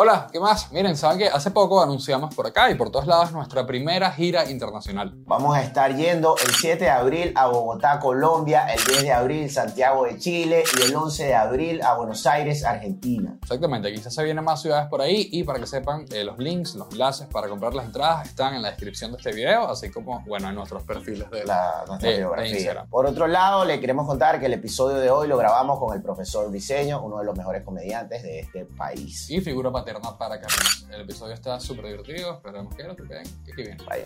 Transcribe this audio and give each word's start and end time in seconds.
Hola, 0.00 0.28
¿qué 0.30 0.38
más? 0.38 0.70
Miren, 0.70 0.96
saben 0.96 1.18
que 1.18 1.26
hace 1.26 1.50
poco 1.50 1.82
anunciamos 1.82 2.32
por 2.32 2.46
acá 2.46 2.70
y 2.70 2.76
por 2.76 2.88
todos 2.88 3.08
lados 3.08 3.32
nuestra 3.32 3.66
primera 3.66 4.12
gira 4.12 4.48
internacional. 4.48 5.12
Vamos 5.26 5.56
a 5.56 5.60
estar 5.64 5.92
yendo 5.96 6.36
el 6.36 6.54
7 6.54 6.84
de 6.84 6.88
abril 6.90 7.32
a 7.34 7.48
Bogotá, 7.48 7.98
Colombia, 7.98 8.68
el 8.72 8.78
10 8.84 9.02
de 9.02 9.12
abril 9.12 9.50
Santiago 9.50 10.04
de 10.04 10.16
Chile 10.16 10.62
y 10.78 10.82
el 10.84 10.94
11 10.94 11.24
de 11.24 11.34
abril 11.34 11.82
a 11.82 11.94
Buenos 11.96 12.24
Aires, 12.28 12.64
Argentina. 12.64 13.36
Exactamente, 13.42 13.92
quizás 13.92 14.14
se 14.14 14.22
vienen 14.22 14.44
más 14.44 14.62
ciudades 14.62 14.86
por 14.88 15.00
ahí 15.00 15.30
y 15.32 15.42
para 15.42 15.58
que 15.58 15.66
sepan, 15.66 16.04
eh, 16.12 16.22
los 16.22 16.38
links, 16.38 16.76
los 16.76 16.92
enlaces 16.92 17.26
para 17.26 17.48
comprar 17.48 17.74
las 17.74 17.86
entradas 17.86 18.28
están 18.28 18.54
en 18.54 18.62
la 18.62 18.68
descripción 18.68 19.10
de 19.10 19.16
este 19.16 19.32
video, 19.32 19.66
así 19.66 19.90
como, 19.90 20.20
bueno, 20.28 20.48
en 20.48 20.54
nuestros 20.54 20.84
perfiles 20.84 21.28
de, 21.28 21.42
La, 21.44 21.82
nuestra 21.88 22.08
de- 22.08 22.14
de 22.14 22.20
biografía. 22.20 22.52
Instagram. 22.52 22.88
Por 22.88 23.04
otro 23.04 23.26
lado, 23.26 23.64
le 23.64 23.80
queremos 23.80 24.06
contar 24.06 24.38
que 24.38 24.46
el 24.46 24.52
episodio 24.52 24.98
de 24.98 25.10
hoy 25.10 25.26
lo 25.26 25.36
grabamos 25.36 25.80
con 25.80 25.92
el 25.92 26.00
profesor 26.02 26.48
Briseño, 26.50 27.02
uno 27.02 27.18
de 27.18 27.24
los 27.24 27.36
mejores 27.36 27.64
comediantes 27.64 28.22
de 28.22 28.38
este 28.38 28.64
país. 28.64 29.28
Y 29.28 29.40
figura 29.40 29.72
paterna 29.88 30.18
para 30.18 30.40
Carlos. 30.40 30.86
El 30.90 31.00
episodio 31.00 31.34
está 31.34 31.58
súper 31.58 31.86
divertido, 31.86 32.34
esperemos 32.34 32.74
que 32.74 32.82
lo 32.82 32.94
vean. 32.94 33.24
que 33.44 33.52
aquí 33.52 33.62
viene. 33.62 33.76
Vaya. 33.86 34.04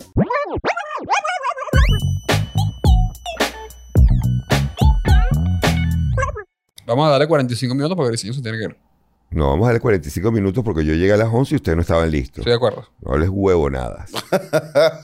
Vamos 6.85 7.07
a 7.07 7.11
darle 7.11 7.27
45 7.27 7.75
minutos 7.75 7.95
porque 7.95 8.09
Briseño 8.09 8.33
se 8.33 8.41
tiene 8.41 8.57
que 8.57 8.63
ir. 8.65 8.82
No, 9.33 9.49
vamos 9.49 9.65
a 9.65 9.67
darle 9.69 9.79
45 9.79 10.31
minutos 10.31 10.63
porque 10.63 10.85
yo 10.85 10.93
llegué 10.93 11.13
a 11.13 11.17
las 11.17 11.29
11 11.31 11.53
y 11.53 11.57
ustedes 11.57 11.75
no 11.75 11.81
estaban 11.81 12.09
listos. 12.11 12.39
Estoy 12.39 12.51
de 12.51 12.55
acuerdo. 12.57 12.87
No 13.01 13.13
hables 13.13 13.29
huevonadas. 13.31 14.11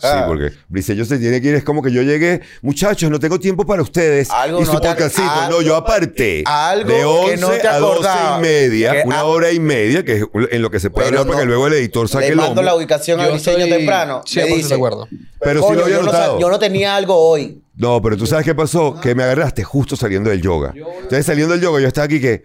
sí, 0.02 0.08
porque 0.28 0.52
Briseño 0.68 1.06
se 1.06 1.18
tiene 1.18 1.42
que 1.42 1.50
ir. 1.50 1.56
Es 1.56 1.64
como 1.64 1.82
que 1.82 1.92
yo 1.92 2.02
llegué, 2.04 2.42
muchachos, 2.62 3.10
no 3.10 3.20
tengo 3.20 3.40
tiempo 3.40 3.66
para 3.66 3.82
ustedes. 3.82 4.30
Algo 4.30 4.62
y 4.62 4.66
su 4.66 4.74
no 4.74 4.82
te- 4.82 4.88
algo- 4.90 5.50
no, 5.50 5.62
yo 5.62 5.76
aparte. 5.76 6.44
algo 6.46 6.90
de 6.90 6.96
que 6.98 7.06
11 7.06 7.38
no 7.38 7.48
te 7.50 7.68
a 7.68 7.80
12 7.80 7.94
acordaba. 7.94 8.38
y 8.38 8.42
media, 8.42 8.92
Que- 8.92 9.04
una 9.08 9.20
ah, 9.20 9.26
hora 9.26 9.52
y 9.52 9.60
media, 9.60 10.04
que 10.06 10.14
es 10.18 10.24
en 10.52 10.62
lo 10.62 10.70
que 10.70 10.80
se 10.80 10.90
puede 10.90 11.08
hablar 11.08 11.24
para 11.24 11.36
no- 11.36 11.40
que 11.42 11.46
luego 11.48 11.68
el 11.68 11.74
editor 11.74 12.08
saque 12.08 12.26
Le 12.28 12.32
el 12.34 12.38
mando 12.38 12.62
la 12.62 12.76
ubicación 12.76 13.20
a 13.20 13.28
Briseño 13.30 13.68
temprano. 13.68 14.22
me 14.26 14.42
100% 14.44 14.56
dice, 14.56 14.70
de 14.70 14.76
acuerdo. 14.76 15.08
Pero 15.42 15.62
sí 15.62 15.66
"Coño, 15.68 15.80
lo 15.80 15.84
había 15.86 15.96
yo, 15.96 16.02
no, 16.02 16.06
notado. 16.08 16.38
sab- 16.38 16.42
yo 16.42 16.50
no 16.50 16.60
tenía 16.60 16.96
algo 16.96 17.16
hoy. 17.16 17.62
No, 17.76 18.02
pero 18.02 18.18
tú 18.18 18.26
sabes 18.28 18.44
qué 18.46 18.54
pasó, 18.54 19.00
que 19.00 19.16
me 19.16 19.24
agarraste 19.24 19.64
justo 19.64 19.96
saliendo 19.96 20.30
del 20.30 20.42
yoga. 20.42 20.74
Entonces 20.76 21.26
saliendo 21.26 21.54
del 21.54 21.62
yoga 21.64 21.80
yo 21.80 21.88
estaba 21.88 22.06
aquí 22.06 22.20
que 22.20 22.44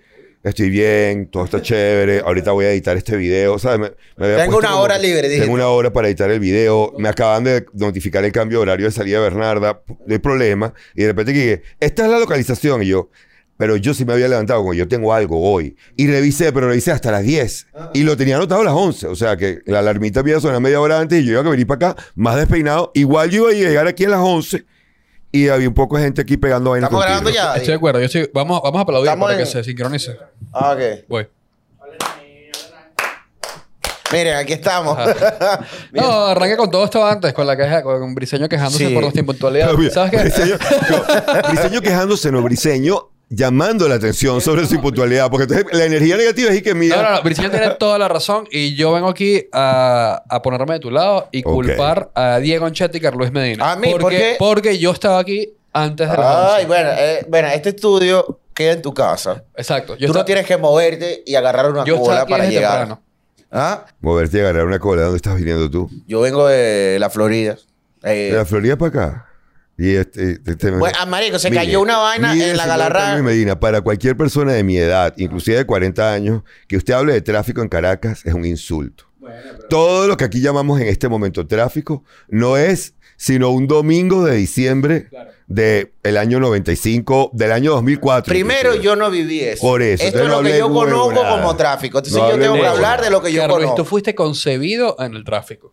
estoy 0.51 0.71
bien, 0.71 1.27
todo 1.27 1.45
está 1.45 1.61
chévere, 1.63 2.21
ahorita 2.21 2.53
voy 2.53 2.67
a 2.67 2.71
editar 2.73 2.97
este 2.97 3.17
video, 3.17 3.59
¿sabes? 3.59 3.79
Me- 3.81 3.93
me 4.17 4.33
había 4.33 4.45
Tengo 4.45 4.59
una 4.59 4.77
hora 4.77 4.99
libre, 4.99 5.23
dijiste. 5.23 5.43
Tengo 5.43 5.55
una 5.55 5.69
hora 5.69 5.93
para 5.93 6.09
editar 6.09 6.31
el 6.31 6.41
video, 6.41 6.93
me 6.99 7.09
acaban 7.09 7.45
de 7.45 7.65
notificar 7.73 8.25
el 8.25 8.33
cambio 8.33 8.59
de 8.59 8.63
horario 8.63 8.87
de 8.87 8.93
salida 8.93 9.19
de 9.19 9.23
Bernarda, 9.25 9.81
no 9.89 10.13
hay 10.13 10.19
problema, 10.19 10.73
y 10.95 11.03
de 11.03 11.09
repente 11.09 11.33
dije, 11.33 11.63
esta 11.81 12.05
es 12.05 12.11
la 12.11 12.19
localización, 12.19 12.83
y 12.83 12.87
yo... 12.87 13.11
Pero 13.57 13.77
yo 13.77 13.95
sí 13.95 14.05
me 14.05 14.13
había 14.15 14.27
levantado, 14.27 14.63
como 14.63 14.75
yo 14.75 14.89
tengo 14.89 15.15
algo 15.15 15.41
hoy. 15.41 15.77
Y 15.97 16.09
revisé, 16.09 16.53
pero 16.53 16.67
revisé 16.67 16.91
hasta 16.91 17.13
las 17.13 17.23
10. 17.23 17.69
Y 17.95 18.03
lo 18.03 18.17
tenía 18.17 18.35
anotado 18.35 18.63
a 18.63 18.65
las 18.65 18.75
11. 18.75 19.07
O 19.07 19.15
sea 19.15 19.37
que 19.37 19.61
la 19.67 19.79
alarmita 19.79 20.19
había 20.21 20.41
sonado 20.41 20.61
media 20.61 20.81
hora 20.81 20.99
antes 20.99 21.23
y 21.23 21.25
yo 21.25 21.35
iba 21.35 21.41
a 21.41 21.51
venir 21.53 21.65
para 21.65 21.91
acá 21.93 22.03
más 22.17 22.35
despeinado. 22.35 22.91
Igual 22.95 23.31
yo 23.31 23.49
iba 23.53 23.67
a 23.67 23.69
llegar 23.69 23.87
aquí 23.87 24.07
a 24.07 24.09
las 24.09 24.19
11 24.19 24.65
y 25.37 25.49
había 25.49 25.67
un 25.69 25.75
poco 25.75 25.97
de 25.97 26.05
gente 26.05 26.23
aquí 26.23 26.37
pegando 26.37 26.71
vainas 26.71 26.89
¿Estamos 26.89 27.05
grabando 27.05 27.31
ya? 27.31 27.55
Estoy 27.57 27.67
de 27.69 27.75
acuerdo. 27.75 27.99
Yo 27.99 28.07
estoy, 28.07 28.31
vamos, 28.33 28.61
vamos 28.63 28.79
a 28.79 28.83
aplaudir 28.83 29.09
Estamos 29.09 29.27
para 29.27 29.37
que 29.37 29.43
en- 29.43 29.49
se 29.49 29.65
sincronice. 29.65 30.17
Ah, 30.53 30.73
ok. 30.73 31.05
Voy. 31.09 31.29
Miren, 34.13 34.37
aquí 34.37 34.53
estamos. 34.53 34.97
No, 35.93 36.27
arranque 36.27 36.57
con 36.57 36.71
todo 36.71 36.85
esto 36.85 37.05
antes, 37.05 37.33
con 37.33 37.47
la 37.49 37.57
queja, 37.57 37.83
con 37.83 38.15
Briseño 38.15 38.49
quejándose 38.49 38.87
Sí. 38.89 38.95
por 38.95 39.05
impuntualidad. 39.17 39.67
Pero 39.67 39.79
mira, 39.79 39.91
¿Sabes 39.91 40.11
qué? 40.13 40.19
Briseño, 40.19 40.57
no, 40.91 41.43
Briseño 41.51 41.81
quejándose, 41.81 42.31
no, 42.33 42.43
Briseño 42.43 43.11
llamando 43.29 43.89
la 43.89 43.97
atención 43.97 44.41
sobre 44.41 44.67
su 44.67 44.75
impuntualidad. 44.77 45.31
Porque 45.31 45.45
entonces 45.45 45.67
la 45.79 45.85
energía 45.85 46.17
negativa 46.17 46.51
es 46.51 46.59
y 46.59 46.63
que 46.63 46.75
mira. 46.75 46.97
No, 46.97 47.03
no, 47.03 47.11
no. 47.17 47.23
Briseño 47.23 47.51
tiene 47.51 47.71
toda 47.71 47.99
la 47.99 48.09
razón 48.09 48.47
y 48.51 48.75
yo 48.75 48.93
vengo 48.93 49.09
aquí 49.09 49.47
a, 49.53 50.23
a 50.29 50.43
ponerme 50.43 50.75
de 50.75 50.81
tu 50.81 50.91
lado 50.91 51.29
y 51.33 51.43
culpar 51.43 52.11
a 52.15 52.39
Diego 52.39 52.67
Anchetti 52.67 52.99
y 52.99 53.01
Carlos 53.01 53.33
Medina. 53.33 53.73
¿A 53.73 53.77
mí? 53.77 53.91
¿Por 53.91 54.01
Porque, 54.03 54.17
qué? 54.17 54.37
porque 54.39 54.79
yo 54.79 54.93
estaba 54.93 55.19
aquí 55.19 55.53
antes 55.73 56.09
de 56.09 56.17
las 56.17 56.27
Ay, 56.27 56.65
11. 56.65 56.67
bueno, 56.67 56.91
eh, 56.97 57.27
bueno, 57.29 57.49
este 57.49 57.71
estudio 57.71 58.41
queda 58.55 58.73
en 58.73 58.83
tu 58.83 58.95
casa. 58.95 59.43
Exacto. 59.57 59.97
Yo 59.97 60.07
Tú 60.07 60.15
no 60.15 60.25
tienes 60.25 60.47
que 60.47 60.57
moverte 60.57 61.23
y 61.27 61.35
agarrar 61.35 61.71
una 61.71 61.85
yo 61.85 61.99
cola 61.99 62.21
aquí 62.23 62.31
para 62.31 62.45
desde 62.45 62.55
llegar. 62.57 62.79
temprano. 62.79 63.03
¿Ah? 63.51 63.85
Moverte 64.01 64.39
y 64.39 64.41
agarrar 64.41 64.65
una 64.67 64.79
cola. 64.79 65.03
¿Dónde 65.03 65.17
estás 65.17 65.37
viniendo 65.37 65.69
tú? 65.71 65.91
Yo 66.07 66.21
vengo 66.21 66.47
de 66.47 66.97
la 67.01 67.11
Florida. 67.11 67.57
Eh, 68.05 68.31
De 68.31 68.37
la 68.37 68.45
Florida 68.45 68.77
para 68.77 68.89
acá. 68.89 69.27
Y 69.77 69.95
este, 69.97 70.39
este- 70.47 70.71
bueno, 70.71 70.97
ah, 71.01 71.07
marico, 71.07 71.39
se 71.39 71.51
Mire, 71.51 71.63
cayó 71.65 71.81
una 71.81 71.99
vaina 71.99 72.33
en 72.33 72.57
la 72.57 73.21
Medina, 73.23 73.59
para 73.59 73.81
cualquier 73.81 74.17
persona 74.17 74.53
de 74.53 74.63
mi 74.63 74.77
edad, 74.77 75.13
inclusive 75.17 75.57
de 75.57 75.65
40 75.67 76.13
años, 76.13 76.43
que 76.69 76.77
usted 76.77 76.95
hable 76.95 77.13
de 77.13 77.21
tráfico 77.23 77.61
en 77.61 77.69
Caracas 77.69 78.25
es 78.25 78.35
un 78.35 78.45
insulto. 78.45 79.05
Todo 79.69 80.07
lo 80.07 80.17
que 80.17 80.25
aquí 80.25 80.41
llamamos 80.41 80.81
en 80.81 80.89
este 80.89 81.09
momento 81.09 81.47
tráfico 81.47 82.05
no 82.29 82.57
es 82.57 82.95
sino 83.17 83.51
un 83.51 83.67
domingo 83.67 84.25
de 84.25 84.37
diciembre 84.37 85.09
del 85.47 86.17
año 86.17 86.41
95, 86.41 87.31
del 87.33 87.53
año 87.53 87.73
2004. 87.73 88.31
Primero, 88.31 88.71
inclusive. 88.71 88.85
yo 88.85 88.97
no 88.97 89.11
viví 89.11 89.41
eso. 89.41 89.61
Por 89.61 89.83
eso, 89.83 90.05
Esto 90.05 90.19
es 90.23 90.29
no 90.29 90.43
lo 90.43 90.43
que 90.43 90.59
yo 90.59 90.73
conozco 90.73 91.23
como 91.29 91.57
tráfico. 91.57 91.99
Entonces 91.99 92.21
No 92.21 92.31
yo 92.31 92.39
tengo 92.39 92.55
que 92.55 92.67
hablar 92.67 93.03
de 93.03 93.11
lo 93.11 93.23
que 93.23 93.33
yo 93.33 93.41
Carlos, 93.43 93.59
conozco. 93.59 93.77
tú 93.77 93.85
fuiste 93.85 94.15
concebido 94.15 94.97
en 94.99 95.15
el 95.15 95.25
tráfico. 95.25 95.71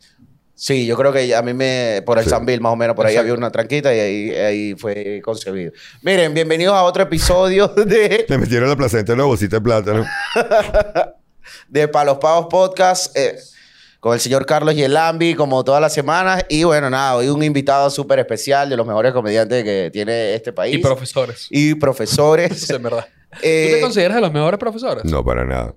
Sí, 0.64 0.86
yo 0.86 0.96
creo 0.96 1.12
que 1.12 1.36
a 1.36 1.42
mí 1.42 1.56
me... 1.56 2.04
Por 2.06 2.20
el 2.20 2.24
Sí. 2.24 2.30
San 2.30 2.46
Bill, 2.46 2.62
más 2.62 2.74
o 2.74 2.76
menos, 2.76 2.96
por 2.96 3.08
ahí 3.08 3.14
Exacto. 3.14 3.32
había 3.32 3.34
una 3.40 3.52
tranquita 3.52 3.96
y 3.96 4.00
ahí, 4.00 4.30
ahí 4.30 4.76
fue 4.76 5.20
concebido. 5.24 5.72
Miren, 6.04 6.36
bienvenidos 6.36 6.76
a 6.76 6.84
otro 6.84 7.02
episodio 7.02 7.68
de, 7.76 8.28
Le 8.30 8.38
metieron 8.38 8.70
la 8.70 8.76
placenta 8.76 9.14
en 9.14 9.18
una 9.18 9.26
bolsita 9.26 9.56
de 9.56 9.62
plátano. 9.64 10.06
de 11.68 11.88
Palos 11.88 12.20
Pavos 12.20 12.46
Podcast 12.48 13.18
eh, 13.18 13.40
con 14.00 14.14
el 14.14 14.20
señor 14.20 14.46
Carlos 14.46 14.76
Yelambi, 14.76 15.34
como 15.34 15.64
todas 15.64 15.82
las 15.82 15.96
semanas. 15.96 16.46
Y 16.48 16.64
bueno, 16.64 16.92
nada, 16.92 17.16
hoy 17.16 17.30
un 17.30 17.42
invitado 17.42 17.90
súper 17.90 18.20
especial 18.20 18.70
de 18.70 18.78
los 18.78 18.86
mejores 18.86 19.14
comediantes 19.14 19.64
que 19.64 19.90
tiene 19.92 20.36
este 20.36 20.54
país. 20.54 20.76
Y 20.76 20.78
profesores. 20.78 21.48
Y 21.50 21.74
profesores. 21.74 22.52
Eso 22.52 22.76
es 22.76 22.82
verdad. 22.84 23.08
Eh, 23.42 23.68
¿Tú 23.70 23.76
te 23.78 23.82
consideras 23.82 24.16
de 24.16 24.22
los 24.22 24.34
mejores 24.34 24.60
profesores? 24.60 25.06
No, 25.06 25.24
para 25.24 25.44
nada. 25.44 25.74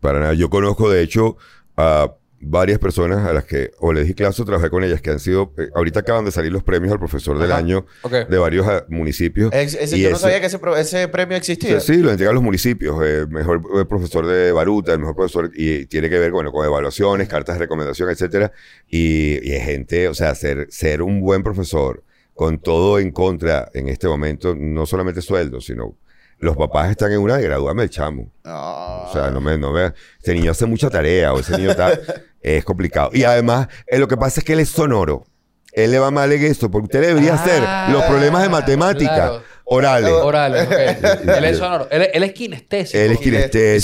Para 0.00 0.20
nada. 0.20 0.32
Yo 0.32 0.48
conozco, 0.48 0.88
de 0.88 1.02
hecho, 1.02 1.36
a 1.76 2.14
varias 2.46 2.78
personas 2.78 3.26
a 3.26 3.32
las 3.32 3.44
que 3.44 3.70
o 3.78 3.92
les 3.92 4.06
di 4.06 4.14
clase 4.14 4.42
o 4.42 4.44
trabajé 4.44 4.70
con 4.70 4.84
ellas 4.84 5.00
que 5.00 5.10
han 5.10 5.18
sido... 5.20 5.52
eh, 5.58 5.68
ahorita 5.74 6.00
acaban 6.00 6.24
de 6.24 6.30
salir 6.30 6.52
los 6.52 6.62
premios 6.62 6.92
al 6.92 6.98
profesor 6.98 7.38
del 7.38 7.50
Ajá. 7.50 7.58
año 7.60 7.86
de 8.28 8.38
varios 8.38 8.66
ah, 8.66 8.84
municipios. 8.88 9.52
es- 9.52 9.74
ese- 9.74 9.96
Y 9.96 10.02
yo 10.02 10.10
no 10.10 10.16
ese- 10.16 10.22
sabía 10.22 10.40
que 10.40 10.46
ese, 10.46 10.58
pro- 10.58 10.76
ese 10.76 11.08
premio 11.08 11.36
existía. 11.36 11.80
Sí, 11.80 11.96
lo 11.98 12.10
entregan 12.10 12.34
los 12.34 12.44
municipios. 12.44 12.96
eh, 13.04 13.26
mejor 13.28 13.62
eh, 13.80 13.84
profesor 13.84 14.26
de 14.26 14.52
Baruta, 14.52 14.92
el 14.92 14.98
mejor 15.00 15.16
profesor, 15.16 15.50
y 15.54 15.86
tiene 15.86 16.08
que 16.10 16.18
ver 16.18 16.30
bueno, 16.32 16.52
con 16.52 16.64
evaluaciones, 16.66 17.28
cartas 17.28 17.56
de 17.56 17.60
recomendación, 17.60 18.10
etcétera. 18.10 18.52
Y, 18.88 19.38
y 19.48 19.52
es 19.54 19.64
gente, 19.64 20.08
o 20.08 20.14
sea, 20.14 20.34
ser, 20.34 20.66
ser 20.70 21.02
un 21.02 21.20
buen 21.20 21.42
profesor 21.42 22.02
con 22.34 22.58
todo 22.58 22.98
en 22.98 23.12
contra 23.12 23.70
en 23.74 23.88
este 23.88 24.08
momento, 24.08 24.54
no 24.58 24.86
solamente 24.86 25.22
sueldo, 25.22 25.60
sino 25.60 25.96
los 26.40 26.56
papás 26.56 26.90
están 26.90 27.12
en 27.12 27.20
una 27.20 27.36
de 27.36 27.44
gradúame 27.44 27.84
el 27.84 27.90
chamo. 27.90 28.30
O 28.44 29.10
sea, 29.12 29.30
no 29.30 29.40
me, 29.40 29.56
no 29.56 29.72
me, 29.72 29.92
este 30.18 30.34
niño 30.34 30.50
hace 30.50 30.66
mucha 30.66 30.90
tarea 30.90 31.32
o 31.32 31.38
ese 31.38 31.56
niño 31.56 31.70
está, 31.70 31.98
es 32.44 32.64
complicado. 32.64 33.10
Y 33.12 33.24
además, 33.24 33.68
eh, 33.86 33.98
lo 33.98 34.06
que 34.08 34.16
pasa 34.16 34.40
es 34.40 34.44
que 34.44 34.52
él 34.52 34.60
es 34.60 34.68
sonoro. 34.68 35.24
Él 35.72 35.90
le 35.90 35.98
va 35.98 36.12
mal 36.12 36.30
en 36.30 36.44
esto, 36.44 36.70
porque 36.70 36.84
usted 36.84 37.00
debería 37.00 37.34
hacer 37.34 37.60
Ah, 37.66 37.88
los 37.90 38.04
problemas 38.04 38.44
de 38.44 38.48
matemática 38.48 39.12
claro. 39.14 39.42
orales. 39.64 40.12
Orales, 40.12 40.66
ok. 40.68 41.28
él 41.36 41.44
es 41.46 41.58
sonoro. 41.58 41.88
Él, 41.90 42.08
él 42.14 42.22
es 42.22 42.32
kinestésico. 42.32 42.96
Él 42.96 43.10
es 43.10 43.18
Eso 43.18 43.28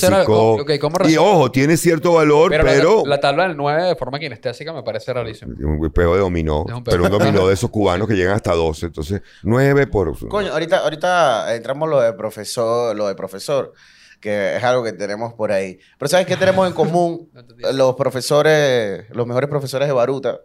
era- 0.06 0.18
kinestésico. 0.18 0.52
ok, 0.60 0.70
¿cómo 0.80 0.96
y 1.08 1.16
ojo, 1.16 1.50
tiene 1.50 1.76
cierto 1.76 2.12
valor, 2.12 2.50
Pero, 2.52 2.62
pero. 2.64 3.02
La, 3.04 3.16
la 3.16 3.20
tabla 3.20 3.48
del 3.48 3.56
9 3.56 3.82
de 3.82 3.96
forma 3.96 4.20
kinestésica 4.20 4.72
me 4.72 4.84
parece 4.84 5.12
rarísimo. 5.12 5.52
un 5.58 5.90
pego 5.90 6.14
de 6.14 6.20
dominó. 6.20 6.64
Es 6.68 6.74
un 6.74 6.84
peo. 6.84 6.92
pero 6.92 7.04
un 7.06 7.10
dominó 7.10 7.48
de 7.48 7.54
esos 7.54 7.70
cubanos 7.72 8.06
que 8.06 8.14
llegan 8.14 8.36
hasta 8.36 8.52
12. 8.54 8.86
Entonces, 8.86 9.20
9 9.42 9.88
por. 9.88 10.16
Coño, 10.28 10.52
ahorita, 10.52 10.78
ahorita 10.84 11.56
entramos 11.56 11.88
lo 11.88 12.00
de 12.00 12.12
profesor, 12.12 12.94
lo 12.94 13.08
de 13.08 13.16
profesor, 13.16 13.72
que 14.20 14.56
es 14.56 14.62
algo 14.64 14.84
que 14.84 14.92
tenemos 14.92 15.32
por 15.34 15.50
ahí. 15.52 15.78
Pero 15.98 16.08
¿sabes 16.08 16.26
qué 16.26 16.36
tenemos 16.36 16.66
en 16.68 16.74
común? 16.74 17.30
Los 17.74 17.94
profesores, 17.96 19.06
los 19.10 19.26
mejores 19.26 19.48
profesores 19.50 19.88
de 19.88 19.92
Baruta. 19.94 20.40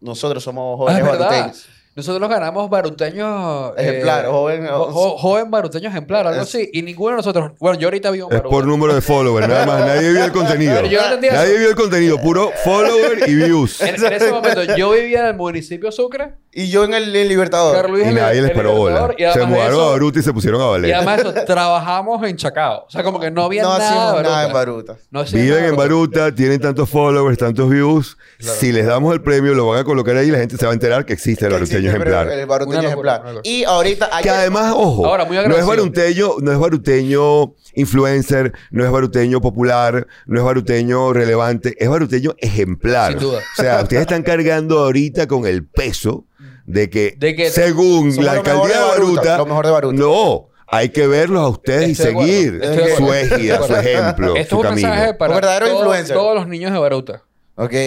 Nosotros 0.00 0.42
somos 0.42 0.74
Ah, 0.74 0.76
jóvenes 0.78 0.98
es 1.04 1.10
verdad. 1.10 1.28
baruteños. 1.30 1.68
Nosotros 2.00 2.28
ganamos 2.30 2.68
baruteños... 2.70 3.72
Ejemplar, 3.76 4.24
eh, 4.24 4.28
joven. 4.28 4.66
jo- 4.66 4.90
jo- 4.90 5.18
joven 5.18 5.50
baruteño 5.50 5.88
ejemplar, 5.88 6.26
algo 6.26 6.42
Es- 6.42 6.48
así. 6.48 6.68
Y 6.72 6.82
ninguno 6.82 7.10
de 7.10 7.16
nosotros... 7.16 7.52
Bueno, 7.58 7.78
yo 7.78 7.88
ahorita 7.88 8.10
vivo 8.10 8.28
en 8.30 8.36
Es 8.38 8.42
por 8.42 8.66
número 8.66 8.94
de 8.94 9.00
followers, 9.00 9.46
nada 9.48 9.66
más. 9.66 9.80
Nadie 9.86 10.10
vio 10.12 10.24
el 10.24 10.32
contenido. 10.32 10.74
Pero 10.76 10.86
yo 10.88 10.98
no 11.00 11.04
entendía 11.06 11.32
Nadie 11.32 11.50
eso. 11.50 11.58
vio 11.60 11.68
el 11.70 11.74
contenido, 11.76 12.18
puro 12.20 12.50
follower 12.64 13.28
y 13.28 13.34
views. 13.34 13.80
En, 13.80 14.02
en 14.04 14.12
ese 14.12 14.30
momento 14.30 14.62
yo 14.76 14.92
vivía 14.92 15.20
en 15.20 15.26
el 15.26 15.34
municipio 15.34 15.92
Sucre. 15.92 16.34
Y 16.52 16.68
yo 16.68 16.82
en 16.84 16.94
el, 16.94 17.14
el 17.14 17.28
Libertador. 17.28 17.76
Carlos 17.76 18.00
Y 18.00 18.02
el- 18.08 18.14
nadie 18.14 18.42
les 18.42 18.50
paró 18.52 18.72
bola. 18.74 19.14
Y 19.16 19.22
Se 19.22 19.26
además 19.28 19.48
mudaron 19.50 19.72
eso- 19.74 19.88
a 19.88 19.90
Baruta 19.92 20.18
y 20.18 20.22
se 20.22 20.32
pusieron 20.32 20.60
a 20.60 20.64
Y 20.64 20.68
valer. 20.68 20.94
además 20.94 21.16
de 21.22 21.30
eso, 21.30 21.44
trabajamos 21.46 22.26
en 22.28 22.36
Chacao. 22.36 22.84
O 22.86 22.90
sea, 22.90 23.02
como 23.04 23.20
que 23.20 23.30
no 23.30 23.44
había 23.44 23.62
no 23.62 23.78
nada, 23.78 24.16
de 24.16 24.22
nada 24.24 24.46
en 24.46 24.52
Baruta. 24.52 24.96
No 25.10 25.22
Viven 25.24 25.48
nada 25.50 25.66
en 25.68 25.76
Baruta, 25.76 26.34
tienen 26.34 26.60
tantos 26.60 26.88
followers, 26.88 27.38
tantos 27.38 27.68
views. 27.70 28.16
Claro. 28.38 28.58
Si 28.58 28.72
les 28.72 28.86
damos 28.86 29.12
el 29.14 29.22
premio, 29.22 29.54
lo 29.54 29.66
van 29.68 29.78
a 29.80 29.84
colocar 29.84 30.16
ahí 30.16 30.28
y 30.28 30.30
la 30.30 30.38
gente 30.38 30.56
se 30.56 30.64
va 30.66 30.72
a 30.72 30.74
enterar 30.74 31.04
que 31.04 31.12
existe 31.12 31.46
el 31.46 31.52
baruteño 31.52 31.89
ejemplar. 31.90 32.28
El 32.30 32.46
baruteño 32.46 32.82
ejemplar. 32.88 33.20
locura. 33.24 33.40
Y 33.44 33.64
ahorita... 33.64 34.08
Que 34.22 34.30
además, 34.30 34.72
ojo, 34.76 35.06
Ahora, 35.06 35.24
muy 35.24 35.36
no 35.36 35.56
es 35.56 35.66
baruteño, 35.66 36.34
no 36.40 36.52
es 36.52 36.58
baruteño 36.58 37.54
influencer, 37.74 38.52
no 38.70 38.84
es 38.84 38.90
baruteño 38.90 39.40
popular, 39.40 40.06
no 40.26 40.38
es 40.38 40.44
baruteño 40.44 41.12
relevante, 41.12 41.74
es 41.78 41.88
baruteño 41.88 42.34
ejemplar. 42.38 43.12
Sin 43.12 43.20
duda. 43.20 43.38
O 43.58 43.62
sea, 43.62 43.82
ustedes 43.82 44.02
están 44.02 44.22
cargando 44.22 44.78
ahorita 44.80 45.26
con 45.26 45.46
el 45.46 45.66
peso 45.66 46.24
de 46.66 46.88
que, 46.90 47.14
De 47.18 47.34
que- 47.34 47.50
según 47.50 48.14
la 48.24 48.32
alcaldía 48.32 48.66
de 48.68 48.72
de 48.74 48.80
Baruta, 48.80 49.12
Baruta, 49.22 49.38
lo 49.38 49.46
mejor 49.46 49.66
de 49.66 49.72
Baruta. 49.72 49.96
no, 49.98 50.48
hay 50.68 50.88
que 50.90 51.06
verlos 51.08 51.40
a 51.42 51.48
ustedes 51.48 51.90
Estoy 52.00 52.12
y 52.12 52.26
seguir 52.26 52.60
su 52.96 53.12
égida, 53.12 53.62
su 53.66 53.74
ejemplo, 53.74 54.36
Esto 54.36 54.56
su 54.56 54.62
es 54.62 54.68
un 54.68 54.74
mensaje 54.76 54.96
camino. 55.00 55.18
para 55.18 55.30
Un 55.30 55.34
verdadero 55.40 55.66
todos- 55.66 55.78
influencer. 55.80 56.16
todos 56.16 56.34
los 56.36 56.46
niños 56.48 56.72
de 56.72 56.78
Baruta. 56.78 57.22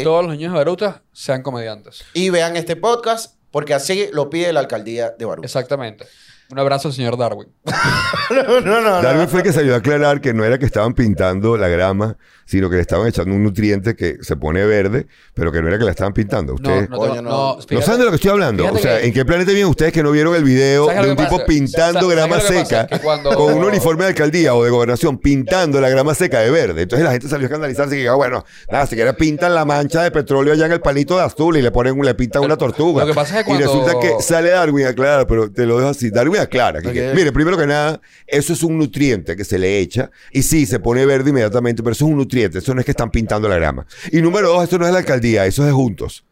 Todos 0.04 0.24
los 0.26 0.34
niños 0.34 0.52
de 0.52 0.58
Baruta 0.58 1.02
sean 1.14 1.42
comediantes. 1.42 2.04
Y 2.14 2.30
vean 2.30 2.56
este 2.58 2.76
podcast 2.76 3.38
porque 3.54 3.76
así 3.76 4.10
lo 4.12 4.32
pide 4.32 4.52
la 4.52 4.62
alcaldía 4.62 5.12
de 5.12 5.26
Baruta. 5.26 5.46
Exactamente. 5.46 6.08
Un 6.50 6.58
abrazo 6.58 6.88
al 6.88 6.94
señor 6.96 7.18
Darwin. 7.18 7.48
no, 8.32 8.62
no, 8.62 8.82
no. 8.82 9.02
Darwin 9.02 9.22
no. 9.22 9.28
fue 9.28 9.42
el 9.42 9.46
que 9.46 9.54
salió 9.54 9.76
a 9.76 9.78
aclarar 9.78 10.22
que 10.22 10.34
no 10.34 10.44
era 10.44 10.58
que 10.58 10.66
estaban 10.66 10.96
pintando 10.96 11.56
la 11.56 11.68
grama, 11.68 12.18
sino 12.46 12.70
que 12.70 12.76
le 12.76 12.82
estaban 12.82 13.08
echando 13.08 13.34
un 13.36 13.44
nutriente 13.44 13.96
que 13.96 14.18
se 14.22 14.36
pone 14.36 14.66
verde, 14.66 15.08
pero 15.34 15.52
que 15.52 15.62
no 15.62 15.68
era 15.68 15.78
que 15.78 15.86
la 15.86 15.92
estaban 15.92 16.14
pintando. 16.14 16.54
No, 16.54 16.56
Ustedes 16.56 16.90
no, 16.90 16.98
no, 16.98 17.16
no. 17.16 17.22
no, 17.22 17.58
¿No 17.72 17.82
saben 17.82 18.00
de 18.00 18.06
lo 18.06 18.10
que 18.12 18.16
estoy 18.16 18.32
hablando? 18.32 18.66
O 18.72 18.78
sea, 18.78 19.00
que- 19.00 19.08
¿en 19.08 19.14
qué 19.14 19.26
planeta 19.26 19.52
viven 19.52 19.68
ustedes 19.68 19.92
que 19.94 20.04
no 20.04 20.12
vieron 20.12 20.36
el 20.36 20.44
video 20.44 20.88
¿Sabes 20.88 21.04
de 21.06 21.12
un 21.12 21.18
tipo 21.18 21.32
pasa? 21.32 21.46
pintando 21.46 22.02
¿Sabes 22.02 22.16
grama 22.16 22.40
seca 22.40 22.88
Que 22.88 23.00
cuando- 23.00 23.32
con 23.36 23.54
un 23.54 23.64
uniforme 23.64 24.04
de 24.04 24.10
alcaldía 24.10 24.54
o 24.56 24.64
de 24.64 24.70
gobernación 24.70 25.18
pintando 25.18 25.80
la 25.82 25.90
grama 25.90 26.14
seca 26.14 26.40
de 26.40 26.52
verde? 26.52 26.82
Entonces 26.84 27.04
la 27.06 27.12
gente 27.12 27.28
salió 27.28 27.46
a 27.46 27.48
escandalizarse 27.48 27.96
y 27.98 28.02
dijo, 28.02 28.16
bueno, 28.18 28.44
nada, 28.72 28.86
si 28.88 28.96
quieren 28.96 29.16
pintan 29.16 29.54
la 29.56 29.66
mancha 29.66 30.04
de 30.04 30.12
petróleo 30.12 30.54
allá 30.54 30.66
en 30.66 30.72
el 30.74 30.82
palito 30.82 31.18
de 31.18 31.24
azul 31.24 31.58
y 31.58 31.62
le 31.62 31.72
ponen, 31.72 32.00
le 32.02 32.14
pintan 32.16 32.44
una 32.44 32.58
tortuga. 32.58 33.04
Lo 33.04 33.08
que 33.12 33.16
pasa 33.16 33.40
es 33.40 33.46
que 33.46 33.52
Y 33.52 33.58
cuando- 33.58 33.66
resulta 33.84 34.00
que 34.00 34.22
sale 34.22 34.50
Darwin 34.50 34.86
a 34.86 34.90
aclarar, 34.90 35.28
pero 35.28 35.52
te 35.52 35.66
lo 35.66 35.78
dejo 35.78 35.90
así. 35.90 36.10
Darwin 36.10 36.42
aclara. 36.42 36.82
que- 36.82 37.14
mire, 37.16 37.32
primero 37.32 37.58
que 37.58 37.68
nada, 37.68 38.02
eso 38.28 38.54
es 38.54 38.64
un 38.64 38.78
nutriente 38.78 39.36
que 39.36 39.44
se 39.46 39.58
le 39.58 39.80
echa 39.80 40.10
y 40.32 40.44
sí, 40.44 40.66
se 40.66 40.80
pone 40.80 41.06
verde 41.06 41.30
inmediatamente, 41.30 41.82
pero 41.84 41.94
eso 41.94 42.06
es 42.06 42.12
un 42.12 42.18
nutriente. 42.18 42.33
Eso 42.42 42.74
no 42.74 42.80
es 42.82 42.86
que 42.86 42.92
están 42.92 43.12
pintando 43.12 43.48
la 43.48 43.56
grama. 43.56 43.86
Y 44.12 44.22
número 44.22 44.50
dos, 44.50 44.64
esto 44.64 44.78
no 44.78 44.86
es 44.86 44.92
la 44.92 45.00
alcaldía, 45.00 45.46
eso 45.46 45.62
es 45.64 45.68
de 45.68 45.74
juntos. 45.74 46.24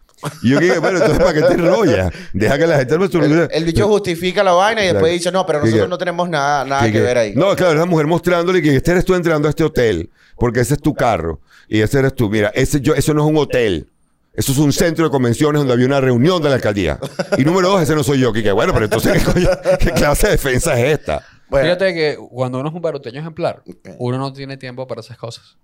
Y 0.44 0.50
yo 0.52 0.60
dije, 0.60 0.78
bueno, 0.78 1.00
entonces 1.00 1.18
¿para 1.18 1.34
qué 1.34 1.42
te 1.42 1.54
enrollas? 1.54 2.14
Deja 2.32 2.56
que 2.58 2.68
la 2.68 2.78
gente 2.78 2.94
El, 2.96 3.48
el 3.52 3.66
bicho 3.66 3.88
justifica 3.88 4.44
la 4.44 4.52
vaina 4.52 4.82
y 4.82 4.86
Claro. 4.86 4.98
después 5.00 5.14
dice, 5.14 5.32
no, 5.32 5.46
pero 5.48 5.60
¿Qué 5.62 5.66
nosotros 5.66 5.90
no 5.90 5.98
tenemos 5.98 6.30
nada, 6.30 6.64
nada 6.64 6.82
Que- 6.84 6.92
que, 6.92 6.98
que- 7.00 7.04
ver 7.04 7.18
ahí. 7.18 7.34
No, 7.36 7.56
claro, 7.56 7.74
es 7.74 7.80
la 7.80 7.86
mujer 7.86 8.06
mostrándole 8.06 8.62
que 8.62 8.76
este 8.76 8.92
eres 8.92 9.04
tú 9.06 9.16
entrando 9.16 9.48
a 9.48 9.50
este 9.50 9.64
hotel, 9.64 10.12
porque 10.38 10.60
ese 10.60 10.76
es 10.76 10.80
tu 10.82 10.94
carro 10.94 11.40
y 11.68 11.82
ese 11.82 11.98
eres 12.00 12.14
tú. 12.14 12.30
Mira, 12.30 12.52
ese 12.54 12.82
yo, 12.82 12.94
eso 12.94 13.14
no 13.16 13.24
es 13.24 13.30
un 13.32 13.38
hotel. 13.38 13.88
Eso 14.34 14.52
es 14.54 14.60
un 14.60 14.72
centro 14.72 15.04
de 15.06 15.12
convenciones 15.12 15.60
donde 15.60 15.74
había 15.74 15.88
una 15.88 16.00
reunión 16.00 16.42
de 16.42 16.50
la 16.50 16.56
alcaldía. 16.56 17.00
Y 17.38 17.44
número 17.44 17.68
dos, 17.70 17.82
ese 17.82 17.96
no 17.96 18.04
soy 18.04 18.20
yo. 18.20 18.32
Que, 18.32 18.42
que, 18.44 18.52
bueno, 18.54 18.72
pero 18.74 18.86
entonces, 18.86 19.12
¿qué, 19.14 19.20
coño- 19.26 19.50
qué 19.80 19.92
clase 19.92 20.28
de 20.28 20.32
defensa 20.34 20.80
es 20.80 21.00
esta? 21.00 21.26
Bueno, 21.50 21.66
Fíjate 21.66 21.94
que 21.94 22.18
cuando 22.30 22.60
uno 22.60 22.70
es 22.70 22.76
un 22.76 22.82
baruteño 22.82 23.20
ejemplar, 23.20 23.62
uno 23.98 24.18
no 24.20 24.32
tiene 24.32 24.56
tiempo 24.56 24.88
para 24.88 25.02
esas 25.02 25.18
cosas. 25.18 25.58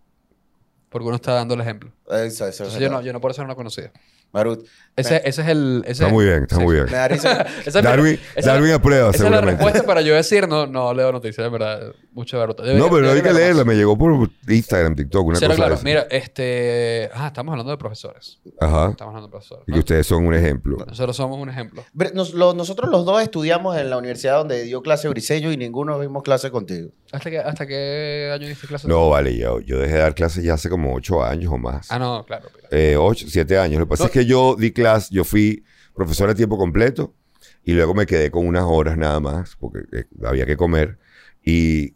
Porque 0.97 1.07
uno 1.07 1.15
está 1.15 1.33
dando 1.33 1.53
el 1.53 1.61
ejemplo. 1.61 1.91
eso, 2.07 2.15
eso, 2.15 2.45
Entonces 2.45 2.73
eso. 2.73 2.79
yo 2.79 2.89
no, 2.89 3.01
yo 3.01 3.13
no 3.13 3.21
puedo 3.21 3.33
ser 3.33 3.45
una 3.45 3.55
conocida. 3.55 3.91
Barut. 4.31 4.67
Ese, 4.97 5.21
ese 5.25 5.41
es 5.44 5.47
el... 5.47 5.83
Ese, 5.85 5.91
Está 6.03 6.07
muy 6.09 6.25
bien, 6.25 6.41
está 6.41 6.55
sí. 6.55 6.61
muy 6.63 6.73
bien. 6.75 6.88
Es 7.65 7.73
Darwin, 7.73 8.19
esa- 8.35 8.51
Darwin 8.53 8.71
aprueba, 8.71 9.11
Esa 9.11 9.25
es 9.25 9.31
la 9.31 9.41
respuesta 9.41 9.83
para 9.83 10.01
yo 10.01 10.15
decir, 10.15 10.47
no, 10.47 10.65
no 10.65 10.91
leo 10.94 11.11
noticias, 11.11 11.45
de 11.45 11.49
verdad. 11.49 11.94
Mucho 12.13 12.39
de. 12.39 12.47
Debería- 12.47 12.79
No, 12.79 12.89
pero 12.89 13.01
no 13.03 13.09
hay 13.11 13.17
que 13.21 13.31
leer 13.31 13.35
leerla. 13.35 13.63
Me 13.63 13.75
llegó 13.75 13.95
por 13.95 14.29
Instagram, 14.47 14.95
TikTok, 14.95 15.27
una 15.27 15.38
Cero 15.39 15.49
cosa 15.51 15.55
claro. 15.57 15.75
así. 15.75 15.83
Mira, 15.85 16.07
este... 16.09 17.09
Ah, 17.13 17.27
estamos 17.27 17.51
hablando 17.51 17.71
de 17.71 17.77
profesores. 17.77 18.39
Ajá. 18.59 18.89
Estamos 18.89 19.11
hablando 19.13 19.27
de 19.27 19.31
profesores. 19.31 19.63
Y 19.67 19.71
¿no? 19.71 19.75
que 19.75 19.79
ustedes 19.81 20.07
son 20.07 20.25
un 20.25 20.33
ejemplo. 20.33 20.77
Nosotros 20.88 21.15
somos 21.15 21.38
un 21.39 21.49
ejemplo. 21.49 21.83
Nos- 22.15 22.33
lo- 22.33 22.55
nosotros 22.55 22.89
los 22.89 23.05
dos 23.05 23.21
estudiamos 23.21 23.77
en 23.77 23.91
la 23.91 23.97
universidad 23.97 24.38
donde 24.39 24.63
dio 24.63 24.81
clase 24.81 25.07
Briseño 25.09 25.51
y 25.51 25.57
ninguno 25.57 25.99
vimos 25.99 26.23
clase 26.23 26.49
contigo. 26.49 26.89
¿Hasta 27.11 27.29
qué, 27.29 27.38
hasta 27.39 27.67
qué 27.67 28.31
año 28.33 28.47
diste 28.47 28.65
clase? 28.67 28.88
No, 28.88 29.09
vale, 29.09 29.38
yo, 29.38 29.59
yo 29.61 29.77
dejé 29.79 29.94
de 29.94 29.99
dar 29.99 30.15
clases 30.15 30.44
ya 30.44 30.55
hace 30.55 30.69
como 30.69 30.94
ocho 30.95 31.23
años 31.23 31.53
o 31.53 31.57
más. 31.57 31.88
Ah, 31.91 31.99
no, 31.99 32.25
claro. 32.25 32.49
mira. 32.55 32.67
Eh, 32.71 32.97
ocho, 32.97 33.27
siete 33.29 33.57
años. 33.59 33.79
Lo 33.79 33.85
que 33.85 33.89
pasa 33.91 34.03
No. 34.03 34.07
es 34.07 34.11
que 34.11 34.25
yo 34.25 34.55
di 34.57 34.71
clase, 34.87 35.13
yo 35.13 35.23
fui 35.23 35.63
profesor 35.95 36.29
a 36.29 36.35
tiempo 36.35 36.57
completo 36.57 37.13
y 37.63 37.73
luego 37.73 37.93
me 37.93 38.05
quedé 38.05 38.31
con 38.31 38.47
unas 38.47 38.63
horas 38.63 38.97
nada 38.97 39.19
más 39.19 39.55
porque 39.59 39.79
eh, 39.91 40.05
había 40.23 40.45
que 40.45 40.57
comer. 40.57 40.97
Y 41.43 41.95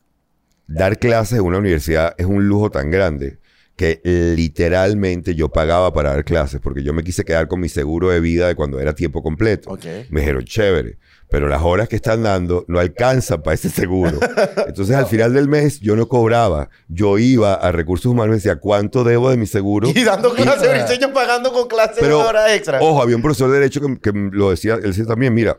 dar 0.68 1.00
clases 1.00 1.40
en 1.40 1.46
una 1.46 1.58
universidad 1.58 2.16
es 2.18 2.26
un 2.26 2.48
lujo 2.48 2.70
tan 2.72 2.92
grande 2.92 3.40
que 3.76 4.02
literalmente 4.36 5.34
yo 5.34 5.50
pagaba 5.50 5.94
para 5.94 6.12
dar 6.12 6.24
clases 6.24 6.60
porque 6.60 6.84
yo 6.84 6.94
me 6.94 7.04
quise 7.04 7.24
quedar 7.24 7.48
con 7.48 7.60
mi 7.60 7.70
seguro 7.70 8.10
de 8.10 8.20
vida 8.20 8.48
de 8.48 8.56
cuando 8.56 8.80
era 8.80 8.94
tiempo 8.94 9.24
completo. 9.24 9.78
Me 10.10 10.22
dijeron, 10.22 10.44
chévere, 10.44 10.98
pero 11.32 11.48
las 11.48 11.62
horas 11.64 11.88
que 11.88 11.96
están 11.96 12.24
dando 12.24 12.66
no 12.68 12.78
alcanzan 12.80 13.42
para 13.42 13.56
ese 13.56 13.70
seguro. 13.70 14.20
Entonces, 14.68 14.94
al 14.96 15.06
final 15.06 15.34
del 15.34 15.48
mes, 15.48 15.80
yo 15.80 15.96
no 15.96 16.08
cobraba. 16.10 16.70
Yo 16.90 17.18
iba 17.18 17.54
a 17.54 17.72
recursos 17.72 18.08
humanos 18.08 18.28
y 18.28 18.30
me 18.32 18.36
decía, 18.36 18.58
¿cuánto 18.58 19.06
debo 19.06 19.30
de 19.32 19.38
mi 19.38 19.48
seguro? 19.48 19.90
Y 19.96 20.04
dando 20.04 20.34
clase 20.34 20.66
Y- 20.66 20.70
Briseño 20.84 21.14
pagando 21.14 21.54
con 21.54 21.68
clase 21.70 22.06
de 22.06 22.14
horas 22.14 22.52
extra. 22.52 22.80
ojo, 22.82 23.02
había 23.02 23.16
un 23.16 23.22
profesor 23.22 23.50
de 23.50 23.60
Derecho 23.60 23.80
que, 23.80 23.98
que 24.00 24.12
lo 24.14 24.50
decía, 24.50 24.74
él 24.76 24.82
decía 24.84 25.06
también, 25.06 25.34
mira, 25.34 25.58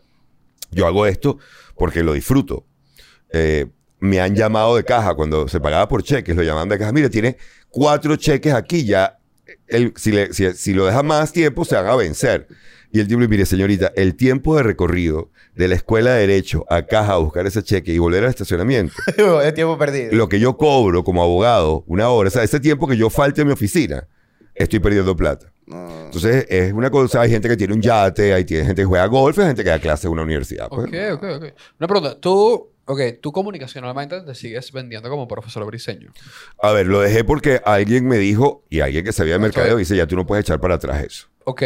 yo 0.70 0.86
hago 0.86 1.06
esto 1.06 1.38
porque 1.76 2.02
lo 2.02 2.12
disfruto. 2.12 2.66
Eh, 3.32 3.66
me 3.98 4.20
han 4.20 4.34
llamado 4.34 4.76
de 4.76 4.84
caja 4.84 5.14
cuando 5.14 5.48
se 5.48 5.58
pagaba 5.58 5.88
por 5.88 6.02
cheques, 6.02 6.36
lo 6.36 6.42
llamaban 6.42 6.68
de 6.68 6.78
caja. 6.78 6.92
Mire, 6.92 7.08
tiene 7.08 7.38
cuatro 7.70 8.16
cheques 8.16 8.52
aquí, 8.52 8.84
ya, 8.84 9.18
si, 9.96 10.12
le- 10.12 10.32
si, 10.34 10.52
si 10.52 10.74
lo 10.74 10.84
deja 10.84 11.02
más 11.02 11.32
tiempo, 11.32 11.64
se 11.64 11.76
van 11.76 11.86
a 11.86 11.96
vencer. 11.96 12.46
Y 12.92 13.00
el 13.00 13.08
tipo 13.08 13.20
le 13.20 13.28
mire, 13.28 13.46
señorita, 13.46 13.92
el 13.96 14.14
tiempo 14.16 14.56
de 14.56 14.62
recorrido 14.62 15.30
de 15.54 15.66
la 15.68 15.74
escuela 15.74 16.12
de 16.12 16.20
Derecho 16.20 16.66
a 16.68 16.82
caja 16.82 17.14
a 17.14 17.16
buscar 17.16 17.46
ese 17.46 17.62
cheque 17.62 17.92
y 17.92 17.98
volver 17.98 18.24
al 18.24 18.30
estacionamiento, 18.30 18.94
es 19.42 19.54
tiempo 19.54 19.78
perdido. 19.78 20.12
lo 20.12 20.28
que 20.28 20.38
yo 20.38 20.56
cobro 20.56 21.02
como 21.02 21.22
abogado, 21.22 21.84
una 21.86 22.08
hora, 22.10 22.28
o 22.28 22.30
sea, 22.30 22.42
ese 22.42 22.60
tiempo 22.60 22.86
que 22.86 22.96
yo 22.96 23.08
falte 23.08 23.42
a 23.42 23.44
mi 23.46 23.52
oficina, 23.52 24.06
estoy 24.54 24.78
perdiendo 24.78 25.16
plata. 25.16 25.52
Entonces, 25.66 26.44
es 26.50 26.72
una 26.72 26.90
cosa, 26.90 27.22
hay 27.22 27.30
gente 27.30 27.48
que 27.48 27.56
tiene 27.56 27.72
un 27.72 27.80
yate, 27.80 28.34
hay 28.34 28.44
tiene 28.44 28.66
gente 28.66 28.82
que 28.82 28.86
juega 28.86 29.06
golf, 29.06 29.38
hay 29.38 29.46
gente 29.46 29.64
que 29.64 29.70
da 29.70 29.78
clase 29.78 30.06
en 30.06 30.12
una 30.12 30.22
universidad. 30.22 30.68
pues. 30.68 30.86
Ok, 30.88 30.94
ok, 31.14 31.24
ok. 31.36 31.44
Una 31.78 31.88
pregunta. 31.88 32.20
Tú, 32.20 32.71
ok, 32.86 33.00
tú 33.20 33.32
comunicacionalmente 33.32 34.20
te 34.22 34.34
sigues 34.34 34.72
vendiendo 34.72 35.08
como 35.10 35.28
profesor 35.28 35.64
briseño. 35.66 36.12
A 36.60 36.72
ver, 36.72 36.86
lo 36.86 37.00
dejé 37.00 37.24
porque 37.24 37.60
alguien 37.64 38.06
me 38.06 38.18
dijo, 38.18 38.64
y 38.70 38.80
alguien 38.80 39.04
que 39.04 39.12
sabía 39.12 39.34
de 39.34 39.38
mercadeo, 39.38 39.76
dice, 39.76 39.96
ya 39.96 40.06
tú 40.06 40.16
no 40.16 40.26
puedes 40.26 40.44
echar 40.44 40.60
para 40.60 40.74
atrás 40.74 41.02
eso. 41.04 41.26
Ok. 41.44 41.62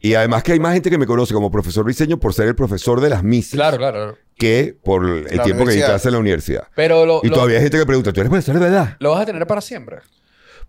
Y 0.00 0.14
además 0.14 0.42
que 0.44 0.52
hay 0.52 0.60
más 0.60 0.74
gente 0.74 0.90
que 0.90 0.98
me 0.98 1.06
conoce 1.06 1.34
como 1.34 1.50
profesor 1.50 1.84
diseño 1.86 2.18
por 2.20 2.34
ser 2.34 2.46
el 2.48 2.54
profesor 2.54 3.00
de 3.00 3.08
las 3.10 3.24
misas 3.24 3.54
Claro, 3.54 3.76
claro, 3.76 3.96
claro. 3.96 4.18
que 4.36 4.76
por 4.84 5.04
el 5.04 5.24
La 5.36 5.42
tiempo 5.42 5.64
que 5.64 5.70
universidad. 5.72 6.00
en 6.06 6.12
la 6.12 6.18
universidad. 6.18 6.68
Pero 6.76 7.04
lo, 7.04 7.20
Y 7.24 7.28
lo- 7.28 7.34
todavía 7.34 7.56
hay 7.56 7.62
gente 7.64 7.78
que 7.78 7.86
pregunta, 7.86 8.12
¿tú 8.12 8.20
eres 8.20 8.30
profesor 8.30 8.54
de 8.54 8.60
verdad? 8.60 8.96
lo 9.00 9.10
vas 9.10 9.22
a 9.22 9.26
tener 9.26 9.44
para 9.46 9.60
siempre. 9.60 9.96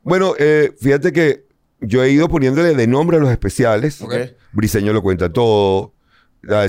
Bueno, 0.02 0.34
eh, 0.40 0.72
fíjate 0.82 1.12
que 1.14 1.46
yo 1.82 2.04
he 2.04 2.10
ido 2.10 2.28
poniéndole 2.28 2.74
de 2.74 2.88
nombre 2.88 3.18
a 3.18 3.20
los 3.20 3.30
especiales. 3.30 4.02
Ok. 4.02 4.16
Briseño 4.52 4.94
lo 4.94 5.02
cuenta 5.04 5.32
todo. 5.32 5.94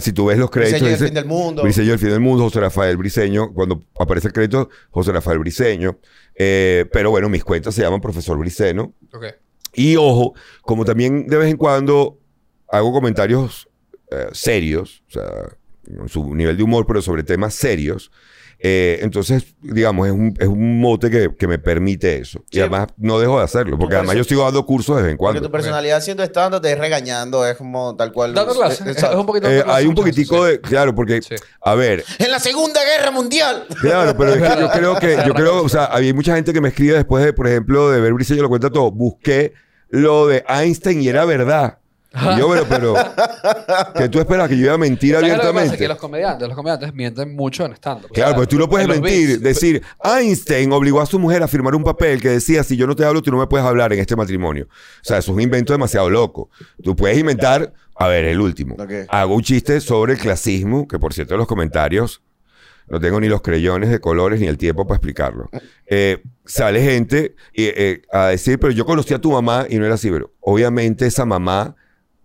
Si 0.01 0.13
tú 0.13 0.27
ves 0.27 0.39
los 0.39 0.51
créditos... 0.51 0.81
Briseño 0.81 0.91
dice- 0.93 1.05
fin 1.07 1.15
del 1.15 1.25
mundo. 1.27 1.63
Briseño, 1.63 1.93
el 1.93 1.99
fin 1.99 2.11
del 2.11 2.21
mundo, 2.21 2.45
José 2.45 2.61
Rafael 2.61 2.97
Briseño. 2.97 3.53
Cuando 3.53 3.83
aparece 3.99 4.29
el 4.29 4.33
crédito, 4.33 4.69
José 4.91 5.13
Rafael 5.13 5.39
Briseño. 5.39 5.99
Eh, 6.35 6.87
pero 6.93 7.11
bueno, 7.11 7.29
mis 7.29 7.45
cuentas 7.45 7.75
se 7.75 7.83
llaman 7.83 8.01
Profesor 8.01 8.37
Briceno. 8.39 8.95
Ok. 9.13 9.27
Y 9.75 9.97
ojo, 9.97 10.35
como 10.63 10.85
también 10.85 11.27
de 11.29 11.37
vez 11.37 11.51
en 11.51 11.57
cuando 11.57 12.19
hago 12.69 12.93
comentarios 12.93 13.69
eh, 14.11 14.29
serios, 14.33 15.05
o 15.09 15.13
sea, 15.13 15.57
en 15.87 16.09
su 16.09 16.35
nivel 16.35 16.57
de 16.57 16.63
humor, 16.63 16.87
pero 16.87 17.03
sobre 17.03 17.23
temas 17.23 17.55
serios. 17.55 18.11
Eh, 18.63 18.99
entonces, 19.03 19.55
digamos, 19.63 20.07
es 20.07 20.13
un, 20.13 20.35
es 20.39 20.47
un 20.47 20.81
mote 20.81 21.11
que, 21.11 21.35
que 21.35 21.47
me 21.49 21.59
permite 21.59 22.19
eso. 22.19 22.45
Y 22.51 22.61
además 22.61 22.89
no 22.99 23.19
dejo 23.19 23.39
de 23.39 23.45
hacerlo, 23.45 23.79
porque 23.79 23.97
además 23.97 24.17
yo 24.17 24.25
sigo 24.25 24.43
dando 24.45 24.67
cursos 24.67 24.97
de 24.97 25.03
vez 25.03 25.11
en 25.13 25.17
Porque 25.17 25.33
cuando. 25.39 25.49
tu 25.49 25.51
personalidad 25.53 26.01
siendo 26.03 26.23
estándar 26.23 26.61
te 26.61 26.71
es 26.71 26.79
regañando, 26.79 27.47
es 27.47 27.57
como 27.57 27.97
tal 27.97 28.13
cual. 28.13 28.35
Dando 28.35 28.55
clases. 28.55 28.87
Eh, 28.87 28.91
Es, 28.91 29.03
es 29.03 29.15
un 29.15 29.25
poquito 29.27 29.49
Eh, 29.49 29.63
clases 29.63 29.75
hay 29.75 29.87
un 29.87 29.95
poquitico 29.95 30.45
sí. 30.45 30.53
de... 30.53 30.61
Claro, 30.61 30.95
porque, 30.95 31.23
Sí. 31.23 31.35
a 31.63 31.75
ver, 31.75 32.05
En 32.19 32.31
la 32.31 32.39
Segunda 32.39 32.81
Guerra 32.85 33.11
Mundial. 33.11 33.67
Claro, 33.81 34.15
pero 34.17 34.35
es 34.35 34.43
que 34.43 34.61
yo 34.61 34.69
creo 34.71 34.97
que, 34.97 35.19
yo 35.27 35.35
creo, 35.35 35.63
o 35.63 35.69
sea, 35.69 35.87
había 35.87 36.13
mucha 36.15 36.35
gente 36.35 36.53
que 36.53 36.61
me 36.61 36.69
escribe 36.69 36.95
después 36.95 37.25
de, 37.25 37.33
por 37.33 37.49
ejemplo, 37.49 37.91
de 37.91 38.01
ver 38.01 38.13
Briseño 38.13 38.43
lo 38.43 38.49
cuenta 38.49 38.71
todo. 38.71 38.91
Busqué 38.91 39.55
lo 39.89 40.27
de 40.29 40.45
Einstein 40.49 41.03
y 41.03 41.09
era 41.09 41.25
verdad. 41.25 41.79
Y 42.13 42.39
yo, 42.39 42.49
bueno, 42.49 42.65
pero, 42.69 42.95
que 43.95 44.09
tú 44.09 44.19
esperas 44.19 44.49
que 44.49 44.57
yo 44.57 44.65
iba 44.65 44.75
a 44.75 44.79
mentir 44.79 45.15
¿Sabes 45.15 45.29
lo 45.29 45.35
que 45.35 45.37
pasa? 45.39 45.49
abiertamente. 45.51 45.79
Que 45.79 45.89
los 45.89 45.99
comediantes, 45.99 46.49
los 46.49 46.57
comediantes 46.57 46.93
mienten 46.95 47.37
mucho 47.37 47.65
en 47.65 47.73
stand-up. 47.75 48.11
O 48.11 48.15
Claro, 48.15 48.31
sea, 48.31 48.37
pues 48.37 48.49
tú 48.49 48.59
no 48.59 48.69
puedes 48.69 48.89
mentir. 48.89 49.29
beats. 49.29 49.43
Decir, 49.43 49.83
Einstein 50.03 50.73
obligó 50.73 51.01
a 51.01 51.07
su 51.07 51.19
mujer 51.21 51.43
a 51.43 51.49
firmar 51.49 51.75
un 51.77 51.85
papel 51.85 52.21
que 52.21 52.29
decía, 52.31 52.65
si 52.65 52.77
yo 52.77 52.87
no 52.89 52.97
te 52.97 53.05
hablo, 53.05 53.23
tú 53.23 53.31
no 53.31 53.39
me 53.39 53.47
puedes 53.47 53.65
hablar 53.67 53.93
en 53.93 54.01
este 54.01 54.17
matrimonio. 54.17 54.67
O 54.71 55.05
sea, 55.05 55.19
eso 55.19 55.31
es 55.31 55.37
un 55.37 55.41
invento 55.41 55.73
demasiado 55.73 56.11
loco. 56.11 56.51
Tú 56.83 56.97
puedes 56.97 57.17
inventar, 57.17 57.73
a 57.95 58.09
ver, 58.09 58.25
el 58.25 58.41
último. 58.41 58.75
Ok. 58.75 58.91
Hago 59.09 59.35
un 59.37 59.43
chiste 59.43 59.81
sobre 59.81 60.15
el 60.15 60.19
clasismo, 60.19 60.89
que 60.89 60.99
por 60.99 61.15
cierto 61.15 61.35
en 61.35 61.39
los 61.39 61.47
comentarios 61.47 62.23
no 62.89 62.99
tengo 62.99 63.21
ni 63.21 63.29
los 63.29 63.41
creyones 63.41 63.89
de 63.89 64.01
colores 64.01 64.41
ni 64.41 64.49
el 64.49 64.59
tiempo 64.59 64.85
para 64.85 64.97
explicarlo. 64.97 65.49
Eh, 65.87 66.21
sale 66.45 66.83
gente 66.83 67.37
y, 67.53 67.67
eh, 67.67 68.03
a 68.13 68.27
decir, 68.27 68.59
pero 68.59 68.73
yo 68.73 68.85
conocí 68.85 69.15
a 69.15 69.21
tu 69.21 69.31
mamá 69.31 69.67
y 69.71 69.77
no 69.79 69.87
era 69.87 69.95
así, 69.95 70.11
pero 70.11 70.33
obviamente 70.41 71.07
esa 71.07 71.25
mamá 71.25 71.77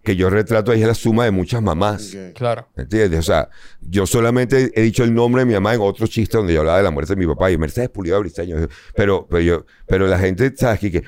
que 0.05 0.15
yo 0.15 0.29
retrato 0.29 0.71
ahí 0.71 0.81
es 0.81 0.87
la 0.87 0.95
suma 0.95 1.25
de 1.25 1.31
muchas 1.31 1.61
mamás. 1.61 2.15
Claro. 2.35 2.69
¿Me 2.75 2.83
entiendes? 2.83 3.19
O 3.19 3.23
sea, 3.23 3.49
yo 3.81 4.05
solamente 4.05 4.71
he 4.73 4.81
dicho 4.83 5.03
el 5.03 5.13
nombre 5.13 5.41
de 5.41 5.47
mi 5.47 5.53
mamá 5.53 5.73
en 5.73 5.81
otro 5.81 6.07
chiste 6.07 6.37
donde 6.37 6.53
yo 6.53 6.61
hablaba 6.61 6.77
de 6.77 6.83
la 6.83 6.91
muerte 6.91 7.15
de 7.15 7.19
mi 7.19 7.27
papá 7.27 7.51
y 7.51 7.57
Mercedes 7.57 7.89
Pulido 7.89 8.19
Briseño. 8.19 8.55
Pero, 8.95 9.27
pero, 9.29 9.41
yo, 9.41 9.65
pero 9.87 10.07
la 10.07 10.19
gente, 10.19 10.53
¿sabes? 10.55 10.79
Que, 10.79 11.03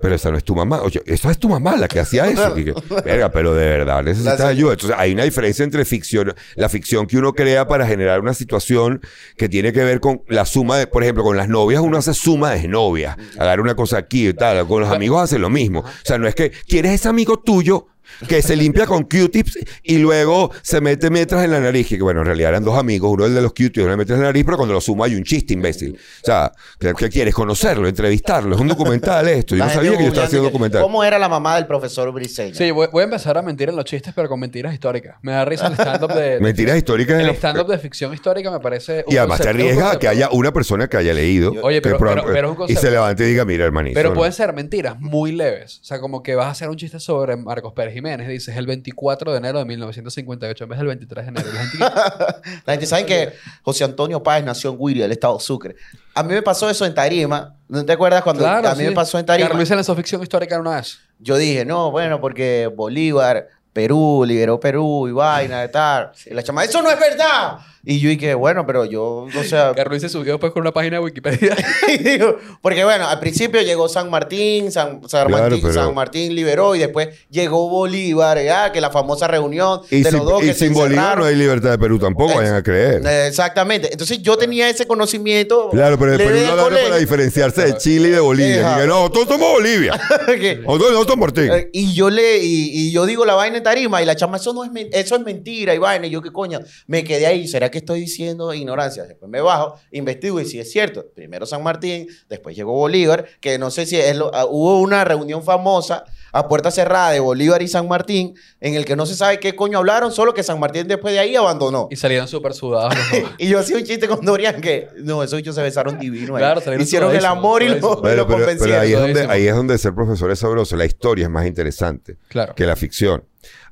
pero 0.00 0.14
esa 0.14 0.30
no 0.30 0.36
es 0.36 0.44
tu 0.44 0.54
mamá. 0.54 0.82
Oye, 0.82 1.02
esa 1.06 1.30
es 1.30 1.38
tu 1.38 1.48
mamá 1.48 1.76
la 1.76 1.88
que 1.88 2.00
hacía 2.00 2.26
eso. 2.28 2.54
Que, 2.54 2.74
Verga, 3.04 3.30
pero 3.30 3.54
de 3.54 3.66
verdad 3.66 4.02
necesitas 4.02 4.40
ayuda. 4.40 4.72
Entonces, 4.72 4.96
hay 4.98 5.12
una 5.12 5.24
diferencia 5.24 5.64
entre 5.64 5.84
ficción, 5.84 6.34
la 6.54 6.68
ficción 6.68 7.06
que 7.06 7.16
uno 7.18 7.32
crea 7.32 7.66
para 7.66 7.86
generar 7.86 8.20
una 8.20 8.34
situación 8.34 9.00
que 9.36 9.48
tiene 9.48 9.72
que 9.72 9.82
ver 9.84 10.00
con 10.00 10.22
la 10.28 10.44
suma 10.44 10.78
de, 10.78 10.86
por 10.86 11.02
ejemplo, 11.02 11.24
con 11.24 11.36
las 11.36 11.48
novias, 11.48 11.80
uno 11.80 11.96
hace 11.96 12.14
suma 12.14 12.52
de 12.52 12.68
novias. 12.68 13.16
Agarra 13.38 13.62
una 13.62 13.74
cosa 13.74 13.98
aquí 13.98 14.28
y 14.28 14.34
tal. 14.34 14.66
Con 14.66 14.82
los 14.82 14.92
amigos 14.92 15.22
hace 15.22 15.38
lo 15.38 15.50
mismo. 15.50 15.80
O 15.80 15.84
sea, 16.04 16.18
no 16.18 16.28
es 16.28 16.34
que 16.34 16.50
quieres 16.50 16.92
ese 16.92 17.08
amigo 17.08 17.38
tuyo 17.38 17.86
que 18.28 18.42
se 18.42 18.56
limpia 18.56 18.86
con 18.86 19.04
Q-tips 19.04 19.58
y 19.82 19.98
luego 19.98 20.50
se 20.62 20.80
mete 20.80 21.10
metras 21.10 21.44
en 21.44 21.50
la 21.52 21.60
nariz. 21.60 21.86
Que 21.88 22.00
bueno, 22.02 22.20
en 22.20 22.26
realidad 22.26 22.50
eran 22.50 22.64
dos 22.64 22.78
amigos, 22.78 23.10
uno 23.12 23.26
el 23.26 23.34
de 23.34 23.42
los 23.42 23.52
Q-tips, 23.52 23.78
uno 23.78 23.90
le 23.90 23.96
metes 23.96 24.14
en 24.14 24.20
la 24.20 24.26
nariz, 24.28 24.44
pero 24.44 24.56
cuando 24.56 24.74
lo 24.74 24.80
suma 24.80 25.06
hay 25.06 25.14
un 25.14 25.24
chiste, 25.24 25.54
imbécil. 25.54 25.94
O 26.22 26.26
sea, 26.26 26.52
¿qué, 26.78 26.92
qué 26.94 27.08
quieres? 27.08 27.34
Conocerlo, 27.34 27.88
entrevistarlo. 27.88 28.54
Es 28.54 28.60
un 28.60 28.68
documental 28.68 29.28
esto. 29.28 29.54
Yo 29.54 29.60
La 29.60 29.66
no 29.66 29.72
sabía 29.74 29.96
que 29.96 30.02
yo 30.02 30.08
estaba 30.08 30.26
haciendo 30.26 30.48
que, 30.48 30.52
documental. 30.52 30.82
¿Cómo 30.82 31.04
era 31.04 31.18
la 31.18 31.28
mamá 31.28 31.56
del 31.56 31.66
profesor 31.66 32.10
Briseño? 32.12 32.54
Sí, 32.54 32.70
voy, 32.70 32.88
voy 32.92 33.02
a 33.02 33.04
empezar 33.04 33.36
a 33.38 33.42
mentir 33.42 33.68
en 33.68 33.76
los 33.76 33.84
chistes, 33.84 34.12
pero 34.14 34.28
con 34.28 34.40
mentiras 34.40 34.72
históricas. 34.72 35.16
Me 35.22 35.32
da 35.32 35.44
risa 35.44 35.66
el 35.66 35.74
stand-up 35.74 36.12
de... 36.14 36.22
de- 36.30 36.40
Mentiras 36.40 36.76
históricas. 36.76 37.20
El 37.20 37.30
stand-up 37.30 37.66
de 37.68 37.78
ficción 37.78 38.12
histórica 38.14 38.50
me 38.50 38.60
parece... 38.60 39.04
un 39.06 39.12
Y 39.14 39.16
además 39.16 39.38
te 39.40 39.44
un 39.44 39.50
arriesgas 39.50 39.94
a 39.96 39.98
que 39.98 40.08
haya 40.08 40.28
una 40.30 40.52
persona 40.52 40.88
que 40.88 40.96
haya 40.96 41.12
leído. 41.14 41.52
Oye, 41.62 41.80
pero- 41.80 41.98
proba- 41.98 42.14
pero- 42.22 42.32
pero 42.32 42.52
es 42.52 42.58
un 42.58 42.70
y 42.70 42.76
se 42.76 42.90
levante 42.90 43.24
y 43.24 43.28
diga, 43.28 43.44
mira, 43.44 43.64
hermanito. 43.64 43.94
Pero 43.94 44.10
¿no? 44.10 44.14
pueden 44.14 44.32
ser 44.32 44.52
mentiras 44.52 44.98
muy 45.00 45.32
leves. 45.32 45.80
O 45.82 45.84
sea, 45.84 46.00
como 46.00 46.22
que 46.22 46.34
vas 46.34 46.46
a 46.46 46.50
hacer 46.50 46.68
un 46.68 46.76
chiste 46.76 47.00
sobre 47.00 47.36
Marcos 47.36 47.72
Pérez 47.72 47.95
Jiménez. 47.96 48.28
Dices 48.28 48.56
el 48.56 48.66
24 48.66 49.32
de 49.32 49.38
enero 49.38 49.58
de 49.58 49.64
1958 49.64 50.64
en 50.64 50.70
vez 50.70 50.78
del 50.78 50.88
23 50.88 51.24
de 51.24 51.28
enero. 51.30 51.48
Y 51.48 51.52
la 51.52 51.60
gente 51.60 51.76
dice, 51.78 52.60
La 52.66 52.72
gente 52.72 52.86
sabe 52.86 53.06
que 53.06 53.32
José 53.62 53.84
Antonio 53.84 54.22
Páez 54.22 54.44
nació 54.44 54.70
en 54.70 54.78
Guiria, 54.78 55.04
el 55.06 55.12
estado 55.12 55.40
Sucre. 55.40 55.76
A 56.14 56.22
mí 56.22 56.32
me 56.32 56.42
pasó 56.42 56.70
eso 56.70 56.86
en 56.86 56.94
Tarima. 56.94 57.56
¿No 57.68 57.84
te 57.84 57.92
acuerdas 57.92 58.22
cuando 58.22 58.42
claro, 58.42 58.68
a 58.68 58.74
mí 58.74 58.82
sí. 58.82 58.88
me 58.88 58.92
pasó 58.92 59.18
en 59.18 59.26
Tarima? 59.26 59.48
Carlos 59.48 59.58
Luis 59.58 59.70
lanzó 59.70 59.94
ficción 59.96 60.22
histórica 60.22 60.58
una 60.58 60.76
vez. 60.76 60.98
Yo 61.18 61.36
dije, 61.36 61.64
no, 61.64 61.90
bueno, 61.90 62.20
porque 62.20 62.70
Bolívar, 62.74 63.48
Perú, 63.72 64.24
liberó 64.26 64.58
Perú 64.60 65.08
y 65.08 65.12
vaina 65.12 65.60
de 65.60 65.68
tal. 65.68 66.12
Y 66.24 66.32
la 66.32 66.42
chama, 66.42 66.64
eso 66.64 66.80
no 66.80 66.90
es 66.90 66.98
verdad. 66.98 67.58
Y 67.88 68.00
yo 68.00 68.08
dije, 68.10 68.34
bueno, 68.34 68.66
pero 68.66 68.84
yo, 68.84 69.28
o 69.34 69.44
sea, 69.44 69.72
Carlos 69.76 70.00
se 70.02 70.08
subió 70.08 70.32
después 70.32 70.52
con 70.52 70.62
una 70.62 70.72
página 70.72 70.96
de 70.98 71.04
Wikipedia. 71.04 71.56
y 71.88 71.98
digo, 71.98 72.36
porque 72.60 72.82
bueno, 72.84 73.06
al 73.06 73.20
principio 73.20 73.62
llegó 73.62 73.88
San 73.88 74.10
Martín, 74.10 74.72
San, 74.72 75.00
San 75.08 75.28
Claro, 75.28 75.44
Martín, 75.44 75.60
pero- 75.62 75.72
San 75.74 75.94
Martín 75.94 76.34
liberó 76.34 76.74
y 76.74 76.80
después 76.80 77.08
llegó 77.30 77.68
Bolívar, 77.70 78.42
ya, 78.44 78.72
que 78.72 78.80
la 78.80 78.90
famosa 78.90 79.28
reunión 79.28 79.80
Y 79.90 80.02
de 80.02 80.10
sin, 80.10 80.18
los 80.18 80.28
dos 80.28 80.42
y 80.42 80.46
que 80.48 80.52
se 80.54 80.66
sin 80.66 80.74
Bolívar 80.74 81.16
no 81.18 81.24
hay 81.24 81.36
libertad 81.36 81.70
de 81.70 81.78
Perú 81.78 81.98
tampoco, 81.98 82.34
vayan 82.34 82.56
a 82.56 82.62
creer. 82.62 83.06
Exactamente. 83.28 83.88
Entonces 83.92 84.20
yo 84.20 84.36
tenía 84.36 84.68
ese 84.68 84.86
conocimiento. 84.86 85.68
Claro, 85.70 85.96
pero 85.98 86.12
el 86.12 86.18
leve 86.18 86.30
Perú 86.30 86.40
del 86.44 86.50
no 86.50 86.56
da 86.56 86.68
para 86.82 86.96
diferenciarse 86.98 87.62
de 87.66 87.76
Chile 87.78 88.08
y 88.08 88.12
de 88.12 88.20
Bolivia. 88.20 88.56
Diga, 88.56 88.86
no, 88.86 89.10
todos 89.10 89.28
somos 89.28 89.48
Bolivia. 89.52 89.92
Que- 90.26 90.60
O 90.66 90.76
todos 90.78 90.92
nosotros 90.92 91.16
Martín. 91.18 91.50
Eh, 91.52 91.70
Y 91.72 91.94
yo 91.94 92.10
le, 92.10 92.38
y, 92.38 92.70
y 92.88 92.90
yo 92.90 93.06
digo 93.06 93.24
la 93.24 93.34
vaina 93.34 93.58
en 93.58 93.62
tarima, 93.62 94.02
y 94.02 94.06
la 94.06 94.16
chama, 94.16 94.38
eso 94.38 94.52
no 94.52 94.64
es 94.64 94.70
eso 94.92 95.16
es 95.16 95.22
mentira, 95.22 95.74
y 95.74 95.78
vaina, 95.78 96.06
y 96.06 96.10
yo 96.10 96.20
qué 96.20 96.32
coño, 96.32 96.60
me 96.86 97.04
quedé 97.04 97.26
ahí, 97.26 97.46
¿será 97.46 97.70
que 97.70 97.75
estoy 97.78 98.00
diciendo 98.00 98.52
ignorancia? 98.54 99.04
Después 99.04 99.30
me 99.30 99.40
bajo, 99.40 99.76
investigo 99.92 100.40
y 100.40 100.44
si 100.46 100.58
es 100.60 100.70
cierto. 100.70 101.06
Primero 101.14 101.46
San 101.46 101.62
Martín, 101.62 102.06
después 102.28 102.56
llegó 102.56 102.72
Bolívar, 102.72 103.26
que 103.40 103.58
no 103.58 103.70
sé 103.70 103.86
si 103.86 103.96
es 103.96 104.16
lo, 104.16 104.34
ah, 104.34 104.46
hubo 104.46 104.80
una 104.80 105.04
reunión 105.04 105.42
famosa 105.42 106.04
a 106.32 106.48
puerta 106.48 106.70
cerrada 106.70 107.12
de 107.12 107.20
Bolívar 107.20 107.62
y 107.62 107.68
San 107.68 107.88
Martín, 107.88 108.34
en 108.60 108.74
el 108.74 108.84
que 108.84 108.94
no 108.96 109.06
se 109.06 109.14
sabe 109.14 109.40
qué 109.40 109.56
coño 109.56 109.78
hablaron, 109.78 110.12
solo 110.12 110.34
que 110.34 110.42
San 110.42 110.60
Martín 110.60 110.86
después 110.86 111.14
de 111.14 111.20
ahí 111.20 111.34
abandonó. 111.36 111.88
Y 111.90 111.96
salieron 111.96 112.28
súper 112.28 112.52
sudados. 112.54 112.94
Y 113.38 113.48
yo 113.48 113.58
hacía 113.58 113.76
un 113.76 113.84
chiste 113.84 114.06
con 114.08 114.24
Dorian 114.24 114.60
que, 114.60 114.88
no, 114.98 115.22
esos 115.22 115.38
bichos 115.38 115.54
se 115.54 115.62
besaron 115.62 115.98
divino 115.98 116.36
ahí. 116.36 116.40
Claro, 116.40 116.60
salieron 116.60 116.82
Hicieron 116.82 117.14
el 117.16 117.24
amor 117.24 117.62
y 117.62 117.68
lo, 117.68 117.76
lo 117.76 118.02
pero, 118.02 118.26
pero 118.26 118.26
convencieron. 118.26 118.80
ahí, 118.80 118.92
es 118.92 118.98
donde, 118.98 119.12
Sudadísimo. 119.12 119.32
ahí 119.32 119.46
es 119.48 119.54
donde 119.56 119.78
ser 119.78 119.94
profesor 119.94 120.30
es 120.30 120.38
sabroso. 120.38 120.76
La 120.76 120.84
historia 120.84 121.24
es 121.24 121.30
más 121.30 121.46
interesante 121.46 122.16
Claro. 122.28 122.54
que 122.54 122.66
la 122.66 122.76
ficción. 122.76 123.24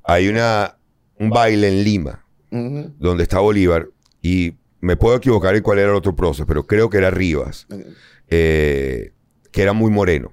Hay 0.03 0.29
una, 0.29 0.77
un 1.19 1.31
baile 1.31 1.69
en 1.69 1.85
Lima 1.85 2.25
donde 2.51 3.25
está 3.25 3.41
Bolívar 3.41 3.89
y 4.25 4.57
me 4.81 4.97
puedo 4.97 5.17
equivocar 5.17 5.55
en 5.55 5.63
cuál 5.63 5.79
era 5.79 5.91
el 5.91 5.95
otro 5.95 6.17
prócer, 6.17 6.47
pero 6.47 6.67
creo 6.67 6.89
que 6.89 6.97
era 6.97 7.11
Rivas, 7.11 7.67
eh, 8.29 9.13
que 9.53 9.63
era 9.63 9.75
muy 9.75 9.91
moreno. 9.91 10.33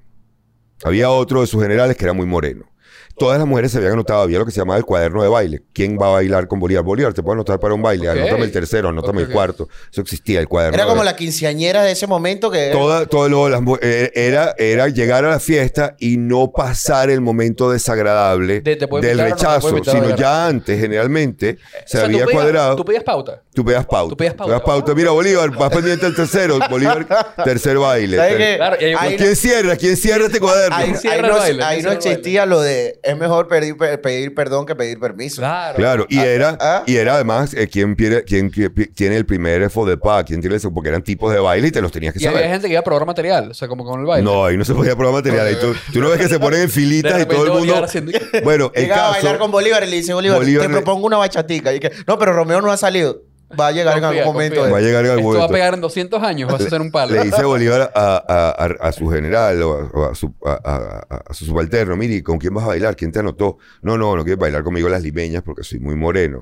Había 0.83 1.09
otro 1.09 1.41
de 1.41 1.47
sus 1.47 1.61
generales 1.61 1.97
que 1.97 2.05
era 2.05 2.13
muy 2.13 2.25
moreno. 2.25 2.70
Todas 3.17 3.37
las 3.39 3.47
mujeres 3.47 3.71
se 3.71 3.77
habían 3.77 3.93
anotado, 3.93 4.21
había 4.21 4.39
lo 4.39 4.45
que 4.45 4.51
se 4.51 4.59
llamaba 4.59 4.77
el 4.77 4.85
cuaderno 4.85 5.21
de 5.21 5.29
baile. 5.29 5.61
¿Quién 5.73 5.97
va 6.01 6.07
a 6.07 6.11
bailar 6.11 6.47
con 6.47 6.59
Bolívar? 6.59 6.83
Bolívar, 6.83 7.13
te 7.13 7.21
puedo 7.21 7.33
anotar 7.33 7.59
para 7.59 7.73
un 7.73 7.81
baile, 7.81 8.09
anótame 8.09 8.45
el 8.45 8.51
tercero, 8.51 8.89
anótame 8.89 9.21
el 9.23 9.29
cuarto. 9.29 9.67
Eso 9.91 10.01
existía, 10.01 10.39
el 10.39 10.47
cuaderno. 10.47 10.75
Era 10.75 10.85
como 10.85 11.03
la 11.03 11.15
quinceañera 11.15 11.83
de 11.83 11.91
ese 11.91 12.07
momento 12.07 12.49
que... 12.49 12.69
Toda, 12.71 13.05
todo 13.05 13.29
lo, 13.29 13.49
las 13.49 13.61
eh, 13.81 14.11
era, 14.15 14.55
era 14.57 14.87
llegar 14.87 15.25
a 15.25 15.29
la 15.31 15.39
fiesta 15.39 15.95
y 15.99 16.17
no 16.17 16.51
pasar 16.51 17.09
el 17.09 17.21
momento 17.21 17.69
desagradable 17.71 18.61
De- 18.61 18.75
te 18.75 18.87
puedo 18.87 19.05
del 19.07 19.17
no 19.17 19.23
rechazo, 19.25 19.83
sino 19.83 20.15
ya 20.15 20.47
antes, 20.47 20.79
generalmente, 20.79 21.57
se 21.85 21.97
O 21.97 21.99
sea, 21.99 21.99
tú 22.01 22.05
había 22.07 22.25
pedías- 22.25 22.31
cuadrado. 22.33 22.75
Tú 22.75 22.85
pedías 22.85 23.03
pauta. 23.03 23.41
Tú 23.53 23.65
pegas 23.65 23.85
pauta. 23.85 24.09
Tú 24.11 24.17
pedías 24.17 24.33
pauta. 24.61 24.95
Mira, 24.95 25.11
Bolívar, 25.11 25.49
vas 25.57 25.69
pendiente 25.73 26.05
al 26.05 26.15
tercero. 26.15 26.57
Bolívar, 26.69 27.05
tercer 27.43 27.77
baile. 27.77 28.15
¿Sabes 28.17 28.37
Ter- 28.37 28.51
qué? 28.51 28.55
Claro, 28.57 28.77
no- 29.11 29.17
¿Quién 29.17 29.35
cierra? 29.35 29.75
¿Quién 29.75 29.97
cierra 29.97 30.25
este 30.25 30.39
cuaderno? 30.39 30.75
Ahí, 30.75 30.85
¿Quién 30.85 30.97
cierra 30.97 31.15
ahí 31.15 31.23
el 31.25 31.31
no, 31.31 31.37
baile? 31.37 31.63
ahí 31.63 31.75
¿Quién 31.77 31.85
no 31.87 31.91
existía 31.91 32.45
lo 32.45 32.61
de 32.61 32.99
es 33.11 33.17
mejor 33.17 33.47
pedir, 33.47 33.77
pe- 33.77 33.97
pedir 33.97 34.33
perdón 34.35 34.65
que 34.65 34.75
pedir 34.75 34.99
permiso. 34.99 35.41
Claro. 35.41 35.75
Claro, 35.75 36.05
y 36.09 36.19
era, 36.19 36.57
ah. 36.59 36.83
y 36.85 36.95
era 36.97 37.15
además 37.15 37.53
eh, 37.53 37.67
quién, 37.67 37.95
pide- 37.95 38.23
quién, 38.25 38.49
quién 38.49 38.73
tiene 38.95 39.17
el 39.17 39.25
primer 39.25 39.61
F 39.63 39.85
de 39.85 39.97
pa, 39.97 40.23
quién 40.23 40.41
tiene 40.41 40.55
eso, 40.55 40.73
porque 40.73 40.89
eran 40.89 41.03
tipos 41.03 41.31
de 41.33 41.39
baile 41.39 41.67
y 41.67 41.71
te 41.71 41.81
los 41.81 41.91
tenías 41.91 42.13
que 42.13 42.19
Y 42.23 42.25
había 42.27 42.39
saber. 42.39 42.51
gente 42.51 42.67
que 42.67 42.73
iba 42.73 42.79
a 42.81 42.83
probar 42.83 43.05
material. 43.05 43.51
O 43.51 43.53
sea, 43.53 43.67
como 43.67 43.85
con 43.85 43.99
el 43.99 44.05
baile. 44.05 44.23
No, 44.23 44.45
ahí 44.45 44.57
no 44.57 44.65
se 44.65 44.73
podía 44.73 44.95
probar 44.95 45.15
material. 45.15 45.47
Ahí 45.47 45.55
tú, 45.59 45.73
tú 45.93 45.99
no 46.01 46.09
ves 46.09 46.19
que 46.19 46.27
se 46.27 46.39
ponen 46.39 46.61
en 46.61 46.69
filitas 46.69 47.21
y 47.21 47.25
todo 47.25 47.45
el 47.45 47.51
mundo. 47.51 47.83
Haciendo- 47.83 48.11
Bueno, 48.43 48.71
el 48.73 48.83
Llegaba 48.83 49.07
a 49.07 49.11
bailar 49.11 49.37
con 49.37 49.51
Bolívar 49.51 49.83
y 49.83 49.89
le 49.89 49.95
dice 49.97 50.13
Bolívar, 50.13 50.37
Bolívar 50.39 50.67
te 50.67 50.73
le- 50.73 50.81
propongo 50.81 51.07
una 51.07 51.17
bachatica. 51.17 51.73
Y 51.73 51.79
que, 51.79 51.91
no, 52.07 52.17
pero 52.17 52.33
Romeo 52.33 52.61
no 52.61 52.71
ha 52.71 52.77
salido. 52.77 53.21
Va 53.59 53.67
a 53.67 53.71
llegar 53.71 53.97
en 53.97 54.03
algún 54.03 54.23
momento. 54.25 54.55
confía. 54.57 54.71
Va 54.73 54.77
a 54.77 54.81
llegar 54.81 55.05
en 55.05 55.11
algún 55.11 55.31
Esto 55.33 55.39
va 55.39 55.45
a 55.45 55.49
pegar 55.49 55.73
en 55.73 55.81
200 55.81 56.23
años. 56.23 56.51
Vas 56.51 56.61
a 56.61 56.65
hacer 56.65 56.81
un 56.81 56.91
palo. 56.91 57.13
Le 57.13 57.23
dice 57.25 57.43
Bolívar 57.43 57.91
a, 57.95 58.15
a- 58.27 58.65
a- 58.65 58.87
a 58.87 58.91
su 58.91 59.07
general 59.09 59.61
o, 59.63 59.73
a, 59.73 59.83
o 59.93 60.05
a 60.11 60.15
su, 60.15 60.33
a- 60.45 60.59
a- 60.63 61.05
a- 61.15 61.23
a 61.29 61.33
su 61.33 61.45
subalterno, 61.45 61.95
mire, 61.95 62.21
¿con 62.23 62.37
quién 62.37 62.53
vas 62.53 62.63
a 62.63 62.67
bailar? 62.67 62.95
¿Quién 62.95 63.11
te 63.11 63.19
anotó? 63.19 63.57
No, 63.81 63.97
no, 63.97 64.15
no 64.15 64.23
quieres 64.23 64.39
bailar 64.39 64.63
conmigo 64.63 64.89
las 64.89 65.03
limeñas 65.03 65.43
porque 65.43 65.63
soy 65.63 65.79
muy 65.79 65.95
moreno. 65.95 66.41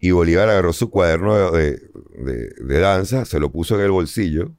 Y 0.00 0.12
Bolívar 0.12 0.48
agarró 0.48 0.72
su 0.72 0.90
cuaderno 0.90 1.50
de, 1.50 1.80
de- 2.18 2.50
de 2.58 2.78
danza, 2.78 3.24
se 3.24 3.40
lo 3.40 3.50
puso 3.50 3.74
en 3.76 3.80
el 3.82 3.90
bolsillo 3.90 4.52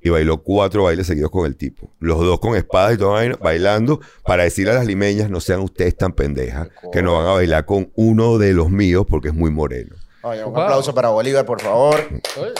y 0.00 0.08
bailó 0.10 0.42
cuatro 0.42 0.84
bailes 0.84 1.06
seguidos 1.06 1.30
con 1.30 1.46
el 1.46 1.56
tipo. 1.56 1.90
Los 1.98 2.18
dos 2.20 2.38
con 2.38 2.54
espadas 2.56 2.94
y 2.94 2.98
todo 2.98 3.16
bailando 3.40 4.00
para 4.24 4.44
decirle 4.44 4.70
a 4.70 4.74
las 4.74 4.86
limeñas, 4.86 5.28
no 5.30 5.40
sean 5.40 5.60
ustedes 5.60 5.96
tan 5.96 6.12
pendejas, 6.12 6.68
que 6.92 7.02
no 7.02 7.14
van 7.16 7.26
a 7.26 7.32
bailar 7.32 7.64
con 7.66 7.90
uno 7.96 8.38
de 8.38 8.52
los 8.52 8.70
míos 8.70 9.04
porque 9.08 9.28
es 9.28 9.34
muy 9.34 9.50
moreno. 9.50 9.96
Oye, 10.26 10.44
un 10.44 10.52
Wow. 10.52 10.62
aplauso 10.62 10.94
para 10.94 11.08
Bolívar, 11.10 11.44
por 11.44 11.60
favor. 11.60 11.96
Oye, 12.36 12.52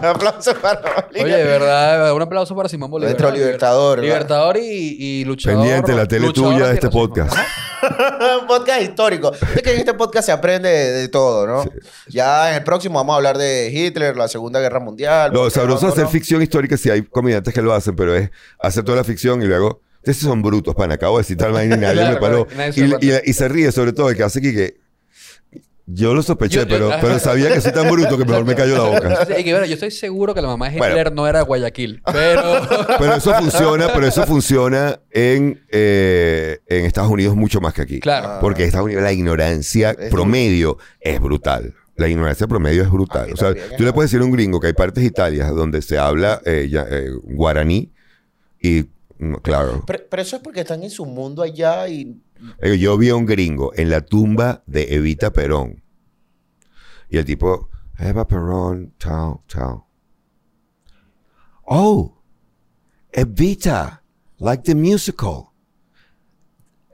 un 0.00 0.06
aplauso 0.06 0.54
para 0.56 0.80
Bolívar. 0.80 1.10
Oye, 1.26 1.36
de 1.36 1.44
verdad, 1.44 2.12
un 2.14 2.22
aplauso 2.22 2.56
para 2.56 2.68
Simón 2.68 2.90
Bolívar. 2.90 3.10
Nuestro 3.12 3.30
libertador, 3.30 4.00
¿verdad? 4.00 4.14
Libertador 4.14 4.56
y, 4.58 4.96
y 4.98 5.24
luchador. 5.24 5.60
Pendiente 5.62 5.92
la 5.94 6.06
tele 6.06 6.32
tuya 6.32 6.68
de 6.68 6.74
este 6.74 6.88
podcast. 6.88 7.36
Un 8.40 8.46
podcast 8.46 8.80
histórico. 8.82 9.32
Es 9.56 9.62
que 9.62 9.72
en 9.72 9.78
este 9.80 9.94
podcast 9.94 10.26
se 10.26 10.32
aprende 10.32 10.68
de, 10.68 10.92
de 10.92 11.08
todo, 11.08 11.46
¿no? 11.48 11.64
Ya 12.08 12.50
en 12.50 12.56
el 12.56 12.62
próximo 12.64 12.94
vamos 13.00 13.14
a 13.14 13.16
hablar 13.16 13.38
de 13.38 13.70
Hitler, 13.72 14.16
la 14.16 14.28
Segunda 14.28 14.60
Guerra 14.60 14.78
Mundial. 14.78 15.32
Lo 15.32 15.50
sabroso 15.50 15.88
es 15.88 15.94
hacer 15.94 16.06
ficción 16.06 16.42
histórica, 16.42 16.76
si 16.76 16.90
hay 16.90 17.02
comediantes 17.02 17.52
que 17.52 17.60
lo 17.60 17.72
hacen, 17.74 17.96
pero 17.96 18.14
es 18.14 18.30
hacer 18.60 18.84
toda 18.84 18.98
la 18.98 19.04
ficción 19.04 19.42
y 19.42 19.46
luego. 19.46 19.80
Ustedes 19.96 20.18
son 20.18 20.42
brutos, 20.42 20.74
pan. 20.76 20.90
Acabo 20.92 21.16
de 21.18 21.22
decir 21.22 21.36
tal 21.36 21.52
vaina 21.52 21.76
y 21.76 21.78
nadie 21.80 21.94
Claro, 21.94 22.14
me 22.14 22.20
paró. 22.20 22.46
nadie 22.56 22.98
Y, 23.00 23.06
y- 23.08 23.20
y 23.30 23.32
se 23.32 23.48
ríe, 23.48 23.70
sobre 23.72 23.92
todo, 23.92 24.10
el 24.10 24.16
que 24.16 24.22
hace 24.24 24.40
que. 24.40 24.81
Yo 25.86 26.14
lo 26.14 26.22
sospeché, 26.22 26.58
Yo- 26.58 26.62
yo- 26.62 26.68
pero, 26.68 26.90
pero 27.00 27.18
sabía 27.18 27.52
que 27.52 27.60
soy 27.60 27.72
tan 27.72 27.90
bruto 27.90 28.16
que 28.16 28.24
mejor 28.24 28.44
me 28.44 28.54
cayó 28.54 28.74
la 28.76 28.82
boca. 29.00 29.26
Sí, 29.26 29.32
y 29.38 29.44
que, 29.44 29.50
bueno, 29.52 29.66
yo 29.66 29.74
estoy 29.74 29.90
seguro 29.90 30.32
que 30.34 30.40
la 30.40 30.48
mamá 30.48 30.70
de 30.70 30.78
Bueno. 30.78 30.94
Hitler 30.94 31.12
no 31.12 31.26
era 31.26 31.40
de 31.40 31.44
Guayaquil. 31.44 32.00
Pero. 32.12 32.60
Pero 32.98 33.14
eso 33.14 33.34
funciona, 33.34 33.92
pero 33.92 34.06
eso 34.06 34.24
funciona 34.24 35.00
en, 35.10 35.60
eh, 35.70 36.58
en 36.68 36.84
Estados 36.84 37.10
Unidos 37.10 37.34
mucho 37.36 37.60
más 37.60 37.74
que 37.74 37.82
aquí. 37.82 38.00
Claro. 38.00 38.38
Porque 38.40 38.62
en 38.62 38.68
Estados 38.68 38.84
Unidos 38.86 39.02
la 39.02 39.12
ignorancia 39.12 39.90
Es 39.90 40.10
promedio 40.10 40.78
es 41.00 41.20
brutal. 41.20 41.74
La 41.96 42.08
ignorancia 42.08 42.46
promedio 42.46 42.82
es 42.82 42.90
brutal. 42.90 43.24
Aquí 43.24 43.32
O 43.32 43.36
sea, 43.36 43.52
tú 43.76 43.82
le 43.84 43.92
puedes 43.92 44.10
decir 44.10 44.22
a 44.22 44.24
un 44.24 44.32
gringo 44.32 44.60
que 44.60 44.68
hay 44.68 44.72
partes 44.72 45.02
de 45.02 45.08
Italia 45.08 45.48
donde 45.48 45.82
se 45.82 45.98
habla 45.98 46.40
eh, 46.44 46.68
ya, 46.70 46.86
eh, 46.88 47.10
guaraní 47.24 47.92
y, 48.60 48.84
mm, 49.18 49.34
claro, 49.42 49.82
Pero, 49.86 50.04
pero 50.08 50.22
eso 50.22 50.36
es 50.36 50.42
porque 50.42 50.60
están 50.60 50.82
en 50.82 50.90
su 50.90 51.04
mundo 51.04 51.42
allá 51.42 51.88
y... 51.88 52.16
Eh, 52.60 52.78
Yo 52.78 52.96
vi 52.98 53.08
a 53.10 53.16
un 53.16 53.26
gringo 53.26 53.72
en 53.74 53.90
la 53.90 54.00
tumba 54.00 54.62
de 54.66 54.94
Evita 54.94 55.32
Perón. 55.32 55.82
Y 57.08 57.18
el 57.18 57.24
tipo, 57.24 57.68
Eva 57.98 58.26
Perón, 58.26 58.94
chao, 58.98 59.44
chao. 59.46 59.88
Oh, 61.64 62.22
Evita, 63.12 64.02
like 64.38 64.62
the 64.64 64.74
musical. 64.74 65.48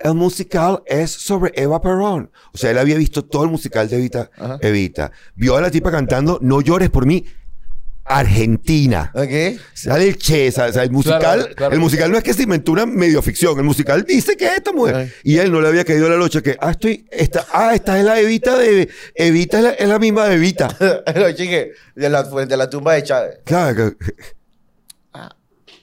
el 0.00 0.14
musical 0.14 0.82
es 0.86 1.10
sobre 1.10 1.52
Eva 1.56 1.80
Perón. 1.80 2.30
O 2.52 2.58
sea, 2.58 2.70
él 2.70 2.78
había 2.78 2.96
visto 2.96 3.24
todo 3.24 3.44
el 3.44 3.50
musical 3.50 3.88
de 3.88 3.96
Evita. 3.96 4.30
Ajá. 4.36 4.58
Evita. 4.62 5.10
Vio 5.34 5.56
a 5.56 5.60
la 5.60 5.70
tipa 5.70 5.90
cantando 5.90 6.38
No 6.40 6.60
llores 6.60 6.90
por 6.90 7.04
mí. 7.06 7.24
Argentina. 8.08 9.10
¿Ok? 9.14 9.60
Sale 9.74 10.08
el 10.08 10.16
Che, 10.18 10.48
o 10.48 10.52
sea, 10.52 10.66
el 10.82 10.90
musical, 10.90 11.20
Claro, 11.20 11.54
claro. 11.54 11.74
el 11.74 11.80
musical 11.80 12.10
no 12.10 12.18
es 12.18 12.24
que 12.24 12.34
se 12.34 12.42
inventó 12.44 12.72
una 12.72 12.86
medio 12.86 13.20
ficción, 13.22 13.56
el 13.58 13.64
musical 13.64 14.04
dice 14.04 14.36
que 14.36 14.46
es 14.46 14.52
esta 14.56 14.72
mujer. 14.72 14.94
Ay. 14.96 15.12
Y 15.24 15.38
él 15.38 15.52
no 15.52 15.60
le 15.60 15.68
había 15.68 15.84
caído 15.84 16.08
la 16.08 16.16
locha 16.16 16.40
que, 16.42 16.56
ah, 16.60 16.70
estoy, 16.70 17.06
esta, 17.10 17.46
ah, 17.52 17.74
esta 17.74 17.98
es 17.98 18.04
la 18.04 18.18
Evita 18.20 18.56
de, 18.58 18.88
Evita 19.14 19.58
es 19.58 19.64
la, 19.64 19.70
es 19.70 19.88
la 19.88 19.98
misma 19.98 20.26
de 20.26 20.34
Evita. 20.36 20.68
Lo 21.14 21.32
chique, 21.32 21.72
de 21.94 22.08
la, 22.08 22.22
de 22.22 22.56
la 22.56 22.68
tumba 22.70 22.94
de 22.94 23.02
Chávez. 23.02 23.38
Claro, 23.44 23.76
que- 23.96 23.96
Ah, 25.12 25.36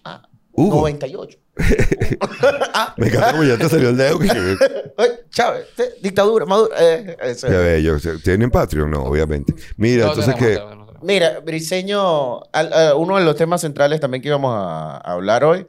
ah, 0.03 0.27
Hugo. 0.53 0.77
98. 0.82 1.39
me 2.98 3.08
encanta 3.08 3.32
como 3.32 3.44
ya 3.46 3.58
te 3.58 3.70
salió 3.70 3.89
el 3.89 3.98
dedo. 3.98 4.20
Chávez, 5.29 5.65
dictadura, 6.01 6.46
Maduro. 6.46 6.72
eh, 6.77 7.15
eso 7.22 7.48
es. 7.48 7.53
Ya 7.53 7.60
ve, 7.60 7.82
yo, 7.84 7.98
¿tienen 8.24 8.50
Patreon? 8.51 8.91
No, 8.91 9.03
obviamente. 9.03 9.53
Mira, 9.77 10.05
No 10.05 10.10
entonces 10.13 10.36
que... 10.36 10.60
Mira, 11.05 11.39
Briseño, 11.39 12.41
al- 12.51 12.71
eh, 12.74 12.93
uno 12.95 13.17
de 13.17 13.24
los 13.25 13.35
temas 13.35 13.62
centrales 13.62 14.00
también 14.00 14.21
que 14.21 14.27
íbamos 14.29 14.53
a, 14.55 14.97
a 14.97 15.12
hablar 15.13 15.43
hoy 15.43 15.65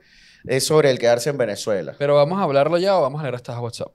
es 0.46 0.64
sobre 0.66 0.90
el 0.90 0.98
quedarse 0.98 1.30
en 1.30 1.38
Venezuela. 1.38 1.94
Pero 1.98 2.14
vamos 2.14 2.38
a 2.38 2.42
hablarlo 2.44 2.78
ya 2.78 2.96
o 2.96 3.02
vamos 3.02 3.20
a 3.20 3.24
leer 3.24 3.34
estas 3.34 3.58
WhatsApp. 3.58 3.88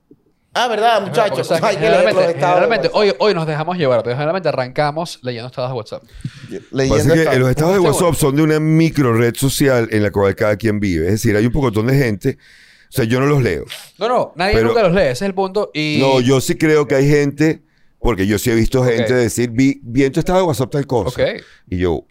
Ah, 0.54 0.68
¿verdad, 0.68 1.00
muchachos? 1.00 1.40
o 1.40 1.44
sea, 1.44 1.60
que 1.60 1.64
Hay 1.66 1.76
que 1.76 1.80
leer 1.80 1.92
los 1.92 2.00
generalmente, 2.02 2.32
estados 2.34 2.54
de 2.54 2.60
generalmente 2.60 2.88
WhatsApp. 2.88 3.18
hoy, 3.20 3.28
hoy 3.30 3.34
nos 3.34 3.46
dejamos 3.46 3.78
llevar, 3.78 4.02
pero 4.02 4.14
generalmente 4.16 4.48
arrancamos 4.50 5.18
leyendo 5.22 5.46
estados 5.48 5.70
de 5.70 5.76
WhatsApp. 5.76 6.02
Leyendo 6.70 7.14
que 7.14 7.38
los 7.38 7.48
estados 7.50 7.72
de 7.74 7.78
WhatsApp 7.80 8.14
son 8.14 8.36
de 8.36 8.42
una 8.42 8.60
micro 8.60 9.14
red 9.14 9.34
social 9.34 9.88
en 9.90 10.02
la 10.02 10.10
cual 10.10 10.34
cada 10.34 10.56
quien 10.56 10.78
vive. 10.78 11.06
Es 11.06 11.12
decir, 11.12 11.34
hay 11.36 11.46
un 11.46 11.52
pocotón 11.52 11.86
de 11.86 11.94
gente. 11.96 12.36
O 12.90 12.92
sea, 12.94 13.06
yo 13.06 13.18
no 13.20 13.24
los 13.26 13.42
leo. 13.42 13.64
No, 13.98 14.06
no, 14.08 14.32
nadie 14.36 14.54
Pero- 14.56 14.68
nunca 14.68 14.82
los 14.82 14.92
lee, 14.92 15.00
ese 15.04 15.10
es 15.12 15.22
el 15.22 15.34
punto. 15.34 15.70
Y 15.72 15.96
No, 16.02 16.20
yo 16.20 16.38
sí 16.42 16.56
creo 16.56 16.86
que 16.86 16.96
hay 16.96 17.08
gente, 17.08 17.62
porque 18.02 18.26
yo 18.26 18.38
sí 18.38 18.50
he 18.50 18.54
visto 18.54 18.82
gente 18.84 19.14
decir, 19.14 19.50
vi, 19.50 19.80
vi 19.82 20.04
en 20.04 20.12
tu 20.12 20.20
estado 20.20 20.40
de 20.40 20.44
WhatsApp 20.44 20.70
tal 20.70 20.86
cosa. 20.86 21.22
Y 21.68 21.78
yo, 21.78 22.04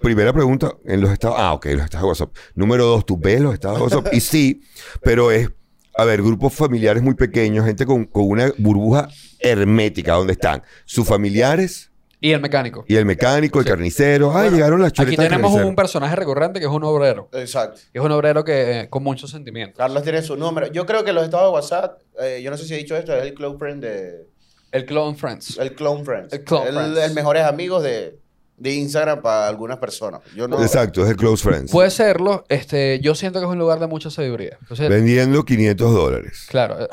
primera 0.00 0.32
pregunta, 0.32 0.72
en 0.84 1.00
los 1.00 1.10
estados, 1.10 1.36
ah, 1.38 1.52
ok, 1.54 1.66
los 1.66 1.84
estados 1.84 2.02
de 2.04 2.08
WhatsApp. 2.08 2.36
Número 2.54 2.84
dos, 2.86 3.04
¿tú 3.06 3.18
ves 3.18 3.40
los 3.40 3.52
estados 3.54 3.78
de 3.78 3.84
WhatsApp? 3.84 4.14
y 4.14 4.20
sí, 4.20 4.62
pero 5.02 5.30
es, 5.30 5.50
a 5.96 6.04
ver, 6.04 6.22
grupos 6.22 6.52
familiares 6.54 7.02
muy 7.02 7.14
pequeños, 7.14 7.64
gente 7.66 7.84
con, 7.86 8.04
con 8.06 8.26
una 8.28 8.52
burbuja 8.58 9.08
hermética, 9.38 10.14
donde 10.14 10.32
están 10.32 10.62
sus 10.86 11.06
familiares 11.06 11.90
Y 12.20 12.32
el 12.32 12.40
mecánico. 12.40 12.84
y 12.88 12.96
el 12.96 13.04
mecánico, 13.04 13.58
el 13.58 13.64
Sí. 13.66 13.70
carnicero. 13.70 14.30
Ah, 14.30 14.40
Bueno, 14.42 14.56
llegaron 14.56 14.80
las 14.80 14.92
Aquí 14.92 15.02
chuletas 15.04 15.24
del 15.24 15.28
tenemos 15.42 15.54
un 15.62 15.76
personaje 15.76 16.16
recurrente 16.16 16.58
que 16.58 16.64
es 16.66 16.72
un 16.72 16.82
obrero. 16.84 17.28
Exacto. 17.34 17.80
Que 17.92 17.98
es 17.98 18.04
un 18.04 18.10
obrero 18.12 18.42
que 18.44 18.80
eh, 18.80 18.88
con 18.88 19.02
mucho 19.02 19.26
sentimiento. 19.28 19.76
Carlos 19.76 20.02
tiene 20.02 20.22
su 20.22 20.34
número. 20.36 20.72
Yo 20.72 20.86
creo 20.86 21.04
que 21.04 21.12
los 21.12 21.24
estados 21.24 21.48
de 21.48 21.52
WhatsApp, 21.52 22.00
eh, 22.22 22.40
yo 22.42 22.50
no 22.50 22.56
sé 22.56 22.64
si 22.64 22.72
he 22.72 22.78
dicho 22.78 22.96
esto, 22.96 23.14
es 23.14 23.22
el 23.22 23.34
clone 23.34 23.58
friend 23.58 23.82
de... 23.84 24.26
El 24.74 24.84
Clone 24.86 25.16
Friends. 25.16 25.56
El 25.58 25.74
clone 25.74 26.04
friends. 26.04 26.32
El 26.32 26.42
clone 26.44 26.68
el, 26.68 26.74
friends. 26.74 26.98
el 26.98 27.14
mejores 27.14 27.44
amigos 27.44 27.82
de, 27.84 28.18
de 28.56 28.72
Instagram 28.74 29.22
para 29.22 29.46
algunas 29.48 29.78
personas. 29.78 30.20
Yo 30.34 30.48
no... 30.48 30.60
Exacto, 30.60 31.04
es 31.04 31.10
el 31.10 31.16
close 31.16 31.42
friends. 31.48 31.70
Puede 31.70 31.90
serlo. 31.90 32.44
Este, 32.48 32.98
yo 33.00 33.14
siento 33.14 33.38
que 33.38 33.46
es 33.46 33.52
un 33.52 33.58
lugar 33.58 33.78
de 33.78 33.86
mucha 33.86 34.10
sabiduría. 34.10 34.58
Entonces, 34.60 34.88
Vendiendo 34.88 35.44
500 35.44 35.94
dólares. 35.94 36.46
claro. 36.48 36.80
eh, 36.82 36.88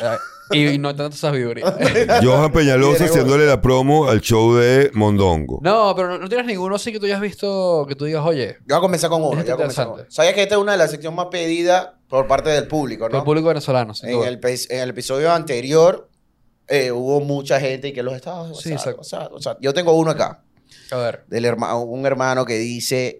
eh, 0.54 0.74
y 0.74 0.78
no 0.78 0.94
tanta 0.96 1.16
sabiduría. 1.18 1.66
Johan 2.24 2.52
Peñalosa 2.52 3.06
haciéndole 3.06 3.48
la 3.48 3.62
promo 3.62 4.10
al 4.10 4.22
show 4.22 4.54
de 4.54 4.92
Mondongo. 4.94 5.60
no, 5.64 5.94
pero 5.96 6.10
no, 6.10 6.18
no 6.20 6.30
tienes 6.30 6.46
ninguno 6.46 6.76
así 6.76 6.92
que 6.92 7.00
tú 7.00 7.06
hayas 7.08 7.22
visto 7.22 7.86
que 7.88 7.96
tú 7.96 8.06
digas, 8.06 8.24
oye, 8.24 8.58
Yo 8.60 8.66
voy 8.68 8.78
a 8.78 8.82
comenzar 8.82 9.10
con 9.10 9.24
uno. 9.24 9.40
Este. 9.42 10.06
¿Sabías 10.10 10.34
que 10.36 10.44
esta 10.44 10.56
es 10.56 10.62
una 10.62 10.74
de 10.74 10.78
las 10.78 10.92
secciones 10.92 11.16
más 11.18 11.28
pedidas 11.32 11.92
por 12.08 12.28
parte 12.28 12.50
del 12.52 12.68
público, 12.68 13.08
el 13.08 13.12
no? 13.14 13.24
público 13.24 13.48
venezolano. 13.48 13.94
sin 13.96 14.10
En 14.10 14.16
duda. 14.18 14.28
el, 14.28 14.40
en 14.44 14.80
el 14.82 14.90
episodio 14.90 15.32
anterior 15.32 16.10
eh, 16.72 16.92
hubo 16.92 17.20
mucha 17.22 17.60
gente 17.60 17.90
y 17.90 17.94
que 17.94 18.02
los 18.04 18.16
estados 18.16 18.60
Sí, 18.62 18.72
WhatsApp, 18.72 18.88
exacto. 18.96 18.98
WhatsApp, 19.02 19.34
WhatsApp. 19.34 19.58
Yo 19.62 19.74
tengo 19.74 19.94
uno 19.94 20.12
acá, 20.12 20.44
A 20.92 20.98
ver. 20.98 21.26
del 21.28 21.46
herma- 21.46 21.76
un 21.84 22.06
hermano 22.06 22.46
que 22.46 22.58
dice, 22.58 23.20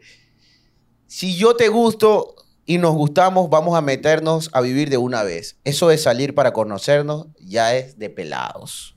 si 1.08 1.36
yo 1.36 1.56
te 1.56 1.68
gusto 1.68 2.36
y 2.66 2.78
nos 2.78 2.96
gustamos, 2.96 3.50
vamos 3.50 3.78
a 3.78 3.82
meternos 3.82 4.50
a 4.54 4.62
vivir 4.62 4.90
de 4.90 4.98
una 4.98 5.24
vez. 5.24 5.58
Eso 5.64 5.90
de 5.90 5.98
salir 5.98 6.34
para 6.34 6.54
conocernos 6.54 7.28
ya 7.40 7.76
es 7.76 7.98
de 8.00 8.10
pelados. 8.10 8.96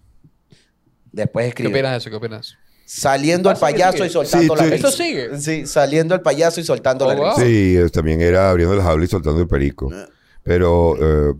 Después 1.12 1.44
¿Qué 1.44 1.48
escribe. 1.48 1.70
opinas 1.70 1.92
de 1.92 1.98
eso? 1.98 2.10
¿Qué 2.10 2.16
opinas 2.16 2.46
eso? 2.46 2.56
Saliendo 2.86 3.48
al 3.48 3.56
Ah, 3.56 3.60
payaso 3.60 4.04
y 4.04 4.10
soltando 4.10 4.54
Sí, 4.54 4.60
la 4.62 4.64
sí. 4.64 4.70
risa. 4.70 4.88
¿Esto 4.88 4.90
sigue? 5.02 5.40
Sí, 5.40 5.66
saliendo 5.66 6.14
al 6.14 6.20
payaso 6.22 6.60
y 6.60 6.64
soltando 6.64 7.06
la 7.06 7.14
Oh, 7.14 7.16
wow. 7.16 7.28
risa. 7.36 7.46
Sí, 7.46 7.78
también 7.92 8.20
era 8.20 8.50
abriendo 8.50 8.76
las 8.76 8.86
aulas 8.86 9.08
y 9.08 9.10
soltando 9.10 9.40
el 9.40 9.48
perico. 9.48 9.90
Pero, 10.42 10.94
eh, 11.00 11.34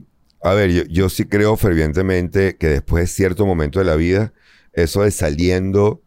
a 0.44 0.52
ver, 0.52 0.70
yo, 0.70 0.82
yo 0.84 1.08
sí 1.08 1.24
creo 1.24 1.56
fervientemente 1.56 2.56
que 2.56 2.68
después 2.68 3.04
de 3.04 3.06
cierto 3.06 3.46
momento 3.46 3.78
de 3.78 3.86
la 3.86 3.96
vida, 3.96 4.34
eso 4.74 5.02
de 5.02 5.10
saliendo, 5.10 6.02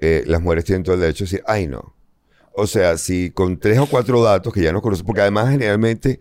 eh, 0.00 0.24
las 0.26 0.40
mujeres 0.40 0.64
tienen 0.64 0.84
todo 0.84 0.94
el 0.94 1.02
derecho 1.02 1.24
de 1.24 1.30
decir, 1.30 1.44
ay 1.46 1.66
no. 1.66 1.94
O 2.54 2.66
sea, 2.66 2.96
si 2.96 3.30
con 3.30 3.58
tres 3.58 3.78
o 3.78 3.86
cuatro 3.86 4.22
datos 4.22 4.54
que 4.54 4.62
ya 4.62 4.72
no 4.72 4.80
conocen, 4.80 5.04
porque 5.04 5.20
además 5.20 5.50
generalmente 5.50 6.18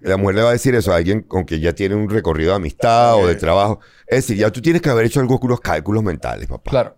la 0.00 0.16
mujer 0.16 0.36
le 0.36 0.42
va 0.42 0.50
a 0.50 0.52
decir 0.52 0.76
eso 0.76 0.92
a 0.92 0.96
alguien 0.96 1.22
con 1.22 1.42
quien 1.42 1.60
ya 1.60 1.74
tiene 1.74 1.96
un 1.96 2.08
recorrido 2.08 2.50
de 2.50 2.56
amistad 2.56 3.16
o 3.16 3.26
de 3.26 3.34
trabajo. 3.34 3.80
Es 4.06 4.18
decir, 4.18 4.36
ya 4.36 4.50
tú 4.50 4.62
tienes 4.62 4.80
que 4.82 4.90
haber 4.90 5.06
hecho 5.06 5.18
algo 5.18 5.40
con 5.40 5.48
unos 5.48 5.60
cálculos 5.60 6.04
mentales, 6.04 6.46
papá. 6.46 6.70
Claro. 6.70 6.96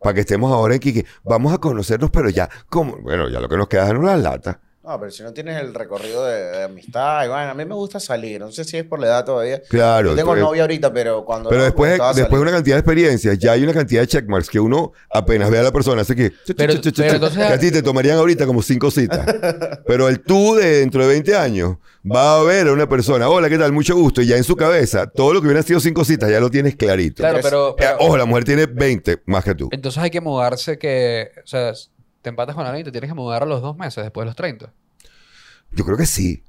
Para 0.00 0.14
que 0.14 0.20
estemos 0.20 0.52
ahora 0.52 0.74
aquí, 0.74 0.92
que 0.92 1.06
vamos 1.24 1.50
a 1.54 1.58
conocernos, 1.58 2.10
pero 2.10 2.28
ya, 2.28 2.50
como, 2.68 2.98
bueno, 2.98 3.30
ya 3.30 3.40
lo 3.40 3.48
que 3.48 3.56
nos 3.56 3.68
queda 3.68 3.84
es 3.84 3.88
darnos 3.88 4.04
las 4.04 4.20
latas. 4.20 4.58
No, 4.84 5.00
pero 5.00 5.10
si 5.10 5.22
no 5.22 5.32
tienes 5.32 5.58
el 5.58 5.72
recorrido 5.72 6.26
de, 6.26 6.42
de 6.42 6.62
amistad, 6.64 7.24
y 7.24 7.28
bueno, 7.28 7.50
a 7.50 7.54
mí 7.54 7.64
me 7.64 7.74
gusta 7.74 7.98
salir. 7.98 8.38
No 8.40 8.52
sé 8.52 8.64
si 8.64 8.76
es 8.76 8.84
por 8.84 9.00
la 9.00 9.06
edad 9.06 9.24
todavía. 9.24 9.62
Claro. 9.62 10.10
Yo 10.10 10.16
tengo 10.16 10.36
novia 10.36 10.60
ahorita, 10.62 10.92
pero 10.92 11.24
cuando. 11.24 11.48
Pero 11.48 11.60
no, 11.60 11.64
después, 11.64 11.98
después 12.14 12.30
de 12.38 12.40
una 12.42 12.50
cantidad 12.50 12.76
de 12.76 12.80
experiencias, 12.80 13.38
ya 13.38 13.52
hay 13.52 13.62
una 13.62 13.72
cantidad 13.72 14.02
de 14.02 14.08
checkmarks 14.08 14.50
que 14.50 14.60
uno 14.60 14.92
apenas 15.10 15.50
ve 15.50 15.58
a 15.58 15.62
la 15.62 15.72
persona, 15.72 16.02
hace 16.02 16.14
que... 16.14 16.30
Pero- 16.30 16.54
pero 16.56 16.72
entonces- 16.74 17.46
que 17.46 17.52
a 17.54 17.58
ti 17.58 17.70
te 17.70 17.82
tomarían 17.82 18.18
ahorita 18.18 18.44
como 18.44 18.60
cinco 18.60 18.90
citas. 18.90 19.24
pero 19.86 20.08
el 20.08 20.20
tú 20.20 20.54
de 20.54 20.80
dentro 20.80 21.00
de 21.00 21.08
20 21.08 21.34
años 21.34 21.76
va 22.04 22.38
a 22.38 22.42
ver 22.42 22.68
a 22.68 22.72
una 22.72 22.86
persona, 22.86 23.26
hola, 23.30 23.48
¿qué 23.48 23.56
tal? 23.56 23.72
Mucho 23.72 23.96
gusto. 23.96 24.20
Y 24.20 24.26
ya 24.26 24.36
en 24.36 24.44
su 24.44 24.54
cabeza, 24.54 25.06
todo 25.06 25.32
lo 25.32 25.40
que 25.40 25.46
hubieran 25.46 25.64
sido 25.64 25.80
cinco 25.80 26.04
citas 26.04 26.30
ya 26.30 26.40
lo 26.40 26.50
tienes 26.50 26.76
clarito. 26.76 27.22
Claro, 27.22 27.38
pero, 27.42 27.74
pero- 27.78 27.96
ojo, 28.00 28.18
la 28.18 28.26
mujer 28.26 28.44
tiene 28.44 28.66
20 28.66 29.22
más 29.24 29.44
que 29.44 29.54
tú. 29.54 29.70
entonces 29.72 30.02
hay 30.02 30.10
que 30.10 30.20
mudarse 30.20 30.76
que, 30.78 31.30
o 31.42 31.46
sea, 31.46 31.72
te 32.24 32.30
empatas 32.30 32.54
con 32.56 32.64
alguien 32.64 32.80
y 32.80 32.84
te 32.84 32.90
tienes 32.90 33.08
que 33.10 33.14
mudar 33.14 33.42
a 33.42 33.46
los 33.46 33.60
dos 33.60 33.76
meses 33.76 34.02
después 34.02 34.24
de 34.24 34.26
los 34.30 34.34
30. 34.36 34.72
Yo 35.72 35.84
creo 35.84 35.96
que 35.98 36.06
sí. 36.06 36.42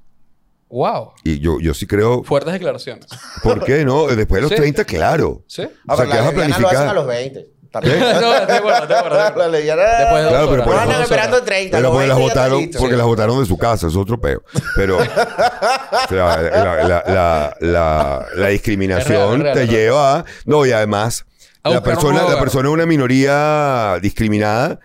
Wow. 0.70 1.12
Y 1.22 1.38
yo, 1.38 1.60
yo 1.60 1.74
sí 1.74 1.86
creo... 1.86 2.24
Fuertes 2.24 2.52
declaraciones. 2.54 3.06
¿Por 3.42 3.62
qué 3.64 3.84
no? 3.84 4.06
Después 4.06 4.38
de 4.38 4.40
los 4.42 4.50
Sí. 4.50 4.56
30, 4.56 4.84
claro. 4.84 5.44
¿Sí? 5.46 5.62
Ah, 5.86 5.94
o 5.94 5.96
sea, 5.96 6.06
pero 6.06 6.10
que 6.10 6.16
vas 6.18 6.26
a 6.26 6.32
lesbianas 6.32 6.32
lo 6.32 6.34
planificar. 6.34 6.76
hacen 6.76 6.88
a 6.88 6.94
los 6.94 7.06
20. 7.06 7.48
no, 7.76 7.80
estoy 7.82 7.90
de 7.92 7.98
acuerdo, 7.98 8.38
estoy 8.46 8.54
de 8.54 8.54
acuerdo, 8.56 8.78
estoy 8.78 8.88
de 8.88 8.96
acuerdo. 8.96 9.38
Las 9.38 9.50
lesbianas. 9.50 9.98
Después 9.98 10.22
de 10.24 10.28
Claro, 10.30 10.50
pero 10.50 10.64
por 10.64 10.72
No 10.72 10.72
eso- 10.72 10.82
andan 10.82 10.96
Dos 10.96 11.02
esperando 11.10 11.36
horas. 11.36 11.46
30. 11.46 11.76
Pero 11.76 11.90
porque 11.92 12.06
las 12.06 12.16
20 12.16 12.34
ya 12.34 12.40
votaron, 12.40 12.70
porque 12.78 12.96
las 12.96 13.06
votaron 13.06 13.40
de 13.40 13.46
su 13.46 13.58
casa, 13.58 13.86
es 13.88 13.96
otro 13.96 14.18
peo. 14.20 14.42
Pero 14.76 14.96
o 14.98 15.04
sea, 16.08 16.42
la, 16.42 16.42
la- 16.42 17.04
la- 17.06 17.56
la- 17.60 18.26
la 18.34 18.48
discriminación 18.48 19.34
Es 19.34 19.42
real, 19.42 19.46
es 19.46 19.52
te 19.54 19.62
es 19.64 19.68
real. 19.70 19.80
lleva 19.84 20.16
a. 20.20 20.24
No, 20.46 20.64
y 20.64 20.72
además, 20.72 21.26
la 21.64 21.82
persona, 21.82 22.22
la 22.24 22.40
persona 22.40 22.68
de 22.68 22.74
una 22.74 22.86
minoría 22.86 23.98
discriminada 24.00 24.80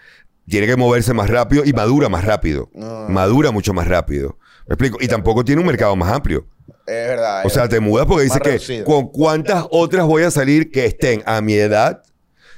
tiene 0.48 0.68
que 0.68 0.76
moverse 0.76 1.14
más 1.14 1.30
rápido 1.30 1.64
y 1.66 1.74
madura 1.74 2.10
más 2.10 2.26
rápido. 2.26 2.70
No. 2.74 3.08
Madura 3.10 3.52
mucho 3.52 3.74
más 3.74 3.88
rápido. 3.88 4.38
¿Me 4.68 4.74
explico? 4.74 4.98
Y 5.02 5.08
tampoco 5.08 5.44
tiene 5.44 5.62
un 5.62 5.68
mercado 5.68 5.96
más 5.96 6.12
amplio. 6.12 6.48
Es 6.88 7.08
verdad. 7.08 7.46
O 7.46 7.50
sea, 7.50 7.68
te 7.68 7.80
mudas 7.80 8.06
porque 8.06 8.24
dice 8.24 8.40
que 8.40 8.84
con 8.84 9.08
cuántas 9.08 9.66
otras 9.70 10.06
voy 10.06 10.24
a 10.24 10.32
salir 10.32 10.72
que 10.72 10.86
estén 10.86 11.24
a 11.26 11.42
mi 11.42 11.54
edad, 11.54 12.04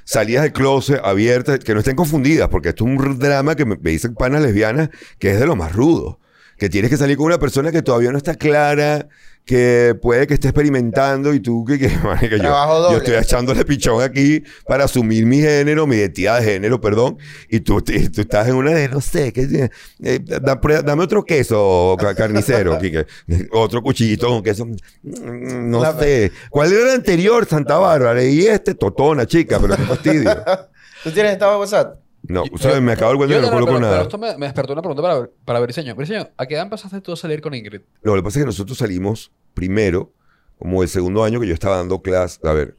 salidas 0.04 0.42
del 0.42 0.52
closet, 0.52 1.00
abiertas, 1.04 1.58
que 1.60 1.74
no 1.74 1.80
estén 1.80 1.96
confundidas, 1.96 2.48
porque 2.48 2.70
esto 2.70 2.84
es 2.84 2.90
un 2.90 3.18
drama 3.18 3.54
que 3.54 3.64
me, 3.64 3.76
me 3.76 3.90
dicen 3.90 4.14
panas 4.14 4.42
lesbianas 4.42 4.90
que 5.18 5.32
es 5.32 5.40
de 5.40 5.46
lo 5.46 5.56
más 5.56 5.72
rudo. 5.72 6.20
Que 6.56 6.68
tienes 6.68 6.90
que 6.90 6.96
salir 6.96 7.16
con 7.16 7.26
una 7.26 7.38
persona 7.38 7.72
que 7.72 7.82
todavía 7.82 8.12
no 8.12 8.18
está 8.18 8.34
clara, 8.34 9.08
que 9.44 9.94
puede 10.00 10.26
que 10.26 10.34
esté 10.34 10.48
experimentando 10.48 11.34
y 11.34 11.40
tú 11.40 11.64
que, 11.66 11.78
que, 11.78 11.88
yo, 12.42 12.96
estoy 12.96 13.14
echándole 13.14 13.64
pichón 13.64 14.02
aquí 14.02 14.42
para 14.66 14.84
asumir 14.84 15.26
mi 15.26 15.38
género, 15.40 15.86
mi 15.86 15.96
identidad 15.96 16.38
de 16.40 16.44
género, 16.52 16.80
perdón, 16.80 17.18
y 17.50 17.60
tú, 17.60 17.82
te- 17.82 18.08
tú 18.08 18.22
estás 18.22 18.48
en 18.48 18.54
una 18.54 18.70
de, 18.72 18.88
no 18.88 19.00
sé, 19.02 19.32
que, 19.34 19.70
eh, 20.02 20.18
da- 20.24 20.60
prueba- 20.60 20.80
dame 20.82 21.02
otro 21.04 21.22
queso 21.24 21.94
ca- 22.00 22.14
carnicero, 22.14 22.78
Quique. 22.80 23.06
otro 23.52 23.82
cuchillito 23.82 24.28
con 24.28 24.42
queso, 24.42 24.64
Mm, 24.66 25.70
no 25.70 25.82
La- 25.82 25.98
sé. 25.98 26.32
¿Cuál 26.48 26.72
era 26.72 26.82
el 26.84 26.90
anterior, 26.96 27.44
Santa 27.46 27.76
Bárbara? 27.76 28.24
Y 28.24 28.46
este, 28.46 28.74
totona, 28.74 29.26
chica, 29.26 29.58
pero 29.60 29.76
qué 29.76 29.82
fastidio. 29.82 30.30
¿Tú 31.04 31.10
tienes 31.10 31.32
estado 31.32 31.52
de 31.52 31.58
WhatsApp? 31.58 31.96
No, 32.26 32.44
sea, 32.56 32.80
me 32.80 32.92
acabo 32.92 33.12
el 33.12 33.16
cuento 33.18 33.34
y 33.36 33.40
no 33.40 33.46
no, 33.46 33.52
coloco 33.52 33.72
pero, 33.72 33.80
pero 33.80 33.90
nada. 33.90 34.02
esto 34.02 34.18
me, 34.18 34.36
me 34.38 34.46
despertó 34.46 34.72
una 34.72 34.80
pregunta 34.82 35.02
para, 35.02 35.28
para 35.44 35.60
Briseño. 35.60 35.94
Briseño, 35.94 36.28
¿a 36.36 36.46
qué 36.46 36.54
edad 36.54 36.64
empezaste 36.64 37.00
tú 37.00 37.12
a 37.12 37.16
salir 37.16 37.40
con 37.42 37.54
Ingrid? 37.54 37.82
No, 38.02 38.12
lo 38.16 38.22
que 38.22 38.24
pasa 38.24 38.38
es 38.38 38.42
que 38.44 38.46
nosotros 38.46 38.78
salimos 38.78 39.30
primero, 39.52 40.12
como 40.58 40.82
el 40.82 40.88
segundo 40.88 41.22
año 41.22 41.38
que 41.40 41.46
yo 41.46 41.54
estaba 41.54 41.76
dando 41.76 42.00
clase. 42.00 42.40
A 42.44 42.52
ver, 42.54 42.76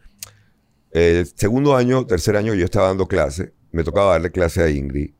el 0.91 1.27
segundo 1.27 1.75
año, 1.75 2.05
tercer 2.07 2.35
año 2.37 2.53
que 2.53 2.59
yo 2.59 2.65
estaba 2.65 2.87
dando 2.87 3.07
clase, 3.07 3.53
me 3.71 3.83
tocaba 3.83 4.13
darle 4.13 4.31
clase 4.31 4.63
a 4.63 4.69
Ingrid. 4.69 5.11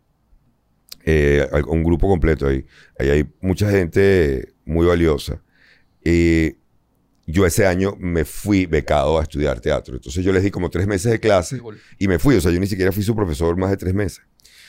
eh, 1.05 1.47
a 1.51 1.57
un 1.69 1.83
grupo 1.83 2.07
completo 2.07 2.47
ahí. 2.47 2.65
Ahí 2.97 3.09
hay 3.09 3.29
mucha 3.41 3.69
gente 3.69 4.53
muy 4.65 4.87
valiosa. 4.87 5.41
Y 6.03 6.55
yo 7.27 7.45
ese 7.45 7.65
año 7.65 7.95
me 7.99 8.23
fui 8.25 8.65
becado 8.65 9.19
a 9.19 9.23
estudiar 9.23 9.59
teatro. 9.59 9.95
Entonces 9.95 10.23
yo 10.23 10.31
les 10.31 10.43
di 10.43 10.51
como 10.51 10.69
tres 10.69 10.85
meses 10.87 11.11
de 11.11 11.19
clase 11.19 11.59
y 11.97 12.07
me 12.07 12.19
fui. 12.19 12.35
O 12.35 12.41
sea, 12.41 12.51
yo 12.51 12.59
ni 12.59 12.67
siquiera 12.67 12.91
fui 12.91 13.03
su 13.03 13.15
profesor 13.15 13.57
más 13.57 13.71
de 13.71 13.77
tres 13.77 13.93
meses 13.93 14.21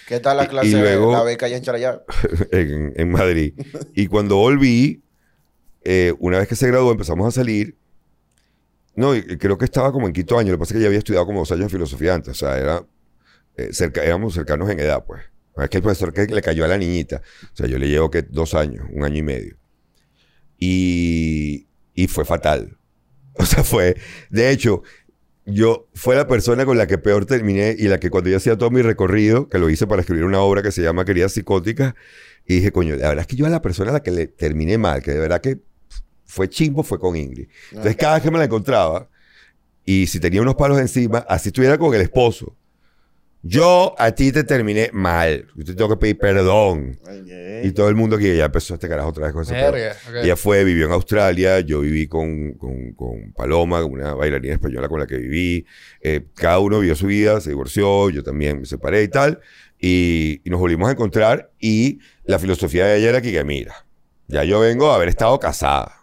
¿Qué 0.09 0.21
tal 0.21 0.37
la 0.37 0.45
Y- 0.45 0.49
clase 0.49 0.69
y 0.69 0.73
luego- 0.73 1.11
de 1.11 1.17
la 1.17 1.23
beca 1.25 1.47
allá 1.47 1.57
en 1.57 1.63
Charallá? 1.65 2.03
en, 2.53 2.93
en 2.97 3.11
Madrid. 3.11 3.55
Y 3.95 4.07
cuando 4.07 4.37
volví, 4.37 5.03
eh, 5.85 6.15
una 6.21 6.39
vez 6.39 6.47
que 6.49 6.55
se 6.57 6.69
graduó, 6.69 6.93
empezamos 6.93 7.27
a 7.27 7.31
salir. 7.33 7.77
No, 8.95 9.15
y 9.17 9.23
creo 9.37 9.59
que 9.59 9.65
estaba 9.67 9.91
como 9.93 10.07
en 10.07 10.13
quinto 10.13 10.39
año. 10.39 10.53
Lo 10.53 10.59
que 10.59 10.61
pasa 10.61 10.75
es 10.75 10.77
que 10.79 10.83
ya 10.83 10.87
había 10.87 10.99
estudiado 11.01 11.27
como 11.27 11.41
dos 11.41 11.51
años 11.53 11.65
de 11.65 11.71
filosofía 11.71 12.15
antes. 12.15 12.31
O 12.31 12.35
sea, 12.35 12.57
era, 12.57 12.87
eh, 13.57 13.69
cerca, 13.73 14.03
éramos 14.05 14.33
cercanos 14.35 14.71
en 14.71 14.79
edad, 14.81 15.05
pues. 15.05 15.23
Es 15.59 15.69
que 15.71 15.79
el 15.79 15.83
profesor 15.83 16.13
que 16.13 16.27
le 16.27 16.41
cayó 16.41 16.65
a 16.65 16.69
la 16.69 16.79
niñita. 16.79 17.21
O 17.53 17.57
sea, 17.57 17.67
yo 17.67 17.77
le 17.79 17.89
llevo 17.89 18.11
que 18.11 18.23
dos 18.23 18.55
años, 18.55 18.87
un 18.93 19.05
año 19.05 19.19
y 19.19 19.23
medio. 19.23 19.57
Y, 20.59 21.67
y 21.97 22.07
fue 22.07 22.25
fatal. 22.25 22.79
O 23.39 23.45
sea, 23.45 23.63
fue. 23.63 23.97
De 24.31 24.51
hecho, 24.51 24.83
yo 25.45 25.89
fue 25.93 26.17
la 26.17 26.27
persona 26.27 26.65
con 26.65 26.79
la 26.79 26.87
que 26.87 26.97
peor 26.97 27.27
terminé 27.27 27.77
y 27.79 27.87
la 27.89 28.01
que 28.01 28.09
cuando 28.09 28.31
yo 28.31 28.39
hacía 28.39 28.57
todo 28.57 28.71
mi 28.71 28.81
recorrido, 28.81 29.51
que 29.51 29.59
lo 29.59 29.69
hice 29.69 29.87
para 29.87 30.01
escribir 30.01 30.25
una 30.25 30.41
obra 30.41 30.63
que 30.63 30.73
se 30.73 30.83
llama 30.83 31.05
Queridas 31.05 31.33
Psicóticas, 31.33 31.93
y 32.47 32.57
dije, 32.57 32.73
coño, 32.73 32.97
la 32.97 33.09
verdad 33.09 33.21
es 33.21 33.27
que 33.27 33.37
yo 33.37 33.45
a 33.45 33.51
la 33.51 33.61
persona 33.61 33.91
a 33.91 33.93
la 33.93 34.03
que 34.03 34.11
le 34.11 34.27
terminé 34.27 34.79
mal, 34.79 35.03
que 35.03 35.11
de 35.11 35.19
verdad 35.19 35.43
que 35.43 35.59
fue 36.25 36.49
chimbo, 36.49 36.83
fue 36.83 36.99
con 36.99 37.15
Ingrid. 37.15 37.49
Entonces, 37.73 37.97
cada 37.97 38.15
vez 38.15 38.23
que 38.23 38.31
me 38.31 38.39
la 38.39 38.45
encontraba, 38.45 39.11
y 39.85 40.07
si 40.07 40.19
tenía 40.19 40.41
unos 40.41 40.55
palos 40.55 40.81
encima, 40.81 41.19
así 41.29 41.51
estuviera 41.51 41.77
con 41.77 41.95
el 41.95 42.01
esposo. 42.01 42.57
Yo 43.49 43.95
a 43.97 44.11
ti 44.11 44.33
te 44.33 44.43
terminé 44.43 44.91
mal. 44.93 45.47
Yo 45.55 45.65
te 45.65 45.75
tengo 45.75 45.91
que 45.91 45.97
pedir 45.97 46.19
perdón. 46.19 46.99
Y 47.63 47.71
todo 47.73 47.89
el 47.89 47.95
mundo 47.95 48.19
que 48.19 48.37
ya 48.37 48.47
empezó 48.47 48.75
este 48.75 48.89
carajo 48.89 49.11
otra 49.11 49.27
vez 49.27 49.33
con 49.33 49.43
ese 49.43 49.55
pedo. 49.55 49.73
Verga, 49.73 49.97
ok. 50.09 50.15
Ella 50.25 50.37
fue, 50.37 50.65
vivió 50.65 50.87
en 50.87 50.93
Australia, 50.93 51.61
yo 51.61 51.81
viví 51.81 52.09
con, 52.09 52.53
con, 52.55 52.93
con 52.93 53.33
Paloma, 53.33 53.85
una 53.85 54.15
bailarina 54.15 54.55
española 54.55 54.89
con 54.89 54.99
la 54.99 55.07
que 55.07 55.17
viví. 55.17 55.65
Eh, 56.01 56.27
cada 56.35 56.59
uno 56.59 56.81
vivió 56.81 56.97
su 56.97 57.07
vida, 57.07 57.41
se 57.41 57.51
divorció, 57.51 58.11
yo 58.11 58.23
también 58.23 58.61
me 58.61 58.67
separé 58.67 59.05
y 59.05 59.09
tal. 59.09 59.41
Y, 59.79 60.41
y 60.45 60.51
nos 60.51 60.59
volvimos 60.59 60.89
a 60.89 60.93
encontrar 60.93 61.51
y 61.61 62.01
la 62.25 62.39
filosofía 62.39 62.87
de 62.87 62.99
ella 62.99 63.11
era 63.11 63.21
que, 63.21 63.31
que, 63.31 63.45
mira, 63.45 63.87
ya 64.27 64.43
yo 64.43 64.61
vengo 64.61 64.91
a 64.91 64.97
haber 64.97 65.09
estado 65.09 65.39
casada. 65.39 66.01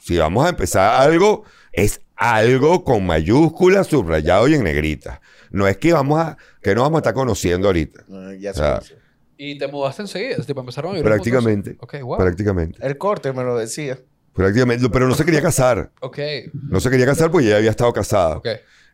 Si 0.00 0.16
vamos 0.16 0.46
a 0.46 0.50
empezar 0.50 1.02
algo, 1.02 1.44
es 1.72 2.00
algo 2.16 2.84
con 2.84 3.04
mayúsculas, 3.04 3.88
subrayado 3.88 4.48
y 4.48 4.54
en 4.54 4.64
negrita. 4.64 5.20
No 5.50 5.66
es 5.68 5.76
que 5.78 5.92
vamos 5.92 6.20
a, 6.20 6.36
que 6.62 6.74
nos 6.74 6.82
vamos 6.84 6.98
a 6.98 7.00
estar 7.00 7.14
conociendo 7.14 7.68
ahorita. 7.68 8.04
Ah, 8.10 8.32
Ya 8.38 8.50
O 8.52 8.54
sea, 8.54 8.80
se 8.80 8.96
Y 9.36 9.58
te 9.58 9.66
mudaste 9.68 10.02
enseguida. 10.02 10.36
Tipo, 10.44 10.60
empezaron 10.60 10.90
a 10.90 10.94
vivir 10.94 11.04
Prácticamente. 11.04 11.70
juntos. 11.70 11.88
Ok, 11.94 12.02
wow. 12.04 12.18
Prácticamente. 12.18 12.78
El 12.86 12.96
corte 12.98 13.32
me 13.32 13.42
lo 13.42 13.56
decía. 13.56 13.98
Prácticamente. 14.32 14.88
Pero 14.90 15.08
no 15.08 15.14
se 15.14 15.24
quería 15.24 15.42
casar. 15.42 15.90
Ok, 16.00 16.18
No 16.68 16.80
se 16.80 16.88
quería 16.90 17.06
casar 17.06 17.30
porque 17.30 17.46
ella 17.48 17.56
había 17.56 17.70
estado 17.70 17.92
casada. 17.92 18.36
ok. 18.36 18.48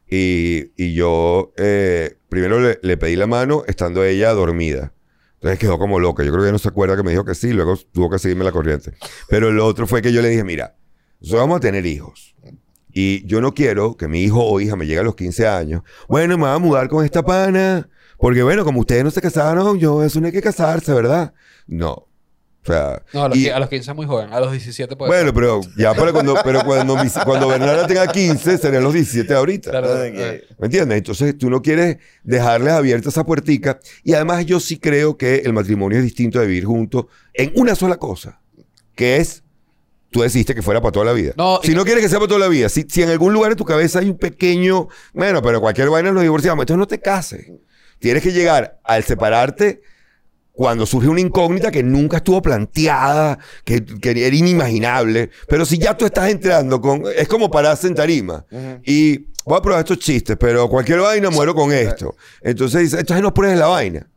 Y, 0.09 0.71
y 0.77 0.95
yo 0.95 1.53
eh, 1.57 2.16
primero 2.29 2.61
le, 2.61 2.79
le 2.81 2.97
pedí 2.97 3.16
la 3.16 3.27
mano 3.27 3.64
estando 3.66 4.05
ella 4.05 4.33
dormida. 4.33 4.92
Entonces 5.35 5.59
quedó 5.59 5.79
como 5.79 5.99
loca. 5.99 6.23
Yo 6.25 6.31
creo 6.31 6.42
que 6.42 6.47
ella 6.49 6.53
no 6.53 6.59
se 6.59 6.69
acuerda 6.69 6.97
que 6.97 7.03
me 7.03 7.11
dijo 7.11 7.25
que 7.25 7.35
sí, 7.35 7.53
luego 7.53 7.77
tuvo 7.92 8.09
que 8.09 8.19
seguirme 8.19 8.45
la 8.45 8.53
corriente. 8.53 8.92
Pero 9.29 9.51
lo 9.53 9.66
otro 9.66 9.87
fue 9.87 10.01
que 10.03 10.12
yo 10.12 10.23
le 10.23 10.29
dije, 10.29 10.45
mira, 10.45 10.77
nosotros 11.21 11.40
vamos 11.42 11.57
a 11.59 11.61
tener 11.61 11.85
hijos. 11.87 12.35
Y 12.98 13.26
yo 13.26 13.42
no 13.42 13.52
quiero 13.52 13.94
que 13.94 14.09
mi 14.09 14.22
hijo 14.22 14.42
o 14.42 14.59
hija 14.59 14.74
me 14.74 14.87
llegue 14.87 15.00
a 15.00 15.02
los 15.02 15.14
15 15.16 15.46
años. 15.46 15.82
Bueno, 16.09 16.38
me 16.38 16.44
va 16.44 16.54
a 16.54 16.59
mudar 16.59 16.88
con 16.88 17.04
esta 17.04 17.22
pana. 17.22 17.90
Porque 18.16 18.42
bueno, 18.42 18.64
como 18.64 18.80
ustedes 18.80 19.04
no 19.04 19.11
se 19.11 19.20
casaron, 19.20 19.78
yo, 19.78 20.02
eso 20.02 20.18
no 20.18 20.28
hay 20.28 20.32
que 20.32 20.40
casarse, 20.40 20.94
¿verdad? 20.94 21.35
No. 21.66 21.90
O 21.92 22.09
sea, 22.64 23.02
No, 23.12 23.24
a 23.24 23.28
los, 23.28 23.37
y- 23.37 23.44
qui- 23.44 23.52
a 23.52 23.61
los 23.61 23.68
15 23.68 23.90
es 23.90 23.94
muy 23.96 24.06
joven. 24.06 24.32
A 24.32 24.40
los 24.40 24.50
17 24.50 24.96
puede 24.96 25.11
bueno, 25.11 25.24
ser. 25.26 25.35
pero 25.35 25.61
ya 25.76 25.92
para 25.92 26.11
cuando, 26.11 26.37
pero 26.42 26.62
cuando, 26.64 26.96
mis- 26.96 27.12
cuando 27.22 27.48
Bernarda 27.48 27.87
tenga 27.87 28.06
15, 28.11 28.56
serían 28.56 28.82
los 28.82 28.94
17 28.94 29.35
ahorita. 29.35 29.70
Claro, 29.72 30.02
eh, 30.02 30.44
¿Me 30.59 30.64
entiendes? 30.64 30.96
Entonces 30.96 31.37
tú 31.37 31.50
no 31.50 31.61
quieres 31.61 31.98
dejarles 32.24 32.72
abierta 32.72 33.11
esa 33.11 33.24
puertica. 33.26 33.78
Y 34.04 34.14
además 34.14 34.46
yo 34.46 34.59
sí 34.59 34.78
creo 34.78 35.18
que 35.18 35.42
el 35.44 35.52
matrimonio 35.52 35.98
es 35.98 36.04
distinto 36.04 36.40
de 36.40 36.46
vivir 36.46 36.64
juntos 36.64 37.04
en 37.35 37.52
una 37.56 37.74
sola 37.74 37.98
cosa, 37.98 38.40
que 38.94 39.18
es, 39.18 39.42
tú 40.16 40.22
decidiste 40.22 40.55
que 40.55 40.62
fuera 40.62 40.81
para 40.81 40.92
toda 40.92 41.05
la 41.05 41.12
vida. 41.12 41.35
No, 41.37 41.61
si 41.62 41.74
no 41.74 41.85
quieres 41.85 42.02
que 42.02 42.09
sea 42.09 42.18
para 42.18 42.29
toda 42.29 42.40
la 42.40 42.48
vida, 42.48 42.70
si, 42.70 42.87
si 42.88 43.02
en 43.02 43.11
algún 43.11 43.35
lugar 43.35 43.52
en 43.52 43.59
tu 43.59 43.66
cabeza 43.66 43.98
hay 43.98 44.09
un 44.09 44.16
pequeño, 44.16 44.88
bueno, 45.12 45.42
pero 45.42 45.61
cualquier 45.61 45.90
vaina 45.90 46.11
nos 46.11 46.22
divorciamos, 46.22 46.62
entonces 46.62 46.79
no 46.79 46.87
te 46.87 46.98
cases. 47.00 47.50
Tienes 47.98 48.22
que 48.22 48.33
llegar 48.33 48.81
al 48.83 49.05
separarte 49.05 49.83
cuando 50.52 50.87
surge 50.87 51.09
una 51.09 51.20
incógnita 51.20 51.70
que 51.70 51.83
nunca 51.83 52.16
estuvo 52.16 52.40
planteada, 52.40 53.38
que, 53.62 53.85
que 53.85 54.11
era 54.11 54.35
inimaginable. 54.35 55.29
Pero 55.48 55.66
si 55.66 55.76
ya 55.76 55.94
tú 55.94 56.07
estás 56.07 56.31
entrando 56.31 56.81
con... 56.81 57.02
Es 57.14 57.29
como 57.29 57.50
pararse 57.50 57.87
en 57.87 57.94
tarima. 57.94 58.46
Y 58.87 59.18
voy 59.44 59.59
a 59.59 59.61
probar 59.61 59.81
estos 59.81 59.98
chistes, 59.98 60.38
pero 60.40 60.66
cualquier 60.70 61.00
vaina 61.00 61.29
muero 61.29 61.55
con 61.55 61.74
esto. 61.74 62.16
Entonces 62.40 62.81
dice, 62.81 63.00
entonces 63.00 63.22
no 63.22 63.35
pruebes 63.35 63.59
la 63.59 63.66
vaina. 63.66 64.09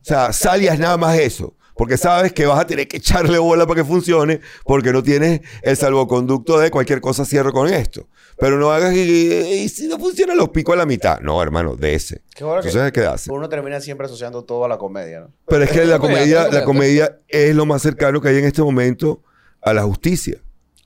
O 0.00 0.04
sea, 0.04 0.32
sal 0.32 0.62
y 0.62 0.68
haz 0.68 0.78
nada 0.78 0.96
más 0.96 1.18
eso. 1.18 1.54
Porque 1.76 1.96
sabes 1.96 2.32
que 2.32 2.46
vas 2.46 2.60
a 2.60 2.66
tener 2.66 2.88
que 2.88 2.98
echarle 2.98 3.38
bola 3.38 3.66
para 3.66 3.82
que 3.82 3.84
funcione, 3.88 4.40
porque 4.64 4.92
no 4.92 5.02
tienes 5.02 5.40
el 5.62 5.76
salvoconducto 5.76 6.58
de 6.58 6.70
cualquier 6.70 7.00
cosa 7.00 7.24
cierro 7.24 7.52
con 7.52 7.68
esto. 7.68 8.08
Pero 8.38 8.58
no 8.58 8.70
hagas 8.70 8.94
y, 8.94 8.98
y 9.00 9.68
si 9.68 9.86
no 9.88 9.98
funciona 9.98 10.34
los 10.34 10.48
pico 10.50 10.72
a 10.72 10.76
la 10.76 10.86
mitad. 10.86 11.20
No, 11.20 11.42
hermano, 11.42 11.76
de 11.76 11.94
ese. 11.94 12.22
Qué 12.34 12.44
bueno 12.44 12.62
que 12.62 12.68
Entonces, 12.68 12.92
¿qué 12.92 13.00
hace? 13.00 13.30
uno 13.30 13.48
termina 13.48 13.80
siempre 13.80 14.06
asociando 14.06 14.44
todo 14.44 14.64
a 14.64 14.68
la 14.68 14.78
comedia, 14.78 15.20
¿no? 15.20 15.32
Pero 15.46 15.64
es 15.64 15.70
que 15.70 15.84
la 15.84 15.98
comedia. 15.98 16.48
la 16.48 16.64
comedia 16.64 17.20
es 17.28 17.54
lo 17.54 17.66
más 17.66 17.82
cercano 17.82 18.20
que 18.20 18.28
hay 18.28 18.38
en 18.38 18.44
este 18.44 18.62
momento 18.62 19.22
a 19.60 19.72
la 19.72 19.82
justicia. 19.82 20.38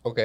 Ok. 0.03 0.21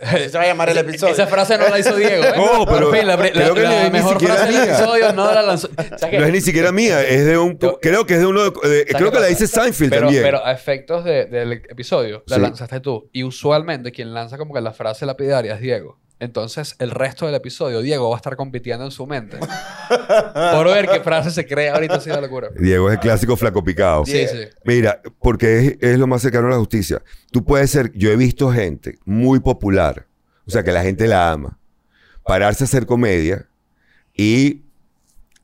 Se 0.00 0.38
va 0.38 0.44
a 0.44 0.46
llamar 0.46 0.68
el 0.70 0.78
episodio. 0.78 1.12
Esa 1.12 1.26
frase 1.26 1.58
no 1.58 1.68
la 1.68 1.78
hizo 1.78 1.96
Diego. 1.96 2.22
¿eh? 2.24 2.32
No, 2.36 2.64
pero 2.66 2.88
Por 2.90 2.96
fin, 2.98 3.06
la, 3.06 3.16
la- 3.16 3.30
creo 3.30 3.54
que 3.54 3.62
la 3.62 3.70
ni- 3.70 3.84
ni 3.84 3.90
mejor 3.90 4.12
siquiera 4.12 4.34
frase 4.36 4.52
del 4.52 4.62
mía. 4.62 4.72
episodio 4.76 5.12
no 5.12 5.32
la 5.32 5.54
es 5.54 6.32
ni 6.32 6.40
siquiera 6.40 6.72
mía, 6.72 7.02
es 7.04 7.24
de 7.26 7.38
un... 7.38 7.58
Yo- 7.58 7.78
creo 7.80 8.06
que 8.06 8.14
es 8.14 8.20
de 8.20 8.26
uno 8.26 8.42
de... 8.44 8.50
de- 8.50 8.84
¿Sabes 8.86 8.94
creo 8.96 9.10
que 9.12 9.20
la 9.20 9.26
dice 9.26 9.46
Seinfeld 9.46 9.90
pero, 9.90 10.02
también. 10.06 10.22
Pero 10.22 10.44
a 10.44 10.52
efectos 10.52 11.04
de- 11.04 11.26
del 11.26 11.52
episodio, 11.52 12.22
la 12.26 12.36
Sí. 12.36 12.42
lanzaste 12.42 12.80
tú. 12.80 13.08
Y 13.12 13.24
usualmente 13.24 13.90
quien 13.92 14.14
lanza 14.14 14.38
como 14.38 14.54
que 14.54 14.60
la 14.60 14.72
frase 14.72 15.04
lapidaria 15.06 15.54
es 15.54 15.60
Diego. 15.60 15.98
Entonces, 16.20 16.74
el 16.80 16.90
resto 16.90 17.26
del 17.26 17.36
episodio, 17.36 17.80
Diego 17.80 18.10
va 18.10 18.16
a 18.16 18.18
estar 18.18 18.34
compitiendo 18.36 18.84
en 18.84 18.90
su 18.90 19.06
mente. 19.06 19.38
por 20.52 20.66
ver 20.66 20.88
qué 20.88 21.00
frase 21.00 21.30
se 21.30 21.46
crea 21.46 21.74
ahorita 21.74 21.94
así 21.94 22.10
de 22.10 22.20
locura. 22.20 22.48
Diego 22.58 22.88
es 22.88 22.94
el 22.94 23.00
clásico 23.00 23.36
flaco 23.36 23.62
picado. 23.62 24.04
Sí, 24.04 24.26
sí. 24.26 24.48
Mira, 24.64 25.00
porque 25.20 25.58
es, 25.58 25.76
es 25.80 25.98
lo 25.98 26.08
más 26.08 26.22
cercano 26.22 26.48
a 26.48 26.50
la 26.50 26.56
justicia. 26.56 27.02
Tú 27.30 27.44
puedes 27.44 27.70
ser, 27.70 27.92
yo 27.92 28.10
he 28.10 28.16
visto 28.16 28.50
gente 28.50 28.98
muy 29.04 29.38
popular, 29.38 30.06
o 30.46 30.50
sea, 30.50 30.64
que 30.64 30.72
la 30.72 30.82
gente 30.82 31.06
la 31.06 31.30
ama, 31.30 31.58
pararse 32.24 32.64
a 32.64 32.66
hacer 32.66 32.84
comedia 32.84 33.46
y 34.12 34.62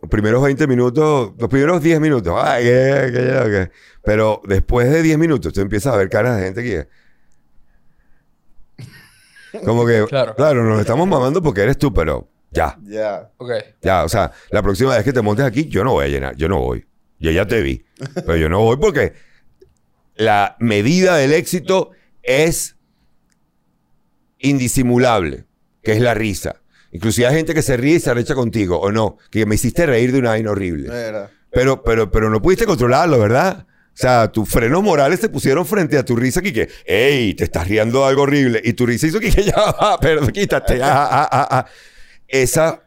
los 0.02 0.10
primeros 0.10 0.42
20 0.42 0.66
minutos, 0.66 1.32
los 1.38 1.48
primeros 1.48 1.82
10 1.82 2.00
minutos, 2.00 2.34
ay, 2.36 2.64
qué, 2.64 3.10
qué, 3.12 3.50
qué. 3.50 3.70
pero 4.02 4.42
después 4.44 4.90
de 4.90 5.02
10 5.02 5.18
minutos 5.18 5.52
tú 5.52 5.60
empiezas 5.60 5.94
a 5.94 5.96
ver 5.96 6.08
caras 6.10 6.36
de 6.36 6.44
gente 6.44 6.62
que... 6.62 7.03
Como 9.64 9.86
que, 9.86 10.04
Claro. 10.08 10.34
claro, 10.34 10.64
nos 10.64 10.80
estamos 10.80 11.06
mamando 11.06 11.42
porque 11.42 11.62
eres 11.62 11.78
tú, 11.78 11.92
pero 11.92 12.28
ya. 12.50 12.78
Ya. 12.82 13.30
Ok. 13.36 13.50
Ya, 13.82 14.04
o 14.04 14.08
sea, 14.08 14.32
la 14.50 14.62
próxima 14.62 14.94
vez 14.94 15.04
que 15.04 15.12
te 15.12 15.22
montes 15.22 15.44
aquí, 15.44 15.66
yo 15.66 15.84
no 15.84 15.92
voy 15.92 16.06
a 16.06 16.08
llenar, 16.08 16.36
yo 16.36 16.48
no 16.48 16.60
voy. 16.60 16.86
Yo 17.18 17.30
ya 17.30 17.46
te 17.46 17.62
vi, 17.62 17.84
pero 18.14 18.36
yo 18.36 18.48
no 18.48 18.60
voy 18.60 18.76
porque 18.76 19.14
la 20.16 20.56
medida 20.60 21.16
del 21.16 21.32
éxito 21.32 21.90
es 22.22 22.76
indisimulable, 24.38 25.44
que 25.82 25.92
es 25.92 26.00
la 26.00 26.14
risa. 26.14 26.56
Inclusive 26.92 27.26
hay 27.26 27.34
gente 27.36 27.54
que 27.54 27.62
se 27.62 27.76
ríe 27.76 27.96
y 27.96 28.00
se 28.00 28.10
arrecha 28.10 28.34
contigo, 28.34 28.78
o 28.78 28.92
no, 28.92 29.18
que 29.30 29.46
me 29.46 29.54
hiciste 29.56 29.86
reír 29.86 30.12
de 30.12 30.18
una 30.18 30.30
vaina 30.30 30.50
horrible. 30.50 30.90
Pero, 31.50 31.82
pero, 31.82 32.10
pero 32.10 32.30
no 32.30 32.40
pudiste 32.42 32.66
controlarlo, 32.66 33.18
¿verdad? 33.18 33.66
O 33.94 33.96
sea, 33.96 34.30
tus 34.32 34.48
frenos 34.48 34.82
morales 34.82 35.20
se 35.20 35.28
pusieron 35.28 35.64
frente 35.64 35.96
a 35.96 36.04
tu 36.04 36.16
risa 36.16 36.42
que 36.42 36.68
¡ey! 36.84 37.32
Te 37.34 37.44
estás 37.44 37.68
riendo 37.68 38.00
de 38.00 38.06
algo 38.06 38.22
horrible. 38.22 38.60
Y 38.64 38.72
tu 38.72 38.86
risa 38.86 39.06
hizo 39.06 39.20
que 39.20 39.30
ya, 39.30 39.54
va, 39.54 39.98
perdón, 40.00 40.32
quítate. 40.32 40.82
ah, 40.82 41.08
ah, 41.08 41.28
ah, 41.30 41.48
ah. 41.48 41.66
Esa 42.26 42.82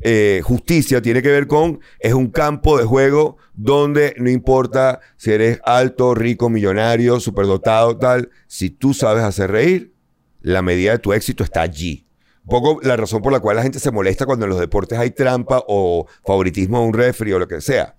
eh, 0.00 0.40
justicia 0.42 1.02
tiene 1.02 1.20
que 1.20 1.28
ver 1.28 1.46
con, 1.46 1.80
es 1.98 2.14
un 2.14 2.30
campo 2.30 2.78
de 2.78 2.84
juego 2.84 3.36
donde 3.52 4.14
no 4.16 4.30
importa 4.30 5.00
si 5.18 5.32
eres 5.32 5.60
alto, 5.64 6.14
rico, 6.14 6.48
millonario, 6.48 7.20
superdotado, 7.20 7.98
tal. 7.98 8.30
Si 8.46 8.70
tú 8.70 8.94
sabes 8.94 9.24
hacer 9.24 9.50
reír, 9.50 9.92
la 10.40 10.62
medida 10.62 10.92
de 10.92 10.98
tu 10.98 11.12
éxito 11.12 11.44
está 11.44 11.60
allí. 11.60 12.06
Un 12.44 12.50
poco 12.50 12.80
la 12.82 12.96
razón 12.96 13.20
por 13.20 13.32
la 13.32 13.40
cual 13.40 13.56
la 13.56 13.62
gente 13.62 13.80
se 13.80 13.90
molesta 13.90 14.24
cuando 14.24 14.46
en 14.46 14.50
los 14.50 14.60
deportes 14.60 14.98
hay 14.98 15.10
trampa 15.10 15.62
o 15.68 16.06
favoritismo 16.24 16.80
de 16.80 16.86
un 16.86 16.94
referee 16.94 17.34
o 17.34 17.38
lo 17.38 17.48
que 17.48 17.60
sea. 17.60 17.96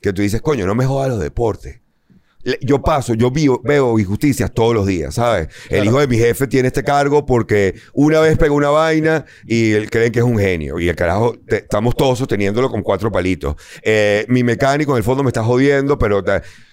Que 0.00 0.12
tú 0.12 0.22
dices, 0.22 0.42
coño, 0.42 0.66
no 0.66 0.74
me 0.74 0.84
jodas 0.84 1.10
los 1.10 1.20
deportes. 1.20 1.81
Yo 2.60 2.82
paso, 2.82 3.14
yo 3.14 3.30
vivo, 3.30 3.60
veo 3.64 3.98
injusticias 3.98 4.52
todos 4.52 4.74
los 4.74 4.86
días, 4.86 5.14
¿sabes? 5.14 5.48
El 5.70 5.84
hijo 5.84 6.00
de 6.00 6.08
mi 6.08 6.16
jefe 6.18 6.46
tiene 6.48 6.68
este 6.68 6.82
cargo 6.82 7.24
porque 7.24 7.74
una 7.92 8.18
vez 8.20 8.36
pegó 8.36 8.56
una 8.56 8.70
vaina 8.70 9.24
y 9.46 9.72
él 9.72 9.88
creen 9.90 10.10
que 10.10 10.18
es 10.18 10.24
un 10.24 10.38
genio. 10.38 10.80
Y 10.80 10.88
el 10.88 10.96
carajo, 10.96 11.36
te- 11.46 11.58
estamos 11.58 11.94
todos 11.94 12.18
sosteniéndolo 12.18 12.68
con 12.68 12.82
cuatro 12.82 13.12
palitos. 13.12 13.54
Eh, 13.82 14.24
mi 14.28 14.42
mecánico 14.42 14.92
en 14.92 14.98
el 14.98 15.04
fondo 15.04 15.22
me 15.22 15.28
está 15.28 15.44
jodiendo, 15.44 15.98
pero 15.98 16.24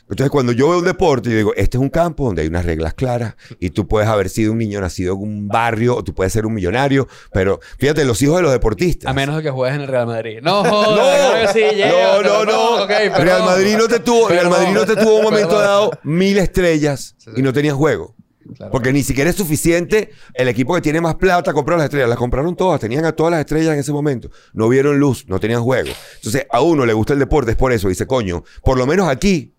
Entonces, 0.09 0.31
cuando 0.31 0.51
yo 0.51 0.69
veo 0.69 0.79
un 0.79 0.85
deporte, 0.85 1.29
yo 1.29 1.37
digo, 1.37 1.53
este 1.55 1.77
es 1.77 1.81
un 1.81 1.89
campo 1.89 2.25
donde 2.25 2.41
hay 2.41 2.47
unas 2.47 2.65
reglas 2.65 2.95
claras 2.95 3.35
y 3.59 3.69
tú 3.69 3.87
puedes 3.87 4.09
haber 4.09 4.29
sido 4.29 4.51
un 4.53 4.57
niño 4.57 4.81
nacido 4.81 5.13
en 5.13 5.21
un 5.21 5.47
barrio 5.47 5.95
o 5.95 6.03
tú 6.03 6.15
puedes 6.15 6.33
ser 6.33 6.45
un 6.47 6.53
millonario, 6.53 7.07
pero 7.31 7.59
fíjate, 7.77 8.03
los 8.05 8.19
hijos 8.21 8.37
de 8.37 8.41
los 8.41 8.51
deportistas. 8.51 9.09
A 9.09 9.13
menos 9.13 9.37
de 9.37 9.43
que 9.43 9.51
juegues 9.51 9.75
en 9.75 9.81
el 9.81 9.87
Real 9.87 10.07
Madrid. 10.07 10.39
No, 10.41 10.63
joder, 10.65 11.45
que 11.47 11.53
sí, 11.53 11.61
no, 11.61 11.71
llévatelo, 11.75 12.45
no, 12.45 12.79
no. 12.79 12.87
perdón. 12.87 13.21
Real 13.21 13.43
Madrid 13.43 13.75
no 13.77 13.87
te 13.87 13.99
tuvo, 13.99 14.27
Real. 14.29 14.49
Madrid 14.49 14.73
no 14.73 14.85
te 14.85 14.95
tuvo 14.95 15.17
un 15.17 15.23
momento 15.23 15.49
Perdón. 15.49 15.63
dado 15.63 15.91
mil 16.03 16.37
estrellas 16.39 17.15
y 17.35 17.41
no 17.41 17.53
tenías 17.53 17.75
juego. 17.75 18.15
Claro. 18.55 18.71
Porque 18.71 18.91
ni 18.91 19.03
siquiera 19.03 19.29
es 19.29 19.35
suficiente 19.35 20.09
el 20.33 20.47
equipo 20.47 20.73
que 20.73 20.81
tiene 20.81 20.99
más 21.01 21.15
plata 21.15 21.53
comprar 21.53 21.77
las 21.77 21.85
estrellas. 21.85 22.09
Las 22.09 22.17
compraron 22.17 22.55
todas, 22.55 22.79
tenían 22.79 23.05
a 23.05 23.11
todas 23.11 23.29
las 23.29 23.41
estrellas 23.41 23.73
en 23.73 23.79
ese 23.79 23.91
momento. 23.91 24.31
No 24.53 24.67
vieron 24.69 24.99
luz, 24.99 25.25
no 25.27 25.39
tenían 25.39 25.61
juego. 25.61 25.89
Entonces, 26.15 26.47
a 26.49 26.61
uno 26.61 26.83
le 26.83 26.93
gusta 26.93 27.13
el 27.13 27.19
deporte, 27.19 27.51
es 27.51 27.57
por 27.57 27.71
eso. 27.71 27.89
Dice, 27.89 28.07
coño, 28.07 28.43
por 28.63 28.79
lo 28.79 28.87
menos 28.87 29.07
aquí, 29.07 29.53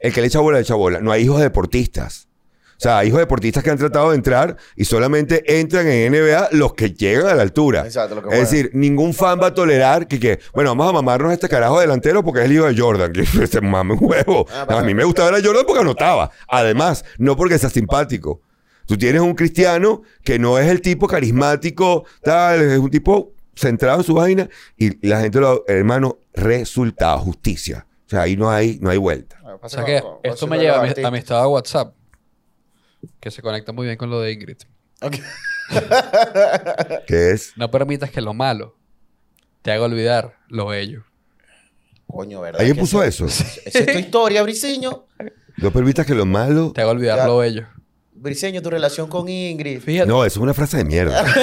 el 0.00 0.12
que 0.12 0.20
le 0.20 0.26
echa 0.28 0.40
bola, 0.40 0.58
le 0.58 0.62
echa 0.62 0.74
bola. 0.74 1.00
No 1.00 1.12
hay 1.12 1.24
hijos 1.24 1.40
deportistas. 1.40 2.26
O 2.76 2.80
sea, 2.80 2.98
hay 2.98 3.08
hijos 3.08 3.20
deportistas 3.20 3.64
que 3.64 3.70
han 3.70 3.78
tratado 3.78 4.10
de 4.10 4.16
entrar 4.16 4.56
y 4.76 4.84
solamente 4.84 5.42
entran 5.58 5.86
en 5.86 6.12
NBA 6.12 6.48
los 6.52 6.74
que 6.74 6.90
llegan 6.90 7.26
a 7.28 7.34
la 7.34 7.42
altura. 7.42 7.86
Exacto, 7.86 8.16
lo 8.16 8.20
que 8.20 8.28
es 8.28 8.34
juegan. 8.34 8.44
decir, 8.44 8.70
ningún 8.74 9.14
fan 9.14 9.40
va 9.40 9.46
a 9.46 9.54
tolerar 9.54 10.06
que, 10.06 10.20
que, 10.20 10.40
bueno, 10.52 10.70
vamos 10.70 10.90
a 10.90 10.92
mamarnos 10.92 11.30
a 11.30 11.34
este 11.34 11.48
carajo 11.48 11.80
delantero 11.80 12.22
porque 12.22 12.40
es 12.40 12.46
el 12.46 12.52
hijo 12.52 12.66
de 12.66 12.78
Jordan. 12.78 13.12
Que 13.12 13.24
se 13.46 13.60
mame 13.62 13.94
un 13.94 14.00
huevo. 14.02 14.46
Ah, 14.52 14.66
a 14.68 14.82
mí 14.82 14.92
me 14.92 15.04
gustaba 15.04 15.30
ver 15.30 15.40
a 15.40 15.46
Jordan 15.46 15.64
porque 15.66 15.80
anotaba. 15.80 16.30
Además, 16.48 17.02
no 17.16 17.34
porque 17.34 17.58
sea 17.58 17.70
simpático. 17.70 18.42
Tú 18.86 18.98
tienes 18.98 19.22
un 19.22 19.34
cristiano 19.34 20.02
que 20.22 20.38
no 20.38 20.58
es 20.58 20.68
el 20.70 20.80
tipo 20.82 21.08
carismático, 21.08 22.04
tal, 22.22 22.60
es 22.60 22.78
un 22.78 22.90
tipo 22.90 23.32
centrado 23.56 23.98
en 24.00 24.04
su 24.04 24.14
vaina 24.14 24.48
y 24.76 25.06
la 25.06 25.20
gente 25.22 25.40
lo, 25.40 25.64
hermano, 25.66 26.18
resultado, 26.34 27.18
justicia. 27.20 27.85
O 28.06 28.08
sea, 28.08 28.22
ahí 28.22 28.36
no 28.36 28.50
hay, 28.50 28.78
no 28.80 28.90
hay 28.90 28.98
vuelta. 28.98 29.38
O 29.60 29.68
sea 29.68 29.84
que 29.84 30.02
esto 30.22 30.46
me 30.46 30.58
lleva 30.58 30.80
a 30.80 30.82
mi, 30.82 30.92
a 31.04 31.10
mi 31.10 31.18
estado 31.18 31.42
de 31.42 31.48
WhatsApp, 31.48 31.94
que 33.20 33.30
se 33.30 33.42
conecta 33.42 33.72
muy 33.72 33.86
bien 33.86 33.98
con 33.98 34.08
lo 34.10 34.20
de 34.20 34.32
Ingrid. 34.32 34.58
Que 37.06 37.30
es, 37.32 37.52
No 37.56 37.70
permitas 37.70 38.10
que 38.10 38.20
lo 38.20 38.34
malo 38.34 38.76
te 39.62 39.72
haga 39.72 39.84
olvidar 39.84 40.36
lo 40.48 40.66
bello. 40.68 41.02
Coño, 42.06 42.40
¿verdad? 42.40 42.60
¿alguien 42.60 42.76
puso 42.76 43.02
eso? 43.02 43.26
Esa 43.26 43.58
es 43.64 43.86
tu 43.86 43.98
historia, 43.98 44.42
Briseño. 44.44 45.06
No 45.56 45.72
permitas 45.72 46.06
que 46.06 46.14
lo 46.14 46.24
malo... 46.24 46.70
Te 46.72 46.82
haga 46.82 46.92
olvidar 46.92 47.18
Ya. 47.18 47.26
lo 47.26 47.38
bello. 47.38 47.66
Briseño, 48.14 48.62
tu 48.62 48.70
relación 48.70 49.08
con 49.08 49.28
Ingrid. 49.28 49.80
Fíjate. 49.80 50.06
No, 50.08 50.24
eso 50.24 50.38
es 50.38 50.42
una 50.42 50.54
frase 50.54 50.76
de 50.76 50.84
mierda. 50.84 51.24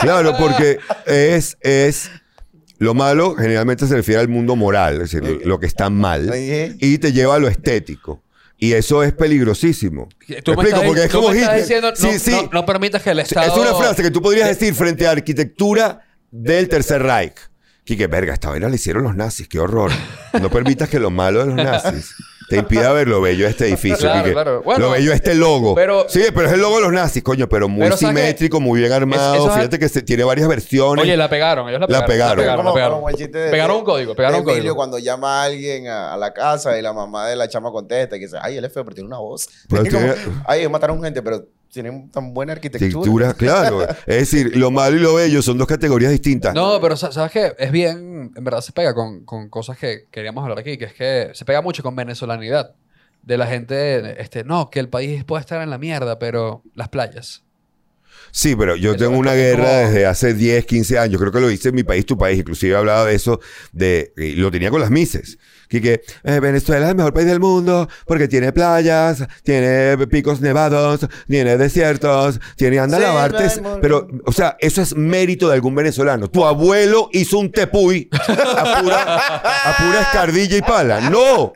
claro, 0.00 0.36
porque 0.38 0.78
es, 1.06 1.56
es... 1.60 2.08
Lo 2.78 2.92
malo 2.94 3.34
generalmente 3.34 3.86
se 3.86 3.94
refiere 3.96 4.20
al 4.20 4.28
mundo 4.28 4.54
moral, 4.56 4.94
es 5.00 5.10
decir, 5.10 5.40
lo 5.46 5.58
que 5.58 5.66
está 5.66 5.88
mal. 5.90 6.30
Y 6.78 6.98
te 6.98 7.12
lleva 7.12 7.36
a 7.36 7.38
lo 7.38 7.48
estético. 7.48 8.22
Y 8.58 8.72
eso 8.72 9.02
es 9.02 9.12
peligrosísimo. 9.12 10.08
Tú 10.08 10.26
¿Me 10.28 10.36
explico? 10.38 10.62
estás, 10.64 10.82
Porque 10.84 11.04
es 11.04 11.10
tú 11.10 11.18
como 11.18 11.30
me 11.30 11.38
estás 11.40 11.56
diciendo, 11.58 11.90
no, 11.90 11.96
Sí, 11.96 12.18
sí. 12.18 12.30
no- 12.30 12.48
no 12.52 12.66
permitas 12.66 13.02
que 13.02 13.10
el 13.10 13.18
Estado... 13.20 13.46
Es 13.52 13.58
una 13.58 13.74
frase 13.74 14.02
que 14.02 14.10
tú 14.10 14.22
podrías 14.22 14.48
decir 14.48 14.74
frente 14.74 15.06
a 15.06 15.10
arquitectura 15.10 16.00
del 16.30 16.68
Tercer 16.68 17.02
Reich. 17.02 17.34
Que, 17.84 17.96
que 17.96 18.06
verga, 18.06 18.32
esta 18.32 18.48
vaina 18.50 18.68
la 18.68 18.74
hicieron 18.74 19.02
los 19.04 19.14
nazis, 19.14 19.46
qué 19.46 19.60
horror. 19.60 19.90
No 20.40 20.50
permitas 20.50 20.88
que 20.88 20.98
lo 20.98 21.10
malo 21.10 21.40
de 21.40 21.46
los 21.46 21.54
nazis 21.56 22.14
te 22.48 22.56
impida 22.58 22.92
ver 22.94 23.08
lo 23.08 23.20
bello 23.20 23.44
de 23.44 23.50
este 23.50 23.66
edificio. 23.68 23.98
Claro, 23.98 24.20
Quique. 24.22 24.32
claro. 24.32 24.62
Bueno, 24.62 24.86
lo 24.86 24.90
bello 24.92 25.10
de 25.10 25.16
este 25.16 25.34
logo. 25.34 25.74
pero- 25.74 26.06
sí, 26.08 26.22
pero 26.34 26.46
es 26.46 26.52
el 26.52 26.60
logo 26.60 26.76
de 26.76 26.82
los 26.82 26.92
nazis, 26.92 27.22
coño, 27.22 27.48
pero 27.48 27.68
muy 27.68 27.90
simétrico, 27.92 28.60
muy 28.60 28.80
bien 28.80 28.92
armado. 28.92 29.48
es- 29.48 29.54
Fíjate 29.54 29.78
que 29.78 29.88
se, 29.88 30.02
tiene 30.02 30.24
varias 30.24 30.48
versiones. 30.48 31.02
Oye, 31.04 31.16
la 31.16 31.28
pegaron. 31.28 31.68
Ellos 31.68 31.80
la 31.80 31.86
La 31.86 32.06
pegaron. 32.06 32.36
pegaron. 32.36 32.64
La 32.64 32.72
pegaron, 32.74 32.96
como 32.98 33.08
el 33.10 33.16
chiste 33.16 33.38
de- 33.38 33.50
Pegaron 33.50 33.76
un 33.78 33.84
código. 33.84 34.14
Pegaron 34.14 34.40
un 34.40 34.44
código. 34.44 34.74
cuando 34.74 34.98
llama 34.98 35.42
a 35.42 35.44
alguien 35.44 35.88
a, 35.88 36.14
a 36.14 36.16
la 36.16 36.32
casa 36.32 36.78
y 36.78 36.82
la 36.82 36.92
mamá 36.92 37.28
de 37.28 37.36
la 37.36 37.48
chama 37.48 37.70
contesta 37.70 38.16
y 38.16 38.20
que 38.20 38.26
dice, 38.26 38.36
ay, 38.40 38.56
él 38.58 38.64
es 38.64 38.72
feo, 38.72 38.84
pero 38.84 38.94
tiene 38.94 39.08
una 39.08 39.18
voz. 39.18 39.48
Pero 39.68 39.82
Es 39.86 39.92
como, 39.94 40.06
tiene- 40.12 40.42
ay, 40.46 40.68
mataron 40.68 41.02
gente, 41.02 41.22
pero 41.22 41.44
tienen 41.72 42.10
tan 42.10 42.32
buena 42.32 42.52
arquitectura. 42.52 43.28
Arquitectura, 43.28 43.34
claro. 43.34 43.82
Es 44.06 44.30
decir, 44.30 44.56
lo 44.56 44.70
malo 44.70 44.96
y 44.96 45.00
lo 45.00 45.14
bello 45.14 45.42
son 45.42 45.58
dos 45.58 45.66
categorías 45.66 46.10
distintas. 46.12 46.54
No, 46.54 46.80
pero 46.80 46.96
sa- 46.96 47.12
¿sabes 47.12 47.32
qué? 47.32 47.52
Es 47.58 47.70
bien, 47.72 48.32
en 48.34 48.44
verdad 48.44 48.60
se 48.60 48.72
pega 48.72 48.94
con, 48.94 49.24
con 49.24 49.48
cosas 49.48 49.76
que 49.78 50.06
queríamos 50.10 50.42
hablar 50.42 50.58
aquí, 50.58 50.76
que 50.78 50.86
es 50.86 50.94
que 50.94 51.30
se 51.34 51.44
pega 51.44 51.60
mucho 51.62 51.82
con 51.82 51.94
venezolanidad. 51.96 52.74
De 53.22 53.36
la 53.36 53.46
gente, 53.48 54.20
este, 54.22 54.44
no, 54.44 54.70
que 54.70 54.78
el 54.78 54.88
país 54.88 55.24
puede 55.24 55.40
estar 55.40 55.60
en 55.60 55.68
la 55.70 55.78
mierda, 55.78 56.16
pero 56.18 56.62
las 56.74 56.88
playas. 56.88 57.42
Sí, 58.30 58.54
pero 58.54 58.76
yo 58.76 58.96
tengo 58.96 59.16
una 59.18 59.30
como- 59.32 59.42
guerra 59.42 59.70
desde 59.78 60.06
hace 60.06 60.32
10, 60.34 60.64
15 60.66 60.98
años. 60.98 61.20
Creo 61.20 61.32
que 61.32 61.40
lo 61.40 61.50
hice 61.50 61.70
en 61.70 61.74
mi 61.74 61.82
país, 61.82 62.06
tu 62.06 62.16
país. 62.16 62.38
Inclusive 62.38 62.74
he 62.74 62.76
hablado 62.76 63.06
de 63.06 63.14
eso. 63.14 63.40
De, 63.72 64.12
y 64.16 64.32
lo 64.34 64.50
tenía 64.50 64.70
con 64.70 64.80
las 64.80 64.90
Mises. 64.90 65.38
Que, 65.68 65.80
que 65.82 66.00
eh, 66.24 66.40
Venezuela 66.40 66.86
es 66.86 66.90
el 66.90 66.96
mejor 66.96 67.12
país 67.12 67.26
del 67.26 67.40
mundo 67.40 67.88
porque 68.06 68.28
tiene 68.28 68.52
playas, 68.52 69.24
tiene 69.42 69.96
picos 70.08 70.40
nevados, 70.40 71.06
tiene 71.28 71.56
desiertos, 71.56 72.38
tiene 72.56 72.78
anda 72.78 72.96
a 72.96 73.00
Selva 73.00 73.14
lavarte. 73.14 73.44
hermosa. 73.44 73.78
Pero, 73.80 74.08
o 74.24 74.32
sea, 74.32 74.56
eso 74.60 74.82
es 74.82 74.94
mérito 74.96 75.48
de 75.48 75.54
algún 75.54 75.74
venezolano. 75.74 76.28
Tu 76.28 76.44
abuelo 76.44 77.08
hizo 77.12 77.38
un 77.38 77.50
tepuy 77.50 78.08
a 78.12 78.80
pura, 78.82 79.02
a 79.64 79.76
pura 79.76 80.00
escardilla 80.02 80.56
y 80.56 80.62
pala. 80.62 81.00
No. 81.10 81.52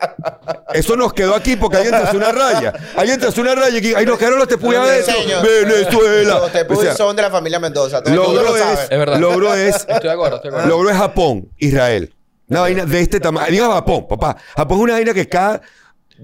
Eso 0.73 0.97
nos 0.97 1.13
quedó 1.13 1.35
aquí 1.35 1.57
porque 1.57 1.79
alguien 1.79 1.95
trazó 1.95 2.17
una 2.17 2.33
raya. 2.33 2.73
Alguien 2.97 3.19
trazó 3.21 3.41
una 3.41 3.55
raya 3.55 3.79
y 3.79 3.95
ahí 3.95 4.07
nos 4.07 4.19
quedaron 4.19 4.39
los 4.39 4.49
tepuy 4.49 4.75
adentro. 4.77 5.15
Venezuela. 5.43 6.41
Los 6.69 6.79
O 6.79 6.83
sea, 6.83 6.95
son 6.97 7.17
de 7.17 7.23
la 7.23 7.31
familia 7.31 7.59
Mendoza. 7.59 8.03
Todo 8.03 8.15
Logro 8.15 8.43
lo 8.43 8.57
es, 8.57 8.81
Es 8.83 8.89
verdad. 8.91 9.19
logro 9.19 9.55
es, 9.55 9.77
Estoy 9.77 10.01
de 10.03 10.11
acuerdo, 10.13 10.37
estoy 10.37 10.51
de 10.51 10.57
acuerdo. 10.57 10.77
logro 10.77 10.91
es 10.91 10.97
Japón, 10.97 11.49
Israel. 11.59 12.15
Una 12.51 12.61
vaina 12.61 12.85
de 12.85 13.01
este 13.01 13.21
tamaño. 13.21 13.51
Diga 13.51 13.73
Japón, 13.73 14.07
papá. 14.09 14.37
Japón 14.57 14.79
es 14.79 14.85
una 14.85 14.93
vaina 14.95 15.15
que 15.15 15.29
cada 15.29 15.63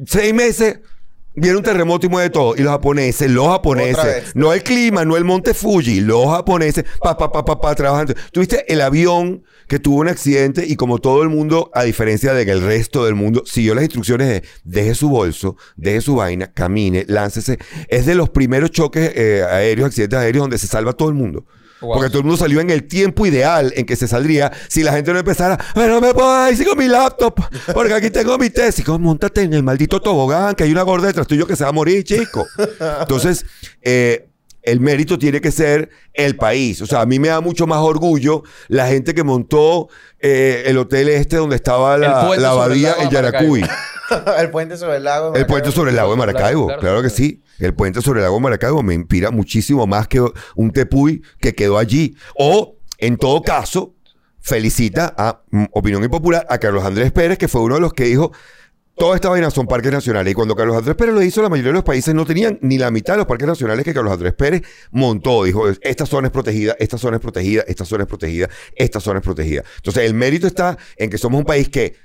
seis 0.04 0.34
meses 0.34 0.80
viene 1.36 1.56
un 1.56 1.62
terremoto 1.62 2.06
y 2.06 2.08
mueve 2.08 2.30
todo. 2.30 2.56
Y 2.56 2.62
los 2.62 2.72
japoneses, 2.72 3.30
los 3.30 3.46
japoneses, 3.46 4.34
no 4.34 4.52
el 4.52 4.62
clima, 4.62 5.04
no 5.04 5.16
el 5.16 5.24
monte 5.24 5.54
Fuji, 5.54 6.00
los 6.00 6.26
japoneses, 6.26 6.84
pa, 7.00 7.16
pa, 7.16 7.30
pa, 7.30 7.44
pa, 7.44 7.60
pa, 7.60 7.74
trabajando. 7.76 8.14
Tuviste 8.32 8.70
el 8.72 8.80
avión 8.80 9.44
que 9.68 9.78
tuvo 9.78 10.00
un 10.00 10.08
accidente 10.08 10.64
y 10.66 10.74
como 10.76 10.98
todo 10.98 11.22
el 11.22 11.28
mundo, 11.28 11.70
a 11.74 11.84
diferencia 11.84 12.34
de 12.34 12.44
que 12.44 12.52
el 12.52 12.62
resto 12.62 13.04
del 13.04 13.14
mundo, 13.14 13.44
siguió 13.46 13.74
las 13.74 13.84
instrucciones 13.84 14.28
de 14.28 14.42
deje 14.64 14.94
su 14.94 15.08
bolso, 15.08 15.56
deje 15.76 16.00
su 16.00 16.16
vaina, 16.16 16.52
camine, 16.52 17.04
láncese. 17.06 17.58
Es 17.88 18.06
de 18.06 18.16
los 18.16 18.30
primeros 18.30 18.70
choques 18.72 19.12
eh, 19.14 19.44
aéreos, 19.48 19.88
accidentes 19.88 20.18
aéreos 20.18 20.42
donde 20.42 20.58
se 20.58 20.66
salva 20.66 20.92
todo 20.92 21.08
el 21.08 21.14
mundo. 21.14 21.44
Wow. 21.80 21.94
Porque 21.94 22.08
todo 22.08 22.18
el 22.20 22.24
mundo 22.24 22.38
salió 22.38 22.60
en 22.60 22.70
el 22.70 22.84
tiempo 22.88 23.26
ideal 23.26 23.72
en 23.76 23.84
que 23.84 23.96
se 23.96 24.08
saldría 24.08 24.50
si 24.68 24.82
la 24.82 24.92
gente 24.92 25.12
no 25.12 25.18
empezara, 25.18 25.62
pero 25.74 26.00
me 26.00 26.14
puedo 26.14 26.50
ir 26.50 26.66
con 26.66 26.78
mi 26.78 26.88
laptop, 26.88 27.34
porque 27.74 27.92
aquí 27.94 28.10
tengo 28.10 28.38
mi 28.38 28.50
tesis. 28.50 28.84
Como, 28.84 28.98
montate 28.98 29.42
en 29.42 29.52
el 29.52 29.62
maldito 29.62 30.00
tobogán, 30.00 30.54
que 30.54 30.64
hay 30.64 30.72
una 30.72 30.82
gorda 30.82 31.08
detrás 31.08 31.26
tuyo 31.26 31.46
que 31.46 31.54
se 31.54 31.64
va 31.64 31.70
a 31.70 31.72
morir, 31.72 32.02
chico. 32.04 32.46
Entonces, 33.00 33.44
eh, 33.82 34.28
el 34.66 34.80
mérito 34.80 35.18
tiene 35.18 35.40
que 35.40 35.52
ser 35.52 35.90
el 36.12 36.36
país. 36.36 36.82
O 36.82 36.86
sea, 36.86 37.00
a 37.00 37.06
mí 37.06 37.18
me 37.18 37.28
da 37.28 37.40
mucho 37.40 37.66
más 37.66 37.78
orgullo 37.78 38.42
la 38.68 38.88
gente 38.88 39.14
que 39.14 39.22
montó 39.22 39.88
eh, 40.18 40.64
el 40.66 40.76
hotel 40.76 41.08
este 41.08 41.36
donde 41.36 41.56
estaba 41.56 41.96
la, 41.96 42.36
la 42.36 42.50
abadía 42.50 42.96
en. 43.00 43.10
Yaracuy. 43.10 43.64
el 44.38 44.50
puente 44.50 44.76
sobre 44.76 44.96
el 44.96 45.04
lago. 45.04 45.34
El 45.34 45.46
puente 45.46 45.70
sobre 45.72 45.90
el 45.90 45.96
lago 45.96 46.10
de 46.10 46.16
Maracaibo, 46.16 46.66
Claro, 46.66 46.80
claro, 46.80 46.96
claro. 46.96 47.02
que 47.02 47.10
sí. 47.10 47.42
El 47.58 47.74
puente 47.74 48.02
sobre 48.02 48.20
el 48.20 48.24
lago 48.24 48.36
de 48.36 48.42
Maracaibo 48.42 48.82
me 48.82 48.94
inspira 48.94 49.30
muchísimo 49.30 49.86
más 49.86 50.08
que 50.08 50.24
un 50.54 50.70
tepuy 50.70 51.22
que 51.40 51.54
quedó 51.54 51.78
allí. 51.78 52.16
O, 52.36 52.76
en 52.98 53.16
todo 53.16 53.42
caso, 53.42 53.94
felicita 54.40 55.14
a 55.16 55.42
mm, 55.50 55.64
Opinión 55.72 56.04
Impopular 56.04 56.46
a 56.48 56.58
Carlos 56.58 56.84
Andrés 56.84 57.12
Pérez, 57.12 57.38
que 57.38 57.48
fue 57.48 57.62
uno 57.62 57.76
de 57.76 57.80
los 57.80 57.92
que 57.92 58.04
dijo, 58.04 58.32
toda 58.96 59.14
esta 59.14 59.28
vaina 59.28 59.50
son 59.50 59.66
parques 59.66 59.92
nacionales. 59.92 60.30
Y 60.30 60.34
cuando 60.34 60.54
Carlos 60.54 60.76
Andrés 60.76 60.96
Pérez 60.96 61.14
lo 61.14 61.22
hizo, 61.22 61.42
la 61.42 61.48
mayoría 61.48 61.70
de 61.70 61.74
los 61.74 61.84
países 61.84 62.14
no 62.14 62.24
tenían 62.24 62.58
ni 62.62 62.78
la 62.78 62.90
mitad 62.90 63.14
de 63.14 63.18
los 63.18 63.26
parques 63.26 63.46
nacionales 63.46 63.84
que 63.84 63.92
Carlos 63.92 64.12
Andrés 64.12 64.34
Pérez 64.34 64.62
montó. 64.90 65.44
Dijo, 65.44 65.68
esta 65.80 66.06
zona 66.06 66.28
es 66.28 66.32
protegida, 66.32 66.76
esta 66.78 66.96
zona 66.96 67.16
es 67.16 67.22
protegida, 67.22 67.64
esta 67.66 67.84
zona 67.84 68.04
es 68.04 68.08
protegida, 68.08 68.48
esta 68.74 69.00
zona 69.00 69.18
es 69.18 69.24
protegida. 69.24 69.64
Entonces, 69.76 70.04
el 70.04 70.14
mérito 70.14 70.46
está 70.46 70.78
en 70.96 71.10
que 71.10 71.18
somos 71.18 71.38
un 71.38 71.44
país 71.44 71.68
que 71.68 71.96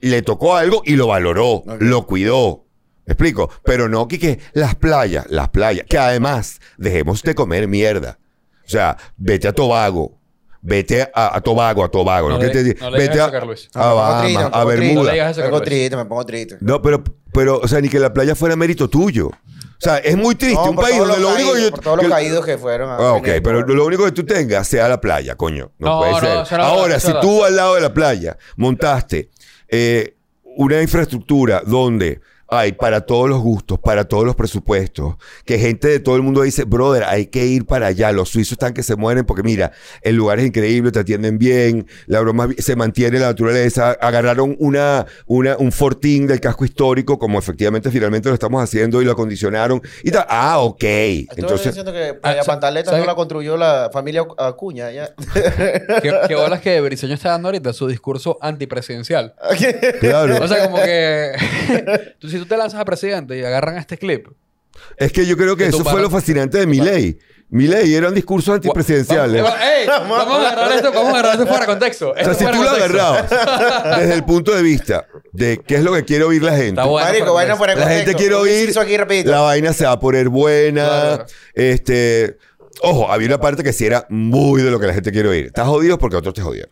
le 0.00 0.22
tocó 0.22 0.56
algo 0.56 0.82
y 0.84 0.96
lo 0.96 1.06
valoró, 1.08 1.64
lo 1.80 2.06
cuidó. 2.06 2.64
¿Me 3.06 3.12
explico? 3.12 3.50
Pero 3.64 3.88
no 3.88 4.06
que, 4.06 4.18
que 4.18 4.38
las 4.52 4.74
playas, 4.74 5.26
las 5.30 5.48
playas, 5.48 5.86
que 5.88 5.96
además 5.98 6.60
dejemos 6.76 7.22
de 7.22 7.34
comer 7.34 7.66
mierda. 7.66 8.18
O 8.66 8.68
sea, 8.68 8.98
vete 9.16 9.48
a 9.48 9.52
Tobago, 9.54 10.18
vete 10.60 11.02
a, 11.14 11.36
a 11.36 11.40
Tobago, 11.40 11.82
a 11.84 11.88
Tobago. 11.90 12.28
No 12.28 12.36
No, 12.36 12.44
le- 12.44 12.52
que 12.52 12.74
te- 12.74 12.80
no 12.80 12.90
le 12.90 12.98
vete 12.98 13.12
digas 13.12 13.24
a, 13.26 13.28
eso, 13.30 13.32
Carlos. 13.32 13.68
a 13.72 13.92
Bahamas, 13.94 14.50
a 14.52 14.64
Bermuda. 14.64 15.12
Me 15.12 15.32
pongo 15.32 15.96
me 15.96 16.04
pongo 16.04 16.26
triste. 16.26 16.58
No, 16.60 16.82
pero, 16.82 17.02
pero, 17.32 17.58
o 17.60 17.66
sea, 17.66 17.80
ni 17.80 17.88
que 17.88 17.98
la 17.98 18.12
playa 18.12 18.34
fuera 18.34 18.56
mérito 18.56 18.88
tuyo. 18.90 19.28
O 19.28 19.80
sea, 19.80 19.98
es 19.98 20.16
muy 20.16 20.34
triste. 20.34 20.56
No, 20.62 20.70
un 20.70 20.76
país 20.76 20.96
todos 20.96 21.08
donde 21.08 21.22
lo 21.22 21.30
los 21.30 21.34
único 21.38 21.52
que 21.52 21.54
caídos, 21.54 21.70
yo. 21.70 21.74
por 21.76 21.84
todos 21.84 21.96
los 21.96 22.04
que- 22.06 22.10
caídos 22.12 22.44
que 22.44 22.58
fueron. 22.58 22.90
a- 22.90 22.96
Ah, 22.96 23.12
ok, 23.14 23.28
pero 23.42 23.62
lo 23.62 23.86
único 23.86 24.04
que 24.04 24.12
tú 24.12 24.26
tengas 24.26 24.68
sea 24.68 24.86
la 24.88 25.00
playa, 25.00 25.34
coño. 25.36 25.70
No, 25.78 25.88
No, 25.88 25.98
puede 26.00 26.12
no, 26.34 26.44
ser. 26.44 26.60
Ahora, 26.60 27.00
si 27.00 27.12
tú 27.22 27.42
al 27.44 27.56
lado 27.56 27.76
de 27.76 27.80
la 27.80 27.94
playa 27.94 28.36
montaste 28.56 29.30
eh, 29.68 30.14
una 30.56 30.80
infraestructura 30.80 31.62
donde 31.64 32.20
hay 32.48 32.72
para 32.72 33.02
todos 33.02 33.28
los 33.28 33.40
gustos, 33.40 33.78
para 33.78 34.04
todos 34.04 34.24
los 34.24 34.34
presupuestos, 34.34 35.16
que 35.44 35.58
gente 35.58 35.88
de 35.88 36.00
todo 36.00 36.16
el 36.16 36.22
mundo 36.22 36.42
dice, 36.42 36.64
brother, 36.64 37.04
hay 37.04 37.26
que 37.26 37.46
ir 37.46 37.66
para 37.66 37.88
allá, 37.88 38.10
los 38.12 38.30
suizos 38.30 38.52
están 38.52 38.74
que 38.74 38.82
se 38.82 38.96
mueren 38.96 39.24
porque 39.24 39.42
mira, 39.42 39.72
el 40.02 40.16
lugar 40.16 40.38
es 40.38 40.46
increíble, 40.46 40.90
te 40.90 40.98
atienden 40.98 41.38
bien, 41.38 41.86
la 42.06 42.20
broma 42.20 42.48
se 42.58 42.76
mantiene 42.76 43.18
la 43.18 43.26
naturaleza, 43.26 43.92
agarraron 44.00 44.56
una, 44.58 45.06
una, 45.26 45.56
un 45.58 45.72
fortín 45.72 46.26
del 46.26 46.40
casco 46.40 46.64
histórico, 46.64 47.18
como 47.18 47.38
efectivamente 47.38 47.90
finalmente 47.90 48.28
lo 48.28 48.34
estamos 48.34 48.62
haciendo 48.62 49.02
y 49.02 49.04
lo 49.04 49.12
acondicionaron 49.12 49.82
y 50.02 50.10
tal. 50.10 50.26
Ah, 50.28 50.58
ok. 50.60 50.82
Entonces, 50.82 51.38
Entonces, 51.38 51.66
diciendo 51.66 51.92
que 51.92 52.14
Playa 52.14 52.40
Ah, 52.42 52.44
Pantaleta 52.44 52.90
¿sabe 52.90 53.00
no 53.00 53.06
la 53.06 53.14
construyó 53.14 53.56
la 53.56 53.90
familia 53.92 54.26
Acuña. 54.38 54.90
Ya. 54.90 55.14
¿Qué, 56.02 56.14
qué 56.28 56.34
bolas 56.34 56.60
que 56.60 56.80
Briseño 56.80 57.14
está 57.14 57.30
dando 57.30 57.48
ahorita? 57.48 57.72
Su 57.72 57.86
discurso 57.86 58.38
antipresidencial. 58.40 59.34
claro. 60.00 60.42
O 60.42 60.48
sea, 60.48 60.64
como 60.64 60.82
que... 60.82 61.32
tú, 62.18 62.28
si 62.38 62.44
tú 62.44 62.48
te 62.48 62.56
lanzas 62.56 62.80
a 62.80 62.84
presidente 62.84 63.38
y 63.38 63.44
agarran 63.44 63.76
este 63.76 63.98
clip... 63.98 64.28
Es 64.96 65.12
que 65.12 65.26
yo 65.26 65.36
creo 65.36 65.56
que 65.56 65.64
Que 65.64 65.70
eso 65.70 65.84
fue 65.84 66.00
lo 66.00 66.10
fascinante 66.10 66.58
de 66.58 66.66
Milei. 66.66 67.18
Milei 67.50 67.94
eran 67.94 68.14
discursos 68.14 68.54
antipresidenciales. 68.54 69.42
Vamos, 69.42 69.58
ey, 69.60 69.86
vamos 69.86 70.18
a 70.18 70.50
agarrar 70.50 70.72
esto, 70.72 70.92
vamos 70.92 71.08
a 71.08 71.10
agarrar 71.12 71.32
esto 71.32 71.46
fuera 71.46 71.60
de 71.60 71.66
contexto. 71.66 72.10
O 72.10 72.14
sea, 72.14 72.34
si 72.34 72.44
tú 72.44 72.62
lo 72.62 72.70
agarrabas 72.70 73.30
desde 73.98 74.14
el 74.14 74.24
punto 74.24 74.54
de 74.54 74.62
vista 74.62 75.06
de 75.32 75.58
qué 75.66 75.76
es 75.76 75.82
lo 75.82 75.94
que 75.94 76.04
quiere 76.04 76.24
oír 76.24 76.42
la 76.42 76.52
gente, 76.52 76.80
Está 76.80 76.84
bueno. 76.84 77.06
Marico, 77.06 77.24
pero 77.24 77.34
vaina 77.34 77.56
pues, 77.56 77.58
fuera 77.58 77.74
de 77.74 77.80
la 77.80 77.88
gente 77.88 78.14
quiere 78.14 78.34
Un 78.34 78.42
oír, 78.42 78.78
aquí 78.78 79.24
la 79.24 79.40
vaina 79.40 79.72
se 79.72 79.86
va 79.86 79.92
a 79.92 80.00
poner 80.00 80.28
buena. 80.28 80.86
Claro. 80.86 81.26
Este, 81.54 82.36
ojo, 82.82 83.10
había 83.10 83.28
una 83.28 83.40
parte 83.40 83.62
que 83.62 83.72
sí 83.72 83.86
era 83.86 84.06
muy 84.10 84.60
de 84.60 84.70
lo 84.70 84.78
que 84.78 84.86
la 84.86 84.92
gente 84.92 85.10
quiere 85.10 85.30
oír. 85.30 85.46
Estás 85.46 85.66
jodido 85.66 85.98
porque 85.98 86.16
otros 86.16 86.34
te 86.34 86.42
jodieron. 86.42 86.70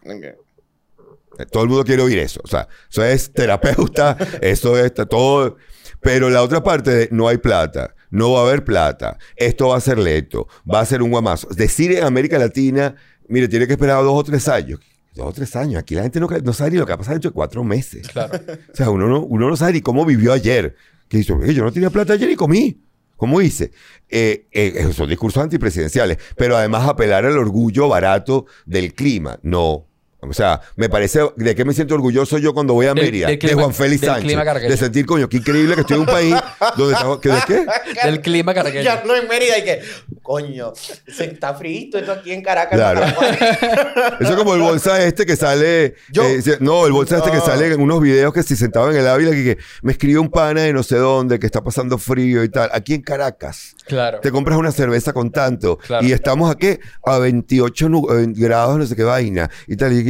Todo 1.45 1.65
el 1.65 1.69
mundo 1.69 1.85
quiere 1.85 2.03
oír 2.03 2.19
eso. 2.19 2.41
O 2.45 2.49
sea, 2.49 2.69
eso 2.91 3.05
es 3.05 3.33
terapeuta, 3.33 4.17
eso 4.41 4.79
es 4.79 4.95
todo. 4.95 5.57
Pero 6.01 6.31
la 6.31 6.43
otra 6.43 6.63
parte 6.63 6.91
de 6.91 7.09
no 7.11 7.29
hay 7.29 7.39
plata, 7.39 7.95
no 8.11 8.33
va 8.33 8.41
a 8.41 8.47
haber 8.47 8.65
plata, 8.65 9.19
esto 9.35 9.69
va 9.69 9.77
a 9.77 9.81
ser 9.81 9.99
lento, 9.99 10.47
va 10.73 10.81
a 10.81 10.87
ser 10.87 11.03
un 11.03 11.11
guamazo. 11.11 11.49
Decir 11.49 11.93
en 11.93 12.05
América 12.05 12.39
Latina, 12.39 12.95
mire, 13.29 13.49
tiene 13.49 13.67
que 13.67 13.73
esperar 13.73 14.03
dos 14.03 14.15
o 14.15 14.25
tres 14.25 14.49
años. 14.49 14.81
Dos 15.15 15.27
o 15.29 15.33
tres 15.33 15.57
años. 15.57 15.81
Aquí 15.81 15.95
la 15.95 16.03
gente 16.03 16.21
no, 16.21 16.29
no 16.29 16.53
sabe 16.53 16.73
ni 16.73 16.77
lo 16.77 16.85
que 16.87 16.91
va 16.91 16.97
a 16.97 16.99
pasar 16.99 17.15
dentro 17.15 17.31
de 17.31 17.35
cuatro 17.35 17.65
meses. 17.65 18.07
Claro. 18.09 18.39
O 18.73 18.77
sea, 18.77 18.91
uno 18.91 19.09
no, 19.09 19.23
uno 19.23 19.49
no 19.49 19.57
sabe 19.57 19.75
ni 19.75 19.81
cómo 19.81 20.05
vivió 20.05 20.33
ayer. 20.33 20.77
Que 21.09 21.19
dice, 21.19 21.33
"Oye, 21.33 21.55
yo 21.55 21.65
no 21.65 21.73
tenía 21.73 21.91
plata 21.91 22.13
ayer 22.13 22.31
y 22.31 22.37
comí. 22.37 22.83
¿Cómo 23.17 23.41
hice? 23.41 23.73
Eh, 24.11 24.47
eh, 24.53 24.93
son 24.93 25.09
discursos 25.09 25.43
antipresidenciales. 25.43 26.19
Pero 26.37 26.57
además 26.57 26.87
apelar 26.87 27.25
al 27.25 27.39
orgullo 27.39 27.89
barato 27.89 28.45
del 28.67 28.95
clima. 28.95 29.39
No. 29.43 29.86
O 30.21 30.33
sea, 30.33 30.61
me 30.77 30.89
parece, 30.89 31.21
¿de 31.37 31.55
qué 31.55 31.65
me 31.65 31.73
siento 31.73 31.95
orgulloso 31.95 32.39
yo 32.39 32.53
cuando 32.55 32.73
voy 32.75 32.87
a 32.87 32.95
Mérida? 32.95 33.29
de 33.29 33.39
clima- 33.39 33.63
Juan 33.63 33.75
Félix 33.75 34.01
del 34.01 34.11
Sánchez. 34.11 34.69
De 34.69 34.77
sentir, 34.77 35.07
coño, 35.07 35.29
qué 35.29 35.37
increíble 35.37 35.75
que 35.75 35.83
estoy 35.83 35.97
en 35.97 36.01
un 36.01 36.07
país 36.07 36.35
donde 36.77 36.95
estamos... 36.95 37.21
¿que 37.21 37.29
¿De 37.29 37.39
qué? 37.47 37.67
Del 38.05 38.21
clima 38.23 38.53
caraqueño. 38.55 38.83
Ya 38.83 39.03
no 39.07 39.15
en 39.15 39.29
Mérida 39.29 39.59
y 39.59 39.65
que, 39.65 39.83
coño, 40.23 40.73
se 40.75 41.25
está 41.27 41.55
frito 41.55 41.99
esto 41.99 42.13
aquí 42.13 42.33
en 42.33 42.43
Caracas. 42.43 42.77
Claro. 42.77 43.03
en. 43.03 43.15
Eso 44.21 44.31
es 44.33 44.37
como 44.37 44.55
el 44.55 44.61
bolsa 44.63 45.03
este 45.05 45.27
que 45.27 45.37
sale. 45.37 45.95
Yo- 46.11 46.25
eh, 46.25 46.43
no, 46.61 46.87
el 46.87 46.93
bolsa 46.93 47.19
este 47.19 47.31
que 47.31 47.41
sale 47.41 47.73
en 47.73 47.81
unos 47.81 48.01
videos 48.01 48.33
que 48.33 48.43
si 48.43 48.57
sentaba 48.57 48.91
en 48.91 48.97
el 48.97 49.07
Ávila 49.07 49.31
que, 49.33 49.45
que 49.45 49.59
me 49.83 49.93
escribe 49.93 50.19
un 50.19 50.31
pana 50.31 50.63
de 50.63 50.73
no 50.73 50.83
sé 50.83 50.97
dónde 50.97 51.39
que 51.39 51.47
está 51.47 51.63
pasando 51.63 51.99
frío 51.99 52.43
y 52.43 52.49
tal. 52.49 52.71
Aquí 52.73 52.95
en 52.95 53.03
Caracas. 53.03 53.77
Claro. 53.87 54.21
Te 54.21 54.31
compras 54.33 54.59
una 54.59 54.73
cerveza 54.73 55.13
con 55.13 55.31
tanto. 55.31 55.77
Claro. 55.79 56.05
Y 56.05 56.13
estamos 56.13 56.51
aquí 56.51 56.79
a 57.05 57.19
28 57.19 57.89
nu- 57.89 58.07
eh, 58.11 58.27
grados, 58.35 58.79
no 58.79 58.87
sé 58.87 58.97
qué 58.97 59.05
vaina. 59.05 59.49
Y 59.69 59.77
tal. 59.77 59.93
Y 59.93 60.06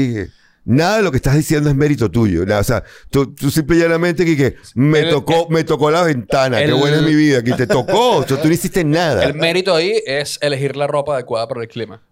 nada 0.65 0.97
de 0.99 1.03
lo 1.03 1.11
que 1.11 1.17
estás 1.19 1.37
diciendo 1.37 1.69
es 1.71 1.77
mérito 1.77 2.11
tuyo. 2.11 2.45
Nada, 2.45 2.61
o 2.61 2.65
sea, 2.65 2.83
tú, 3.11 3.35
tú 3.35 3.51
simple 3.51 3.77
y 3.77 3.81
llanamente 3.81 4.25
que, 4.25 4.37
que 4.37 4.57
me, 4.75 5.01
El- 5.01 5.11
tocó, 5.11 5.49
me 5.49 5.65
tocó 5.65 5.91
la 5.91 6.03
ventana. 6.03 6.61
el- 6.61 6.71
qué 6.71 6.73
buena 6.79 6.97
es 6.97 7.03
mi 7.03 7.15
vida. 7.15 7.43
Que 7.43 7.53
te 7.53 7.67
tocó. 7.67 8.17
O 8.19 8.27
sea, 8.27 8.41
tú 8.41 8.49
no 8.49 8.55
hiciste 8.55 8.85
nada. 8.85 9.25
El 9.25 9.35
mérito 9.35 9.75
ahí 9.75 10.03
es 10.07 10.39
elegir 10.43 10.77
la 10.77 10.87
ropa 10.87 11.15
adecuada 11.15 11.47
para 11.49 11.63
el 11.63 11.69
clima. 11.69 12.03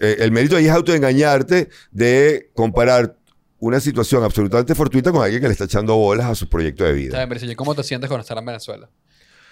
Eh, 0.00 0.16
el 0.20 0.32
mérito 0.32 0.56
ahí 0.56 0.66
es 0.66 0.70
autoengañarte 0.72 1.68
de 1.90 2.50
comparar 2.54 3.16
una 3.58 3.78
situación 3.80 4.24
absolutamente 4.24 4.74
fortuita 4.74 5.12
con 5.12 5.22
alguien 5.22 5.40
que 5.42 5.48
le 5.48 5.52
está 5.52 5.64
echando 5.64 5.94
bolas 5.96 6.26
a 6.26 6.34
su 6.34 6.48
proyecto 6.48 6.84
de 6.84 6.90
Está 7.04 7.24
vida. 7.26 7.54
¿cómo 7.56 7.74
te 7.74 7.82
sientes 7.82 8.08
con 8.08 8.18
estar 8.20 8.38
en 8.38 8.44
Venezuela? 8.46 8.88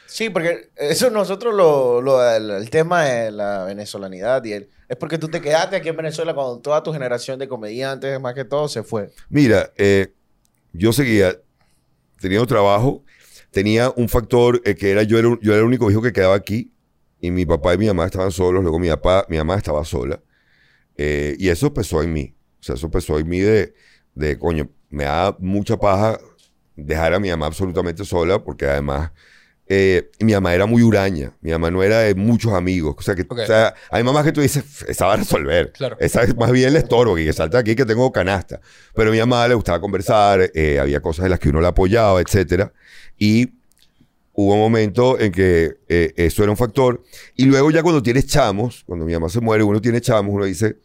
Sí, 0.06 0.30
porque 0.30 0.70
eso 0.76 1.10
nosotros 1.10 1.54
lo, 1.54 2.00
lo- 2.00 2.26
el, 2.34 2.50
el 2.50 2.70
tema 2.70 3.04
de 3.04 3.30
la 3.30 3.64
venezolanidad 3.64 4.42
y 4.44 4.52
el, 4.52 4.70
es 4.88 4.96
porque 4.96 5.18
tú 5.18 5.28
te 5.28 5.40
quedaste 5.40 5.76
aquí 5.76 5.88
en 5.88 5.96
Venezuela 5.96 6.34
cuando 6.34 6.58
toda 6.60 6.82
tu 6.82 6.92
generación 6.92 7.38
de 7.38 7.46
comediantes, 7.46 8.18
más 8.20 8.34
que 8.34 8.44
todo, 8.44 8.68
se 8.68 8.82
fue. 8.82 9.10
Mira, 9.28 9.70
eh, 9.76 10.14
yo 10.72 10.92
seguía 10.92 11.38
teniendo 12.18 12.46
trabajo, 12.46 13.04
tenía 13.50 13.90
un 13.90 14.08
factor 14.08 14.62
eh, 14.64 14.74
que 14.74 14.90
era 14.90 15.02
yo, 15.02 15.18
era 15.18 15.28
yo 15.42 15.52
era 15.52 15.60
el 15.60 15.66
único 15.66 15.90
hijo 15.90 16.00
que 16.00 16.12
quedaba 16.12 16.34
aquí 16.34 16.72
y 17.20 17.30
mi 17.30 17.44
papá 17.44 17.74
y 17.74 17.78
mi 17.78 17.86
mamá 17.86 18.06
estaban 18.06 18.32
solos, 18.32 18.62
luego 18.62 18.78
mi 18.78 18.88
papá, 18.88 19.26
mi 19.28 19.36
mamá 19.36 19.56
estaba 19.56 19.84
sola. 19.84 20.22
Eh, 20.96 21.36
y 21.38 21.48
eso 21.48 21.72
pesó 21.72 22.02
en 22.02 22.12
mí, 22.12 22.34
o 22.58 22.62
sea, 22.62 22.74
eso 22.74 22.90
pesó 22.90 23.18
en 23.18 23.28
mí 23.28 23.40
de, 23.40 23.74
de 24.14 24.38
coño, 24.38 24.70
me 24.88 25.04
da 25.04 25.36
mucha 25.38 25.76
paja 25.76 26.18
dejar 26.74 27.12
a 27.12 27.20
mi 27.20 27.28
mamá 27.28 27.46
absolutamente 27.46 28.04
sola 28.04 28.42
porque 28.42 28.66
además 28.66 29.12
eh, 29.68 30.10
mi 30.20 30.32
mamá 30.32 30.54
era 30.54 30.66
muy 30.66 30.82
huraña, 30.82 31.32
mi 31.40 31.50
mamá 31.50 31.70
no 31.70 31.82
era 31.82 32.00
de 32.00 32.14
muchos 32.14 32.52
amigos, 32.52 32.94
o 32.98 33.02
sea, 33.02 33.14
que, 33.14 33.22
Ok. 33.22 33.38
o 33.42 33.46
sea, 33.46 33.74
hay 33.90 34.02
mamás 34.02 34.24
que 34.24 34.32
tú 34.32 34.40
dices, 34.40 34.64
esa 34.88 35.06
va 35.06 35.14
a 35.14 35.16
resolver, 35.16 35.72
Claro. 35.72 35.96
esa 36.00 36.22
es 36.22 36.34
más 36.36 36.50
bien 36.52 36.68
el 36.68 36.76
estorbo, 36.76 37.14
que 37.16 37.32
salta 37.32 37.58
aquí 37.58 37.76
que 37.76 37.84
tengo 37.84 38.10
canasta. 38.12 38.60
Pero 38.94 39.10
a 39.10 39.12
mi 39.12 39.18
mamá 39.18 39.46
le 39.48 39.54
gustaba 39.54 39.80
conversar, 39.80 40.50
eh, 40.54 40.78
había 40.80 41.00
cosas 41.00 41.26
en 41.26 41.30
las 41.32 41.38
que 41.40 41.48
uno 41.50 41.60
la 41.60 41.68
apoyaba, 41.68 42.20
etcétera. 42.20 42.72
Y 43.18 43.50
hubo 44.32 44.54
un 44.54 44.60
momento 44.60 45.18
en 45.18 45.32
que 45.32 45.78
eh, 45.88 46.12
eso 46.16 46.42
era 46.42 46.50
un 46.52 46.56
factor. 46.56 47.02
Y 47.34 47.44
luego 47.46 47.70
ya 47.70 47.82
cuando 47.82 48.02
tienes 48.02 48.26
chamos, 48.26 48.84
cuando 48.86 49.04
mi 49.04 49.12
mamá 49.12 49.28
se 49.28 49.40
muere, 49.40 49.64
uno 49.64 49.80
tiene 49.80 50.00
chamos, 50.00 50.32
uno 50.34 50.44
dice, 50.44 50.76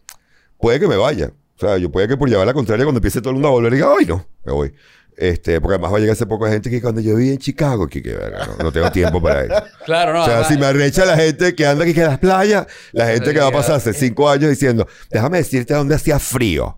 puede 0.59 0.79
que 0.79 0.87
me 0.87 0.97
vaya. 0.97 1.31
O 1.55 1.59
sea, 1.59 1.77
yo 1.77 1.91
puede 1.91 2.07
que 2.07 2.17
por 2.17 2.27
llevar 2.29 2.47
la 2.47 2.53
contraria, 2.53 2.83
cuando 2.83 2.97
empiece 2.97 3.21
todo 3.21 3.29
el 3.29 3.35
mundo 3.35 3.47
a 3.49 3.51
volver, 3.51 3.73
diga, 3.73 3.93
ay, 3.97 4.05
no, 4.07 4.27
me 4.43 4.51
voy. 4.51 4.73
Este, 5.17 5.59
porque 5.61 5.75
además 5.75 5.93
va 5.93 5.97
a 5.97 5.99
llegar 5.99 6.15
ese 6.15 6.25
poco 6.25 6.45
de 6.45 6.51
gente 6.53 6.69
que 6.69 6.81
cuando 6.81 7.01
yo 7.01 7.15
viví 7.15 7.31
en 7.31 7.37
Chicago, 7.37 7.87
que, 7.87 8.01
que 8.01 8.13
no, 8.13 8.63
no 8.63 8.71
tengo 8.71 8.91
tiempo 8.91 9.21
para 9.21 9.43
eso. 9.43 9.53
Claro, 9.85 10.13
no. 10.13 10.21
O 10.21 10.25
sea, 10.25 10.33
además- 10.35 10.47
si 10.53 10.57
me 10.57 10.65
arrecha 10.65 11.05
la 11.05 11.17
gente 11.17 11.53
que 11.55 11.65
anda 11.65 11.83
aquí 11.83 11.99
en 11.99 12.05
las 12.07 12.19
playas, 12.19 12.67
la 12.93 13.07
gente 13.07 13.33
que 13.33 13.39
va 13.39 13.47
a 13.47 13.51
pasar 13.51 13.75
hace 13.75 13.93
cinco 13.93 14.29
años 14.29 14.49
diciendo, 14.49 14.87
déjame 15.11 15.37
decirte 15.39 15.73
dónde 15.73 15.95
hacía 15.95 16.19
frío. 16.19 16.77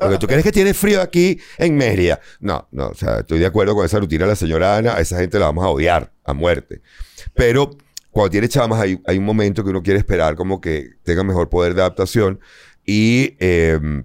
Porque 0.00 0.18
tú 0.18 0.26
crees 0.28 0.44
que 0.44 0.52
tiene 0.52 0.74
frío 0.74 1.00
aquí 1.02 1.40
en 1.58 1.76
Mérida. 1.76 2.20
No, 2.40 2.68
no, 2.70 2.88
o 2.88 2.94
sea, 2.94 3.18
estoy 3.20 3.38
de 3.40 3.46
acuerdo 3.46 3.74
con 3.74 3.84
esa 3.84 3.98
rutina 3.98 4.24
de 4.24 4.30
la 4.30 4.36
señora 4.36 4.76
Ana, 4.76 4.94
a 4.94 5.00
esa 5.00 5.18
gente 5.18 5.38
la 5.40 5.46
vamos 5.46 5.64
a 5.64 5.68
odiar 5.68 6.12
a 6.24 6.32
muerte. 6.32 6.82
Pero 7.34 7.70
cuando 8.10 8.30
tiene 8.30 8.48
chamas 8.48 8.80
hay, 8.80 9.00
hay 9.06 9.18
un 9.18 9.24
momento 9.24 9.64
que 9.64 9.70
uno 9.70 9.82
quiere 9.82 9.98
esperar 9.98 10.36
como 10.36 10.60
que 10.60 10.90
tenga 11.02 11.24
mejor 11.24 11.48
poder 11.48 11.74
de 11.74 11.80
adaptación 11.80 12.38
y... 12.86 13.34
em, 13.40 14.04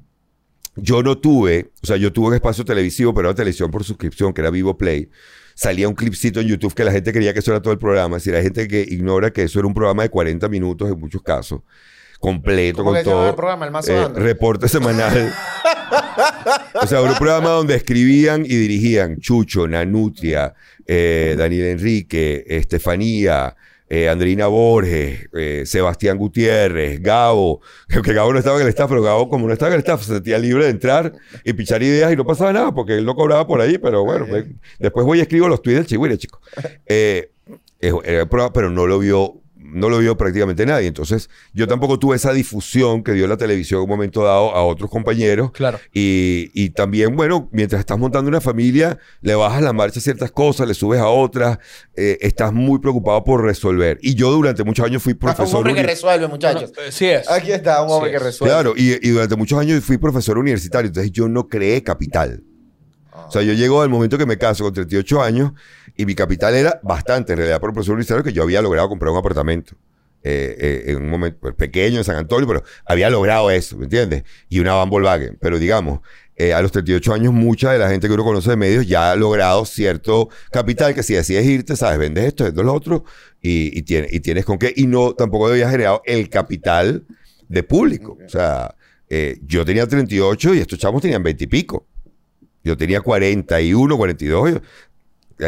yo 0.78 1.04
no 1.04 1.18
tuve, 1.18 1.72
o 1.84 1.88
sea, 1.88 1.98
yo 1.98 2.12
tuve 2.13 2.28
un 2.30 2.34
espacio 2.36 2.63
televisivo, 2.66 3.13
pero 3.13 3.30
era 3.30 3.36
televisión 3.36 3.70
por 3.72 3.84
suscripción, 3.84 4.34
que 4.34 4.42
era 4.42 4.50
Vivo 4.50 4.78
Play. 4.78 5.10
Salía 5.56 5.88
un 5.90 5.96
clipcito 5.96 6.40
en 6.40 6.48
YouTube 6.48 6.74
que 6.74 6.84
la 6.84 6.92
gente 6.92 7.12
creía 7.12 7.34
que 7.34 7.40
eso 7.40 7.52
era 7.52 7.62
todo 7.62 7.74
el 7.74 7.80
programa. 7.80 8.18
Es 8.18 8.24
decir, 8.24 8.36
hay 8.36 8.44
gente 8.44 8.68
que 8.68 8.82
ignora 8.82 9.32
que 9.32 9.44
eso 9.44 9.58
era 9.60 9.68
un 9.68 9.74
programa 9.74 10.04
de 10.04 10.10
40 10.10 10.48
minutos 10.50 10.90
en 10.92 11.00
muchos 11.00 11.22
casos. 11.24 11.62
Completo, 12.20 12.78
¿Cómo 12.84 12.94
con 12.96 13.04
todo. 13.04 13.30
el 13.30 13.36
programa? 13.36 13.66
El 13.66 13.72
más 13.72 13.88
Eh, 13.90 14.08
reporte 14.16 14.68
semanal. 14.68 15.34
o 16.82 16.88
sea, 16.88 17.00
era 17.00 17.12
un 17.12 17.18
programa 17.18 17.50
donde 17.50 17.76
escribían 17.76 18.44
y 18.46 18.50
dirigían 18.56 19.20
Chucho, 19.20 19.68
Nanutria, 19.68 20.54
eh, 20.86 21.36
Daniel 21.38 21.66
Enrique, 21.68 22.44
Estefanía, 22.48 23.56
eh, 23.89 24.10
Andrina 24.10 24.47
Borges, 24.47 25.30
eh, 25.34 25.63
Sebastián 25.65 26.17
Gutiérrez, 26.17 27.02
Gabo, 27.02 27.62
que, 28.04 28.13
Gabo 28.13 28.34
no 28.34 28.39
estaba 28.39 28.58
en 28.58 28.63
el 28.63 28.69
staff, 28.69 28.89
pero 28.89 29.02
Gabo 29.02 29.30
como 29.30 29.47
no 29.47 29.54
estaba 29.54 29.69
en 29.69 29.76
el 29.76 29.80
staff 29.80 30.04
se 30.04 30.13
sentía 30.13 30.38
libre 30.38 30.65
de 30.65 30.71
entrar 30.71 31.13
y 31.43 31.54
pichar 31.54 31.82
ideas 31.82 32.12
y 32.12 32.15
no 32.15 32.26
pasaba 32.26 32.52
nada 32.52 32.73
porque 32.73 32.97
él 32.97 33.06
no 33.06 33.15
cobraba 33.15 33.47
por 33.47 33.62
ahí, 33.62 33.78
pero 33.78 34.04
bueno, 34.04 34.26
pues, 34.28 34.45
después 34.80 35.06
voy 35.06 35.19
y 35.19 35.21
escribo 35.21 35.47
los 35.47 35.62
tweets 35.62 35.80
del 35.80 35.88
Chihuire, 35.88 36.17
chico. 36.17 36.39
Eh, 36.89 37.32
el 37.80 38.28
programa, 38.28 38.52
pero 38.52 38.71
no 38.71 38.88
lo 38.88 38.97
vio 38.97 39.41
no 39.78 39.90
lo 39.90 40.00
vio 40.00 40.18
prácticamente 40.18 40.66
nadie. 40.66 40.88
Entonces, 40.88 41.30
yo 41.54 41.68
tampoco 41.68 42.00
tuve 42.00 42.16
esa 42.16 42.34
difusión 42.34 43.04
que 43.04 43.13
dio 43.13 43.28
la 43.28 43.38
televisión 43.38 43.80
en 43.80 43.84
un 43.84 43.90
momento 43.90 44.24
dado 44.24 44.56
a 44.56 44.63
otros 44.63 44.90
compañeros. 44.90 45.52
Claro. 45.52 45.80
Y, 45.94 46.52
y 46.54 46.72
también, 46.72 47.16
bueno, 47.16 47.50
mientras 47.52 47.80
estás 47.80 47.98
montando 47.98 48.28
una 48.30 48.42
familia, 48.42 48.98
le 49.22 49.36
bajas 49.36 49.62
la 49.62 49.74
marcha 49.74 50.00
a 50.00 50.02
ciertas 50.02 50.32
cosas, 50.32 50.68
le 50.68 50.74
subes 50.74 51.00
a 51.00 51.08
otras, 51.08 51.60
eh, 51.96 52.18
estás 52.22 52.52
muy 52.54 52.80
preocupado 52.80 53.24
por 53.24 53.44
resolver. 53.44 53.98
Y 54.02 54.16
yo 54.16 54.32
durante 54.32 54.63
muchos 54.63 54.86
años 54.86 55.04
fui 55.04 55.13
un 55.13 55.20
profesor. 55.20 55.58
hombre 55.58 55.74
que 55.74 55.84
resuelve, 55.84 56.28
muchachos. 56.28 56.72
No, 56.76 56.82
no, 56.82 56.88
eh, 56.88 56.92
sí 56.92 57.06
es. 57.06 57.30
Aquí 57.30 57.52
está, 57.52 57.82
un 57.84 57.92
hombre 57.92 58.10
Sí 58.10 58.12
que 58.12 58.18
es. 58.18 58.24
resuelve. 58.24 58.54
Claro, 58.54 58.74
y, 58.76 59.08
y 59.08 59.12
durante 59.12 59.36
muchos 59.36 59.60
años 59.60 59.84
fui 59.84 59.98
profesor 59.98 60.38
universitario, 60.38 60.88
entonces 60.88 61.12
yo 61.12 61.28
no 61.28 61.48
creé 61.48 61.84
capital. 61.84 62.44
O 63.28 63.32
sea, 63.32 63.42
yo 63.42 63.54
llego 63.54 63.82
al 63.82 63.90
momento 63.90 64.17
que 64.17 64.25
me 64.25 64.38
caso 64.38 64.63
con 64.63 64.73
38 64.73 65.21
años 65.21 65.52
y 65.96 66.06
mi 66.06 66.15
capital 66.15 66.56
era 66.56 66.80
bastante, 66.84 67.34
en 67.34 67.40
realidad, 67.40 67.60
por 67.60 67.69
un 67.69 67.73
profesor 67.75 67.94
universitario 67.94 68.23
que 68.23 68.34
yo 68.34 68.44
había 68.44 68.62
logrado 68.62 68.90
comprar 68.90 69.12
un 69.12 69.17
apartamento. 69.19 69.75
eh, 70.23 70.56
eh, 70.60 70.92
en 70.92 70.98
un 71.04 71.10
momento 71.10 71.38
pues, 71.40 71.54
pequeño 71.56 72.00
en 72.00 72.04
San 72.04 72.17
Antonio, 72.17 72.48
pero 72.48 72.63
había 72.86 73.10
logrado 73.10 73.50
eso, 73.52 73.78
¿me 73.78 73.86
entiendes? 73.86 74.23
Y 74.50 74.60
una 74.60 74.73
Van 74.73 74.90
Volkswagen. 74.90 75.38
Pero 75.40 75.58
digamos, 75.60 76.00
eh, 76.36 76.54
a 76.54 76.62
los 76.62 76.71
38 76.71 77.13
años, 77.13 77.34
mucha 77.34 77.71
de 77.71 77.80
la 77.80 77.90
gente 77.90 78.08
que 78.08 78.13
uno 78.13 78.23
conoce 78.23 78.50
de 78.50 78.58
medios 78.58 78.86
ya 78.88 79.12
ha 79.12 79.15
logrado 79.15 79.63
cierto 79.65 80.30
capital 80.52 80.94
que 80.94 81.04
si 81.04 81.13
decides 81.13 81.46
irte, 81.46 81.75
sabes, 81.75 81.98
vendes 82.00 82.25
esto, 82.25 82.44
vendes 82.44 82.65
lo 82.65 82.73
otro 82.73 83.06
y, 83.42 83.78
y, 83.80 83.86
y 83.88 84.19
tienes 84.19 84.44
con 84.46 84.58
qué. 84.58 84.73
Y 84.75 84.88
no, 84.88 85.13
tampoco 85.13 85.48
había 85.48 85.69
generado 85.69 86.02
el 86.06 86.30
capital 86.30 87.06
de 87.48 87.63
público. 87.63 88.17
O 88.25 88.30
sea, 88.30 88.75
eh, 89.10 89.40
yo 89.46 89.63
tenía 89.65 89.88
38 89.88 90.56
y 90.56 90.60
estos 90.60 90.78
chavos 90.80 91.02
tenían 91.02 91.23
20 91.23 91.44
y 91.46 91.48
pico. 91.48 91.88
Yo 92.68 92.78
tenía 92.78 93.02
41, 93.02 93.98
42. 93.98 94.52
yo- 94.52 94.62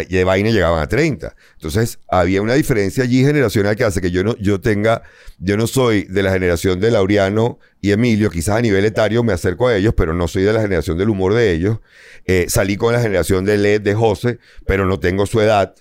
y 0.07 0.15
de 0.17 0.23
vaina 0.23 0.51
llegaban 0.51 0.83
a 0.83 0.87
30. 0.87 1.35
Entonces, 1.55 1.97
había 2.07 2.43
una 2.43 2.53
diferencia 2.53 3.03
allí 3.03 3.23
generacional 3.23 3.75
que 3.75 3.83
hace 3.83 3.99
que 4.01 4.11
yo 4.11 4.23
no, 4.23 4.37
yo 4.37 4.61
tenga, 4.61 5.01
yo 5.39 5.57
no 5.57 5.65
soy 5.65 6.03
de 6.03 6.21
la 6.21 6.31
generación 6.31 6.79
de 6.79 6.91
Laureano 6.91 7.57
y 7.81 7.89
Emilio, 7.91 8.29
quizás 8.29 8.57
a 8.57 8.61
nivel 8.61 8.85
etario 8.85 9.23
me 9.23 9.33
acerco 9.33 9.67
a 9.67 9.75
ellos, 9.75 9.95
pero 9.97 10.13
no 10.13 10.27
soy 10.27 10.43
de 10.43 10.53
la 10.53 10.61
generación 10.61 10.95
del 10.99 11.09
humor 11.09 11.33
de 11.33 11.51
ellos. 11.53 11.79
Eh, 12.27 12.45
salí 12.49 12.77
con 12.77 12.93
la 12.93 13.01
generación 13.01 13.45
de 13.45 13.57
Led, 13.57 13.81
de 13.81 13.95
José, 13.95 14.37
pero 14.67 14.85
no 14.85 14.99
tengo 14.99 15.25
su 15.25 15.41
edad. 15.41 15.73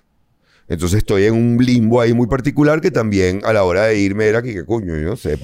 Entonces 0.68 0.98
estoy 0.98 1.24
en 1.24 1.34
un 1.34 1.58
limbo 1.62 2.00
ahí 2.00 2.14
muy 2.14 2.28
particular 2.28 2.80
que 2.80 2.90
también 2.90 3.42
a 3.44 3.52
la 3.52 3.64
hora 3.64 3.84
de 3.84 3.98
irme 3.98 4.26
era 4.26 4.40
que, 4.40 4.54
¿qué 4.54 4.64
coño? 4.64 4.96
Yo 4.96 5.02
no 5.08 5.16
sé 5.16 5.38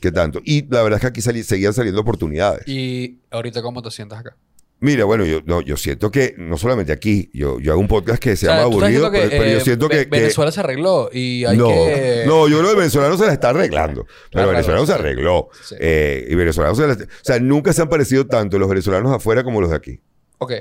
qué, 0.00 0.10
tanto. 0.12 0.40
Y 0.44 0.62
la 0.68 0.82
verdad 0.82 0.96
es 0.98 1.00
que 1.02 1.06
aquí 1.28 1.42
seguían 1.44 1.72
saliendo 1.74 2.00
oportunidades. 2.00 2.66
Y 2.66 3.18
ahorita, 3.30 3.62
¿cómo 3.62 3.82
te 3.82 3.90
sientas 3.92 4.18
acá? 4.18 4.36
Mira, 4.82 5.04
bueno, 5.04 5.26
yo, 5.26 5.40
no, 5.44 5.60
yo 5.60 5.76
siento 5.76 6.10
que 6.10 6.34
no 6.38 6.56
solamente 6.56 6.90
aquí, 6.90 7.30
yo, 7.34 7.60
yo 7.60 7.72
hago 7.72 7.80
un 7.82 7.86
podcast 7.88 8.18
que 8.22 8.34
se 8.34 8.46
O 8.46 8.50
sea, 8.50 8.60
llama 8.64 8.74
estás 8.74 8.82
Aburrido, 8.88 9.10
pero, 9.10 9.44
yo 9.44 9.58
eh, 9.58 9.60
siento 9.60 9.88
que... 9.90 9.96
Ve- 9.98 10.04
que- 10.08 10.18
Venezuela 10.20 10.50
se 10.50 10.60
arregló 10.60 11.10
y 11.12 11.44
hay 11.44 11.56
no, 11.58 11.68
que... 11.68 12.24
no, 12.26 12.48
yo 12.48 12.58
creo 12.60 12.70
que 12.70 12.76
venezolano 12.78 13.18
se 13.18 13.26
la 13.26 13.32
está 13.34 13.50
arreglando. 13.50 14.04
Pero 14.06 14.16
Claro, 14.30 14.48
venezolano 14.52 14.86
se 14.86 14.92
arregló. 14.94 15.48
Sí. 15.62 15.74
Eh, 15.78 16.26
y 16.30 16.34
venezolanos 16.34 16.78
se 16.78 16.86
la- 16.86 16.94
O 16.94 16.96
sea, 17.22 17.38
nunca 17.40 17.74
se 17.74 17.82
han 17.82 17.90
parecido 17.90 18.26
tanto 18.26 18.58
los 18.58 18.68
venezolanos 18.70 19.12
afuera 19.12 19.44
como 19.44 19.60
los 19.60 19.68
de 19.70 19.76
aquí. 19.76 20.00
Ok. 20.38 20.52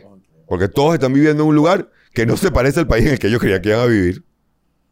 Porque 0.48 0.68
todos 0.68 0.96
están 0.96 1.14
viviendo 1.14 1.44
en 1.44 1.50
un 1.50 1.56
lugar 1.56 1.90
que 2.14 2.26
no 2.26 2.36
se 2.36 2.52
parece 2.52 2.82
al 2.82 2.88
país 2.88 3.06
en 3.06 3.14
el 3.14 3.20
que 3.20 3.28
ellos 3.28 3.40
creían 3.40 3.62
que 3.62 3.70
iban 3.70 3.82
a 3.82 3.86
vivir. 3.86 4.24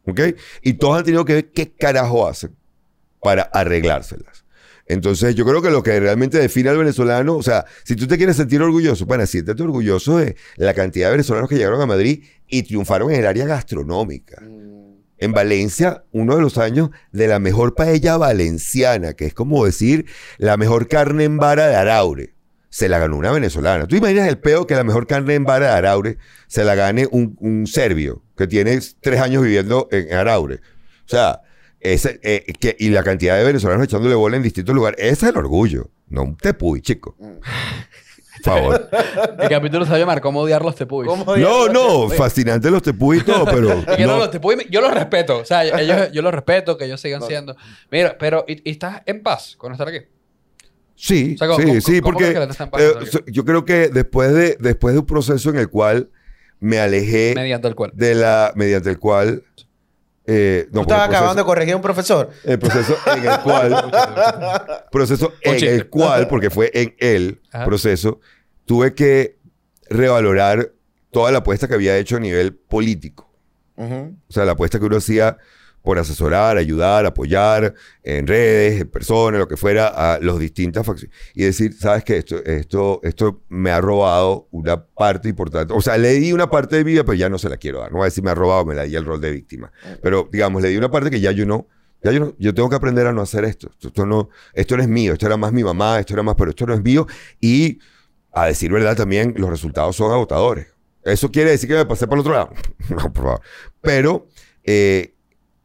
¿Ok? 0.06 0.20
Y 0.62 0.72
todos 0.74 0.96
han 0.96 1.04
tenido 1.04 1.26
que 1.26 1.34
ver 1.34 1.50
qué 1.50 1.70
carajo 1.70 2.26
hacen 2.26 2.56
para 3.20 3.42
arreglárselas. 3.42 4.46
Entonces, 4.88 5.34
yo 5.34 5.44
creo 5.44 5.60
que 5.60 5.70
lo 5.70 5.82
que 5.82 6.00
realmente 6.00 6.38
define 6.38 6.70
al 6.70 6.78
venezolano, 6.78 7.36
o 7.36 7.42
sea, 7.42 7.66
si 7.84 7.94
tú 7.94 8.06
te 8.06 8.16
quieres 8.16 8.36
sentir 8.36 8.62
orgulloso, 8.62 9.04
bueno, 9.04 9.26
siéntete 9.26 9.62
orgulloso 9.62 10.16
de 10.16 10.34
la 10.56 10.72
cantidad 10.72 11.08
de 11.08 11.12
venezolanos 11.12 11.48
que 11.50 11.56
llegaron 11.56 11.80
a 11.82 11.86
Madrid 11.86 12.24
y 12.48 12.62
triunfaron 12.62 13.12
en 13.12 13.20
el 13.20 13.26
área 13.26 13.44
gastronómica. 13.44 14.42
En 15.18 15.32
Valencia, 15.32 16.04
uno 16.12 16.36
de 16.36 16.40
los 16.40 16.56
años 16.56 16.88
de 17.12 17.28
la 17.28 17.38
mejor 17.38 17.74
paella 17.74 18.16
valenciana, 18.16 19.12
que 19.12 19.26
es 19.26 19.34
como 19.34 19.64
decir 19.66 20.06
la 20.38 20.56
mejor 20.56 20.88
carne 20.88 21.24
en 21.24 21.36
vara 21.36 21.66
de 21.66 21.76
Araure, 21.76 22.34
se 22.70 22.88
la 22.88 22.98
ganó 22.98 23.18
una 23.18 23.30
venezolana. 23.30 23.86
¿Tú 23.86 23.96
imaginas 23.96 24.28
el 24.28 24.38
peo 24.38 24.66
que 24.66 24.74
la 24.74 24.84
mejor 24.84 25.06
carne 25.06 25.34
en 25.34 25.44
vara 25.44 25.66
de 25.66 25.72
Araure 25.72 26.18
se 26.46 26.64
la 26.64 26.74
gane 26.74 27.06
un, 27.10 27.36
un 27.40 27.66
serbio 27.66 28.22
que 28.36 28.46
tiene 28.46 28.78
tres 29.00 29.20
años 29.20 29.42
viviendo 29.42 29.88
en 29.90 30.14
Araure? 30.14 30.56
O 30.56 31.08
sea, 31.08 31.42
ese, 31.80 32.18
eh, 32.22 32.44
que, 32.58 32.76
y 32.78 32.88
la 32.90 33.02
cantidad 33.02 33.36
de 33.36 33.44
venezolanos 33.44 33.84
echándole 33.84 34.14
bola 34.14 34.36
en 34.36 34.42
distintos 34.42 34.74
lugares. 34.74 34.98
Ese 35.00 35.26
es 35.26 35.32
el 35.32 35.36
orgullo, 35.38 35.90
no 36.08 36.22
un 36.22 36.36
tepuy, 36.36 36.80
chico. 36.82 37.16
Por 37.18 37.40
favor. 38.44 38.88
El 39.40 39.48
capítulo 39.48 39.84
se 39.84 39.90
va 39.90 39.96
a 39.96 39.98
llamar 39.98 40.20
¿Cómo 40.20 40.40
odiar 40.42 40.62
los 40.62 40.76
tepuis? 40.76 41.08
¿Cómo 41.08 41.36
No, 41.36 41.68
no, 41.68 42.08
te- 42.08 42.16
fascinante 42.16 42.70
los 42.70 42.82
tepuy 42.82 43.18
y 43.18 43.22
todo, 43.22 43.44
pero. 43.44 43.84
Que 43.96 44.02
no, 44.06 44.12
no. 44.12 44.18
los 44.18 44.30
tepuis, 44.30 44.58
yo 44.70 44.80
los 44.80 44.94
respeto. 44.94 45.38
O 45.38 45.44
sea, 45.44 45.64
ellos, 45.64 46.12
yo 46.12 46.22
los 46.22 46.32
respeto, 46.32 46.78
que 46.78 46.84
ellos 46.84 47.00
sigan 47.00 47.18
No. 47.20 47.26
siendo. 47.26 47.56
Mira, 47.90 48.16
pero 48.18 48.44
¿y, 48.46 48.68
y 48.68 48.72
estás 48.72 49.02
en 49.06 49.22
paz 49.24 49.56
con 49.58 49.72
estar 49.72 49.88
aquí? 49.88 49.98
Sí, 50.94 51.34
O 51.34 51.38
sea, 51.38 51.48
¿cómo- 51.48 51.58
sí, 51.60 51.66
cómo- 51.66 51.80
sí, 51.80 52.00
cómo 52.00 52.12
porque 52.12 52.30
eh, 52.78 53.22
yo 53.26 53.44
creo 53.44 53.64
que 53.64 53.88
después 53.88 54.32
de, 54.32 54.56
después 54.60 54.94
de 54.94 55.00
un 55.00 55.06
proceso 55.06 55.50
en 55.50 55.56
el 55.56 55.68
cual 55.68 56.10
me 56.60 56.78
alejé 56.80 57.32
Mediante 57.36 57.66
el 57.68 57.74
cual. 57.74 57.90
de 57.94 58.14
la, 58.16 58.52
mediante 58.56 58.90
el 58.90 58.98
cual, 58.98 59.42
eh, 60.30 60.68
Tú 60.70 60.82
no, 60.82 60.86
el 60.86 60.92
acabando 61.00 61.42
de 61.42 61.44
corregir 61.46 61.72
a 61.72 61.76
un 61.76 61.82
profesor. 61.82 62.28
el 62.44 62.58
proceso 62.58 62.96
en 63.16 63.26
el 63.26 63.40
cual, 63.40 63.90
proceso 64.92 65.32
en 65.40 65.64
el 65.64 65.88
cual, 65.88 66.28
porque 66.30 66.50
fue 66.50 66.70
en 66.74 66.94
el 66.98 67.40
Ajá. 67.50 67.64
proceso, 67.64 68.20
tuve 68.66 68.94
que 68.94 69.38
revalorar 69.88 70.72
toda 71.10 71.32
la 71.32 71.38
apuesta 71.38 71.66
que 71.66 71.74
había 71.74 71.96
hecho 71.96 72.16
a 72.16 72.20
nivel 72.20 72.54
político. 72.54 73.26
O 73.76 74.12
sea, 74.28 74.44
la 74.44 74.52
apuesta 74.52 74.78
que 74.78 74.84
uno 74.84 74.96
hacía 74.98 75.38
por 75.82 75.98
asesorar, 75.98 76.56
ayudar, 76.56 77.06
apoyar 77.06 77.74
en 78.02 78.26
redes, 78.26 78.80
en 78.80 78.88
personas, 78.88 79.38
lo 79.38 79.48
que 79.48 79.56
fuera, 79.56 79.88
a 79.88 80.18
las 80.20 80.38
distintas 80.38 80.84
facciones. 80.84 81.16
Y 81.34 81.44
decir, 81.44 81.74
¿sabes 81.74 82.04
qué? 82.04 82.18
Esto, 82.18 82.44
esto, 82.44 83.00
esto 83.02 83.42
me 83.48 83.70
ha 83.70 83.80
robado 83.80 84.48
una 84.50 84.84
parte 84.84 85.28
importante. 85.28 85.72
O 85.74 85.80
sea, 85.80 85.96
le 85.96 86.12
di 86.14 86.32
una 86.32 86.50
parte 86.50 86.76
de 86.76 86.84
mi 86.84 86.92
vida, 86.92 87.04
pero 87.04 87.14
ya 87.14 87.28
no 87.28 87.38
se 87.38 87.48
la 87.48 87.56
quiero 87.56 87.80
dar. 87.80 87.90
No 87.90 87.98
voy 87.98 88.04
a 88.04 88.06
decir 88.06 88.24
me 88.24 88.30
ha 88.30 88.34
robado, 88.34 88.64
me 88.64 88.74
la 88.74 88.84
di 88.84 88.96
el 88.96 89.04
rol 89.04 89.20
de 89.20 89.30
víctima. 89.30 89.72
Pero, 90.02 90.28
digamos, 90.30 90.62
le 90.62 90.68
di 90.68 90.76
una 90.76 90.90
parte 90.90 91.10
que 91.10 91.20
ya 91.20 91.32
yo 91.32 91.46
no. 91.46 91.66
Ya 92.02 92.12
yo 92.12 92.20
no, 92.20 92.34
yo 92.38 92.54
tengo 92.54 92.68
que 92.70 92.76
aprender 92.76 93.06
a 93.06 93.12
no 93.12 93.22
hacer 93.22 93.44
esto. 93.44 93.70
Esto, 93.70 93.88
esto 93.88 94.06
no, 94.06 94.28
esto 94.54 94.76
no 94.76 94.82
es 94.82 94.88
mío. 94.88 95.12
Esto 95.14 95.26
era 95.26 95.36
más 95.36 95.52
mi 95.52 95.64
mamá, 95.64 95.98
esto 95.98 96.14
era 96.14 96.22
más, 96.22 96.36
pero 96.36 96.50
esto 96.50 96.66
no 96.66 96.74
es 96.74 96.82
mío. 96.82 97.06
Y 97.40 97.80
a 98.32 98.46
decir 98.46 98.70
verdad 98.70 98.96
también, 98.96 99.34
los 99.36 99.50
resultados 99.50 99.96
son 99.96 100.12
agotadores. 100.12 100.68
¿Eso 101.04 101.30
quiere 101.30 101.50
decir 101.50 101.68
que 101.68 101.74
me 101.74 101.86
pasé 101.86 102.06
por 102.06 102.18
el 102.18 102.20
otro 102.20 102.34
lado? 102.34 102.50
no, 102.90 103.12
por 103.12 103.24
favor. 103.24 103.40
Pero 103.80 104.28
eh, 104.64 105.14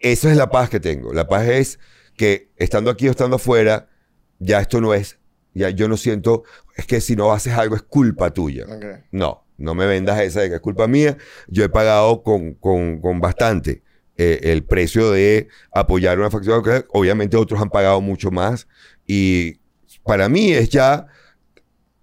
esa 0.03 0.29
es 0.29 0.37
la 0.37 0.51
paz 0.51 0.69
que 0.69 0.79
tengo. 0.79 1.13
La 1.13 1.27
paz 1.27 1.47
es 1.47 1.79
que 2.15 2.51
estando 2.57 2.91
aquí 2.91 3.07
o 3.07 3.11
estando 3.11 3.37
afuera, 3.37 3.89
ya 4.37 4.59
esto 4.59 4.79
no 4.81 4.93
es, 4.93 5.17
ya 5.53 5.69
yo 5.69 5.87
no 5.87 5.97
siento, 5.97 6.43
es 6.75 6.85
que 6.85 7.01
si 7.01 7.15
no 7.15 7.31
haces 7.31 7.53
algo 7.53 7.75
es 7.75 7.81
culpa 7.81 8.31
tuya. 8.31 8.65
No, 9.11 9.45
no 9.57 9.73
me 9.73 9.87
vendas 9.87 10.19
esa 10.21 10.41
de 10.41 10.49
que 10.49 10.55
es 10.55 10.61
culpa 10.61 10.87
mía. 10.87 11.17
Yo 11.47 11.63
he 11.63 11.69
pagado 11.69 12.21
con, 12.21 12.53
con, 12.55 12.99
con 12.99 13.21
bastante 13.21 13.81
eh, 14.17 14.41
el 14.43 14.63
precio 14.65 15.09
de 15.11 15.47
apoyar 15.71 16.19
una 16.19 16.29
facción. 16.29 16.61
que 16.61 16.85
Obviamente 16.89 17.37
otros 17.37 17.61
han 17.61 17.69
pagado 17.69 18.01
mucho 18.01 18.29
más. 18.29 18.67
Y 19.07 19.61
para 20.03 20.27
mí 20.27 20.51
es 20.51 20.69
ya 20.69 21.07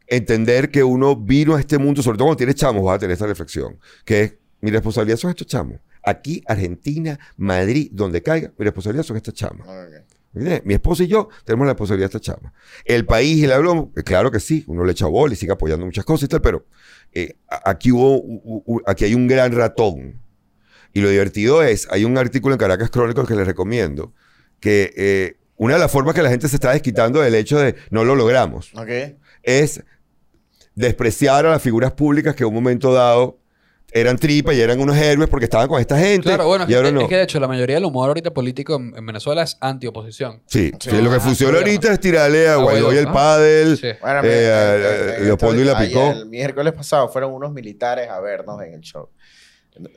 entender 0.07 0.71
que 0.71 0.83
uno 0.83 1.17
vino 1.17 1.55
a 1.55 1.61
este 1.61 1.77
mundo, 1.77 2.03
sobre 2.03 2.17
todo 2.17 2.29
cuando 2.29 2.39
tienes 2.39 2.57
chamos, 2.57 2.83
vas 2.83 2.97
a 2.97 2.99
tener 2.99 3.13
esta 3.13 3.27
reflexión, 3.27 3.79
que 4.05 4.23
es, 4.23 4.35
mi 4.61 4.71
responsabilidad 4.71 5.19
son 5.19 5.31
estos 5.31 5.47
chamos. 5.47 5.81
Aquí, 6.03 6.43
Argentina, 6.47 7.19
Madrid, 7.37 7.91
donde 7.93 8.23
caiga, 8.23 8.53
mi 8.59 8.65
responsabilidad 8.65 9.05
son 9.05 9.17
estas 9.17 9.35
chamas. 9.35 9.67
Mi 10.65 10.75
esposa 10.75 11.03
y 11.03 11.09
yo 11.09 11.29
tenemos 11.45 11.67
la 11.67 11.73
responsabilidad 11.73 12.11
de 12.11 12.17
esta 12.19 12.33
chama. 12.35 12.53
El 12.85 13.05
país 13.05 13.39
y 13.39 13.47
la 13.47 13.59
broma, 13.59 13.89
eh, 13.97 14.03
claro 14.05 14.31
que 14.31 14.39
sí, 14.39 14.63
uno 14.69 14.85
le 14.85 14.93
echa 14.93 15.07
bola 15.07 15.33
y 15.33 15.37
sigue 15.37 15.51
apoyando 15.53 15.85
muchas 15.85 16.05
cosas 16.05 16.27
y 16.27 16.29
tal, 16.29 16.41
pero 16.41 16.67
eh, 17.13 17.37
aquí 17.65 17.91
hubo, 17.91 18.17
u- 18.17 18.41
u- 18.45 18.63
u- 18.77 18.81
aquí 18.87 19.05
hay 19.05 19.15
un 19.15 19.27
gran 19.27 19.51
ratón. 19.53 20.21
Y 20.93 21.01
lo 21.01 21.09
divertido 21.09 21.63
es, 21.65 21.89
hay 21.91 22.05
un 22.05 22.17
artículo 22.17 22.55
en 22.55 22.59
Caracas 22.61 22.91
Chronicles 22.91 23.27
que 23.27 23.35
les 23.35 23.47
recomiendo, 23.47 24.13
que 24.61 24.93
eh, 24.97 25.37
una 25.57 25.75
de 25.75 25.81
las 25.81 25.91
formas 25.91 26.15
que 26.15 26.23
la 26.23 26.31
gente 26.31 26.47
se 26.49 26.57
está 26.57 26.71
desquitando 26.73 27.21
del 27.21 27.35
hecho 27.35 27.59
de 27.59 27.75
no 27.91 28.05
lo 28.05 28.15
logramos 28.15 28.71
es 29.43 29.83
despreciar 30.75 31.45
a 31.47 31.51
las 31.51 31.63
figuras 31.63 31.93
públicas 31.93 32.35
que 32.35 32.45
en 32.45 32.49
un 32.49 32.55
momento 32.55 32.93
dado 32.93 33.39
eran 33.93 34.17
tripas 34.19 34.55
y 34.55 34.61
eran 34.61 34.79
unos 34.81 34.97
héroes 34.97 35.29
porque 35.29 35.45
estaban 35.45 35.69
con 35.69 35.81
esta 35.81 35.99
gente. 35.99 36.23
Claro, 36.29 36.47
bueno, 36.47 36.65
es 36.65 36.71
y 36.71 36.73
que, 36.73 36.77
ahora 36.77 36.91
no. 36.93 37.01
es 37.03 37.09
que 37.09 37.17
de 37.17 37.23
hecho 37.25 37.41
la 37.41 37.49
mayoría 37.49 37.77
del 37.77 37.85
humor 37.85 38.09
ahorita 38.09 38.33
político 38.33 38.77
en, 38.77 38.93
en 38.97 39.05
Venezuela 39.07 39.43
es 39.43 39.57
anti-oposición. 39.61 40.43
Sí, 40.47 40.71
Sí. 40.81 40.91
sí, 40.91 41.03
lo 41.03 41.11
que 41.11 41.17
Ah, 41.17 41.21
funciona 41.21 41.59
ahorita 41.59 41.93
es 41.93 42.01
tirarle 42.01 42.49
a 42.49 42.55
A 42.55 42.57
Guaidó 42.57 42.93
y 42.93 42.97
el 42.99 43.05
¿no? 43.07 43.13
pádel. 43.13 43.77
Sí. 43.79 43.89
Bueno, 44.01 44.21
Eh, 44.25 44.27
eh, 44.31 45.15
en 45.19 45.25
Leopoldo 45.27 45.61
y 45.61 45.65
la 45.65 45.79
picó. 45.79 46.11
El 46.13 46.27
miércoles 46.27 46.73
pasado 46.73 47.09
fueron 47.09 47.33
unos 47.33 47.53
militares 47.53 48.09
a 48.09 48.21
vernos 48.21 48.61
en 48.63 48.75
el 48.75 48.81
show. 48.81 49.09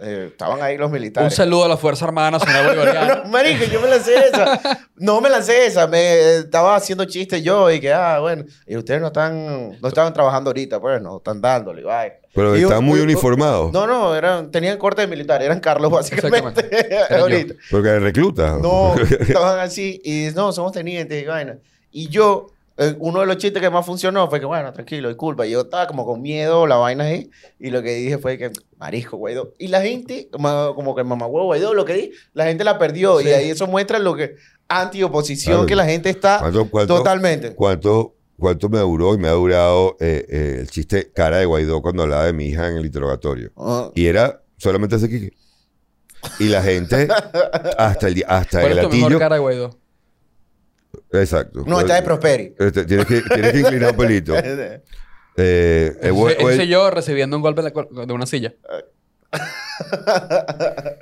Eh, 0.02 0.30
estaban 0.32 0.62
ahí 0.62 0.78
los 0.78 0.88
Un 0.88 0.94
militares. 0.94 1.34
saludo 1.36 1.66
a 1.66 1.68
la 1.68 1.76
Fuerza 1.78 2.06
Armada 2.06 2.32
Nacional 2.32 2.64
No, 2.64 2.70
Bolivariana. 2.76 3.16
no, 3.24 3.30
marico, 3.30 3.66
yo 3.66 3.82
me 3.82 3.90
lancé 3.90 4.16
esa. 4.28 4.62
No 4.96 5.20
me 5.20 5.30
lancé 5.30 5.66
esa. 5.66 5.88
Me 5.88 6.38
estaba 6.38 6.76
haciendo 6.76 7.04
chistes 7.06 7.44
yo 7.44 7.70
y 7.70 7.80
que, 7.82 7.92
ah, 7.92 8.20
bueno. 8.20 8.46
Y 8.66 8.78
ustedes 8.78 9.02
no 9.02 9.08
están, 9.08 9.78
no 9.82 9.88
estaban 9.88 10.14
trabajando 10.14 10.52
ahorita, 10.52 10.80
pues, 10.80 11.02
no 11.02 11.18
están 11.18 11.42
dándole, 11.42 11.84
bye. 11.84 12.14
Pero 12.34 12.56
Y 12.56 12.64
un- 12.64 12.72
están 12.72 12.84
muy 12.86 13.00
un- 13.00 13.06
uniformados. 13.06 13.74
No, 13.74 13.86
no, 13.86 14.16
eran, 14.16 14.52
tenían 14.52 14.78
corte 14.78 15.02
de 15.02 15.08
militar, 15.08 15.42
eran 15.44 15.60
Carlos 15.60 15.92
básicamente. 15.92 16.70
Ahorita. 17.10 17.56
Porque 17.70 18.00
reclutas. 18.00 18.60
No, 18.62 18.96
estaban 19.20 19.60
así 19.60 20.02
y 20.04 20.30
no, 20.36 20.52
somos 20.54 20.72
tenientes 20.72 21.22
y 21.22 21.26
vaina. 21.26 21.58
Y 21.92 22.08
yo, 22.10 22.48
uno 23.00 23.20
de 23.20 23.26
los 23.28 23.38
chistes 23.38 23.62
que 23.62 23.70
más 23.70 23.86
funcionó 23.86 24.28
fue 24.30 24.40
que, 24.40 24.46
bueno, 24.46 24.74
tranquilo, 24.74 25.08
disculpa. 25.10 25.46
Yo 25.46 25.62
estaba 25.62 25.88
como 25.88 26.06
con 26.06 26.22
miedo, 26.22 26.66
la 26.66 26.78
vaina 26.78 27.04
ahí. 27.06 27.30
Y 27.60 27.70
lo 27.70 27.82
que 27.84 27.94
dije 27.96 28.18
fue 28.18 28.38
que, 28.38 28.52
marisco, 28.78 29.18
Guaidó. 29.18 29.54
Y 29.60 29.68
la 29.68 29.82
gente, 29.82 30.28
como, 30.32 30.74
como 30.76 30.96
que 30.96 31.04
mamá 31.04 31.28
huevo, 31.28 31.46
Guaidó, 31.48 31.74
lo 31.74 31.86
que 31.86 31.94
di, 31.94 32.12
la 32.34 32.46
gente 32.46 32.64
la 32.64 32.80
perdió. 32.80 33.20
Sí. 33.20 33.28
Y 33.28 33.32
ahí 33.32 33.50
eso 33.52 33.68
muestra 33.68 34.00
lo 34.00 34.16
que, 34.16 34.36
anti-oposición, 34.68 35.54
Claro. 35.56 35.68
que 35.68 35.76
la 35.76 35.86
gente 35.86 36.10
está 36.10 36.40
¿Cuánto, 36.40 36.70
cuánto, 36.70 36.98
totalmente. 36.98 37.54
cuánto, 37.54 38.16
cuánto 38.40 38.70
me 38.70 38.80
duró 38.80 39.14
y 39.14 39.18
me 39.20 39.28
ha 39.28 39.32
durado 39.34 39.96
eh, 40.00 40.26
eh, 40.28 40.58
el 40.62 40.70
chiste 40.70 41.12
cara 41.14 41.38
de 41.38 41.46
Guaidó 41.46 41.82
cuando 41.82 42.04
hablaba 42.04 42.26
de 42.26 42.34
mi 42.34 42.48
hija 42.48 42.68
en 42.70 42.78
el 42.78 42.86
interrogatorio? 42.88 43.52
Ah, 43.56 43.92
Y 43.94 44.08
era 44.08 44.42
solamente 44.58 44.96
ese 44.96 45.08
Kiki. 45.10 45.30
Y 46.40 46.46
la 46.48 46.64
gente, 46.64 47.08
hasta 47.78 48.08
el, 48.08 48.24
hasta 48.28 48.62
¿Cuál 48.62 48.72
el 48.72 48.78
es 48.80 48.84
tu 48.86 48.90
mejor 48.90 49.02
latillo. 49.12 49.20
cara 49.20 49.36
de 49.36 49.42
Guaidó? 49.42 49.80
Exacto. 51.12 51.64
no, 51.66 51.80
está 51.82 51.96
de 51.96 52.02
Prosperi. 52.04 52.56
Este, 52.58 52.86
tienes, 52.86 53.06
que, 53.06 53.22
tienes 53.22 53.52
que 53.52 53.60
inclinar 53.60 53.92
un 53.92 53.98
pelito. 53.98 54.34
Eh, 55.36 55.98
eh, 56.04 56.36
ese 56.52 56.68
yo 56.68 56.92
recibiendo 56.92 57.36
un 57.36 57.42
golpe 57.42 57.64
de, 57.64 58.14
una 58.14 58.28
silla. 58.28 58.54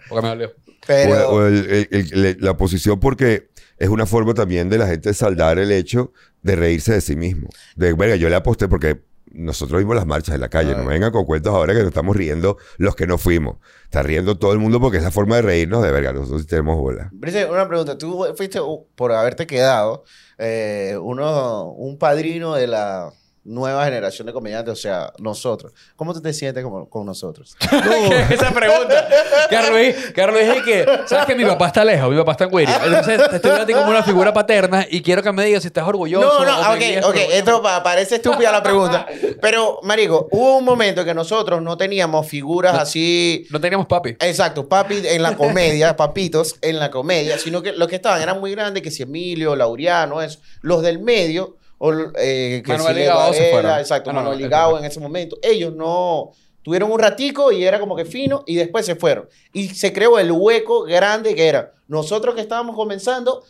Porque 0.10 0.22
me 0.22 0.30
dolió. 0.30 0.54
Pero... 0.88 1.30
O, 1.30 1.36
o 1.36 1.48
el- 1.48 1.70
el- 1.70 1.88
el- 1.92 2.26
el- 2.26 2.38
la 2.40 2.56
posición 2.56 3.00
porque 3.00 3.50
es 3.78 3.90
una 3.90 4.06
forma 4.06 4.34
también 4.34 4.70
de 4.70 4.78
la 4.78 4.88
gente 4.88 5.14
saldar 5.14 5.60
el 5.60 5.72
hecho 5.72 6.14
de 6.42 6.56
reírse 6.56 6.94
de 6.94 7.02
sí 7.02 7.16
mismo. 7.18 7.50
De, 7.76 7.94
verga, 7.94 8.16
yo 8.16 8.30
le 8.30 8.36
aposté 8.36 8.68
porque 8.68 9.02
nosotros 9.34 9.80
vimos 9.80 9.96
las 9.96 10.06
marchas 10.06 10.36
en 10.36 10.42
la 10.42 10.50
calle. 10.50 10.76
No 10.76 10.84
me 10.84 10.94
vengan 10.94 11.12
con 11.12 11.26
cuentos 11.26 11.54
ahora 11.54 11.74
que 11.74 11.80
nos 11.80 11.90
estamos 11.90 12.16
riendo 12.16 12.58
los 12.78 12.96
que 12.96 13.08
no 13.08 13.18
fuimos. 13.18 13.58
Está 13.84 14.04
riendo 14.04 14.38
todo 14.38 14.54
el 14.54 14.60
mundo 14.60 14.80
porque 14.80 14.98
es 14.98 15.04
la 15.04 15.12
forma 15.12 15.38
de 15.38 15.42
reírnos 15.44 15.84
de 15.84 15.92
verga. 15.92 16.14
Nosotros 16.14 16.46
tenemos 16.48 16.78
bola. 16.78 17.10
Brice, 17.14 17.46
una 17.46 17.68
pregunta. 17.68 17.98
Tú 17.98 18.26
fuiste, 18.36 18.60
uh, 18.60 18.88
por 18.96 19.12
haberte 19.12 19.48
quedado, 19.48 20.04
eh, 20.38 20.98
uno, 21.02 21.72
un 21.72 21.98
padrino 21.98 22.56
de 22.56 22.68
la 22.68 23.14
nueva 23.44 23.84
generación 23.86 24.28
de 24.28 24.34
comediantes, 24.34 24.72
o 24.74 24.76
sea, 24.76 25.12
nosotros. 25.18 25.74
¿Cómo 25.96 26.14
tú 26.14 26.22
te 26.22 26.32
sientes 26.32 26.64
como- 26.64 26.88
con 26.90 27.06
nosotros? 27.06 27.56
Esa 28.30 28.52
pregunta. 28.52 29.08
Carlos, 29.50 29.80
Carlos 30.14 30.42
es 30.42 30.64
que, 30.64 30.86
¿sabes 31.08 31.26
que 31.26 31.36
mi 31.36 31.44
papá 31.46 31.68
está 31.68 31.84
lejos? 31.84 32.10
Mi 32.12 32.18
papá 32.18 32.34
está 32.34 32.44
en 32.46 32.54
Wiria. 32.54 32.80
Entonces 32.86 33.30
te 33.30 33.36
estoy 33.38 33.66
ti 33.66 33.74
como 33.74 33.90
una 33.90 34.04
figura 34.04 34.34
paterna 34.34 34.86
y 34.90 35.02
quiero 35.02 35.24
que 35.24 35.32
me 35.32 35.44
digas 35.46 35.64
si 35.64 35.68
estás 35.68 35.88
orgulloso. 35.88 36.44
No, 36.44 36.46
no, 36.46 36.72
ok, 36.74 37.06
ok, 37.10 37.16
esto 37.32 37.62
pa- 37.62 37.82
parece 37.84 38.16
estúpida 38.16 38.52
la 38.52 38.62
pregunta. 38.64 39.08
Pero, 39.42 39.80
Marico, 39.84 40.28
hubo 40.32 40.58
un 40.58 40.66
momento 40.66 41.04
que 41.04 41.14
nosotros 41.14 41.62
no 41.62 41.78
teníamos 41.78 42.28
figuras 42.28 42.76
así. 42.78 43.48
No 43.50 43.60
teníamos 43.60 43.88
papi. 43.88 44.12
Exacto, 44.20 44.68
papi 44.70 45.02
en 45.06 45.22
la 45.24 45.36
comedia, 45.36 45.96
papitos 45.98 46.56
en 46.62 46.78
la 46.80 46.92
comedia, 46.92 47.38
sino 47.38 47.62
que 47.62 47.72
los 47.72 47.88
que 47.88 47.96
estaban 47.96 48.22
eran 48.22 48.40
muy 48.40 48.52
grandes, 48.52 48.84
que 48.84 48.92
si 48.92 49.04
Emilio, 49.04 49.56
Laureano, 49.56 50.22
eso. 50.22 50.40
Los 50.62 50.82
del 50.84 51.00
medio, 51.00 51.58
o, 51.84 51.94
eh, 52.18 52.62
que 52.66 52.72
Manuel 52.74 52.96
Ligao 52.96 53.34
se 53.34 53.50
fueron. 53.52 53.80
Exacto, 53.80 54.10
Ah, 54.12 54.14
Manuel 54.14 54.38
no, 54.40 54.44
Ligao 54.46 54.78
en 54.78 54.86
ese 54.86 55.00
momento. 55.00 55.38
Ellos 55.42 55.74
no 55.76 56.32
tuvieron 56.62 56.92
un 56.92 57.00
ratico 57.00 57.52
y 57.52 57.64
era 57.66 57.80
como 57.80 57.96
que 57.96 58.06
fino 58.06 58.44
y 58.46 58.56
después 58.56 58.86
se 58.86 58.96
fueron. 58.96 59.28
Y 59.52 59.70
se 59.70 59.92
creó 59.92 60.20
el 60.20 60.32
hueco 60.32 60.84
grande 60.84 61.34
que 61.34 61.48
era 61.48 61.74
nosotros 61.88 62.36
que 62.36 62.42
estábamos 62.42 62.76
comenzando 62.76 63.44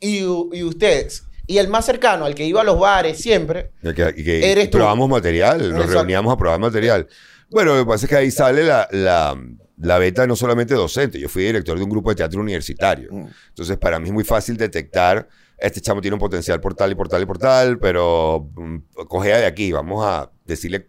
y, 0.00 0.18
y 0.18 0.62
ustedes. 0.62 1.24
Y 1.46 1.56
el 1.56 1.68
más 1.68 1.86
cercano, 1.86 2.26
al 2.26 2.34
que 2.34 2.44
iba 2.44 2.60
a 2.60 2.64
los 2.64 2.78
bares 2.78 3.18
siempre, 3.18 3.70
Y 3.82 3.94
que, 3.94 4.12
y 4.16 4.22
que 4.22 4.52
Eres 4.52 4.68
tú. 4.70 4.76
probamos 4.76 5.08
material, 5.08 5.58
nos 5.58 5.68
Exacto. 5.70 5.92
reuníamos 5.94 6.30
a 6.32 6.36
probar 6.36 6.60
material. 6.60 7.08
Bueno, 7.50 7.74
lo 7.74 7.84
que 7.84 7.88
pasa 7.88 8.04
es 8.04 8.10
que 8.10 8.16
ahí 8.16 8.30
sale 8.30 8.64
la, 8.64 8.86
la, 8.92 9.34
la 9.78 9.98
beta 9.98 10.26
no 10.26 10.36
solamente 10.36 10.74
docente. 10.74 11.18
Yo 11.18 11.30
fui 11.30 11.44
director 11.44 11.78
de 11.78 11.84
un 11.84 11.88
grupo 11.88 12.10
de 12.10 12.16
teatro 12.16 12.38
universitario. 12.38 13.08
Mm. 13.10 13.26
Entonces, 13.48 13.78
para 13.78 13.98
mí 13.98 14.08
es 14.08 14.12
muy 14.12 14.24
fácil 14.24 14.58
detectar, 14.58 15.26
este 15.58 15.80
chamo 15.80 16.00
tiene 16.00 16.14
un 16.14 16.20
potencial 16.20 16.60
por 16.60 16.74
tal 16.74 16.92
y 16.92 16.94
por 16.94 17.08
tal 17.08 17.22
y 17.22 17.26
por 17.26 17.38
tal, 17.38 17.78
pero 17.78 18.48
mm, 18.54 18.76
cogea 19.08 19.38
de 19.38 19.46
aquí, 19.46 19.72
vamos 19.72 20.04
a 20.04 20.30
decirle 20.44 20.88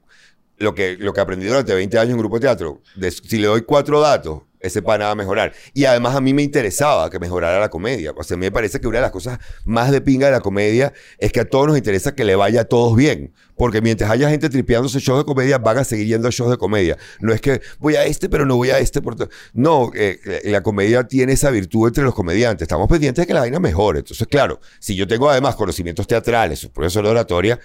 lo 0.57 0.75
que, 0.75 0.97
lo 0.97 1.13
que 1.13 1.21
aprendí 1.21 1.47
durante 1.47 1.73
20 1.73 1.97
años 1.97 2.11
en 2.11 2.19
grupo 2.19 2.35
de 2.35 2.41
teatro. 2.41 2.81
Si 3.23 3.37
le 3.37 3.47
doy 3.47 3.61
cuatro 3.61 3.99
datos, 3.99 4.41
ese 4.59 4.81
pana 4.81 5.05
va 5.05 5.11
a 5.11 5.15
mejorar. 5.15 5.53
Y 5.73 5.85
además 5.85 6.15
a 6.15 6.21
mí 6.21 6.33
me 6.33 6.41
interesaba 6.43 7.09
que 7.09 7.19
mejorara 7.19 7.59
la 7.59 7.69
comedia. 7.69 8.11
O 8.15 8.23
sea, 8.23 8.35
a 8.35 8.37
mí 8.37 8.45
me 8.45 8.51
parece 8.51 8.79
que 8.79 8.87
una 8.87 8.97
de 8.97 9.03
las 9.03 9.11
cosas 9.11 9.39
más 9.65 9.91
de 9.91 10.01
pinga 10.01 10.27
de 10.27 10.33
la 10.33 10.41
comedia 10.41 10.93
es 11.17 11.31
que 11.31 11.39
a 11.39 11.45
todos 11.45 11.67
nos 11.67 11.77
interesa 11.77 12.13
que 12.15 12.23
le 12.25 12.35
vaya 12.35 12.61
a 12.61 12.65
todos 12.65 12.95
bien. 12.95 13.33
Porque 13.55 13.81
mientras 13.81 14.09
haya 14.09 14.29
gente 14.29 14.49
tripeándose 14.49 14.99
shows 14.99 15.19
de 15.19 15.25
comedia, 15.25 15.57
van 15.57 15.77
a 15.79 15.83
seguir 15.83 16.07
yendo 16.07 16.27
a 16.27 16.31
shows 16.31 16.49
de 16.51 16.57
comedia. 16.57 16.97
No 17.19 17.33
es 17.33 17.41
que 17.41 17.61
voy 17.79 17.95
a 17.95 18.05
este, 18.05 18.29
pero 18.29 18.45
no 18.45 18.55
voy 18.55 18.69
a 18.69 18.79
este. 18.79 19.01
Por 19.01 19.15
to- 19.15 19.29
no, 19.53 19.91
eh, 19.95 20.19
eh, 20.25 20.41
la 20.45 20.61
comedia 20.61 21.05
tiene 21.05 21.33
esa 21.33 21.49
virtud 21.51 21.87
entre 21.87 22.03
los 22.03 22.13
comediantes. 22.15 22.63
Estamos 22.63 22.87
pendientes 22.87 23.23
de 23.23 23.27
que 23.27 23.33
la 23.33 23.41
vaina 23.41 23.59
mejore. 23.59 23.99
Entonces, 23.99 24.27
claro, 24.27 24.59
si 24.79 24.95
yo 24.95 25.07
tengo 25.07 25.29
además 25.29 25.55
conocimientos 25.55 26.07
teatrales, 26.07 26.65
profesor 26.67 27.03
de 27.03 27.09
oratoria, 27.11 27.59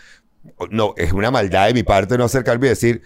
no, 0.71 0.95
es 0.97 1.13
una 1.13 1.31
maldad 1.31 1.69
de 1.69 1.75
mi 1.75 1.83
parte 1.85 2.19
no 2.19 2.25
acercarme 2.25 2.67
y 2.67 2.71
decir, 2.71 3.03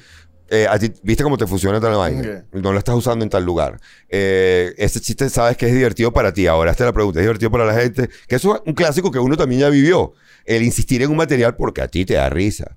eh, 0.51 0.67
a 0.69 0.79
ti- 0.79 0.93
¿viste 1.03 1.23
cómo 1.23 1.37
te 1.39 1.47
funciona 1.47 1.81
tal 1.81 1.95
vaina? 1.97 2.23
No 2.53 2.73
lo 2.73 2.79
estás 2.79 2.95
usando 2.95 3.25
en 3.25 3.31
tal 3.31 3.45
lugar. 3.45 3.81
Eh, 4.09 4.75
ese 4.79 5.01
chiste 5.01 5.29
sabes 5.31 5.57
que 5.57 5.67
es 5.67 5.73
divertido 5.75 6.13
para 6.13 6.33
ti. 6.33 6.47
Ahora, 6.47 6.71
esta 6.71 6.85
es 6.85 6.89
la 6.89 6.93
pregunta, 6.93 7.21
¿es 7.21 7.25
divertido 7.25 7.51
para 7.51 7.65
la 7.65 7.75
gente? 7.75 8.09
Que 8.27 8.37
eso 8.37 8.55
es 8.57 8.63
un 8.65 8.73
clásico 8.75 9.11
que 9.11 9.19
uno 9.19 9.37
también 9.37 9.61
ya 9.63 9.69
vivió. 9.69 10.13
El 10.45 10.63
insistir 10.63 11.03
en 11.03 11.11
un 11.11 11.17
material 11.17 11.57
porque 11.57 11.83
a 11.83 11.89
ti 11.89 12.05
te 12.05 12.15
da 12.15 12.29
risa. 12.31 12.77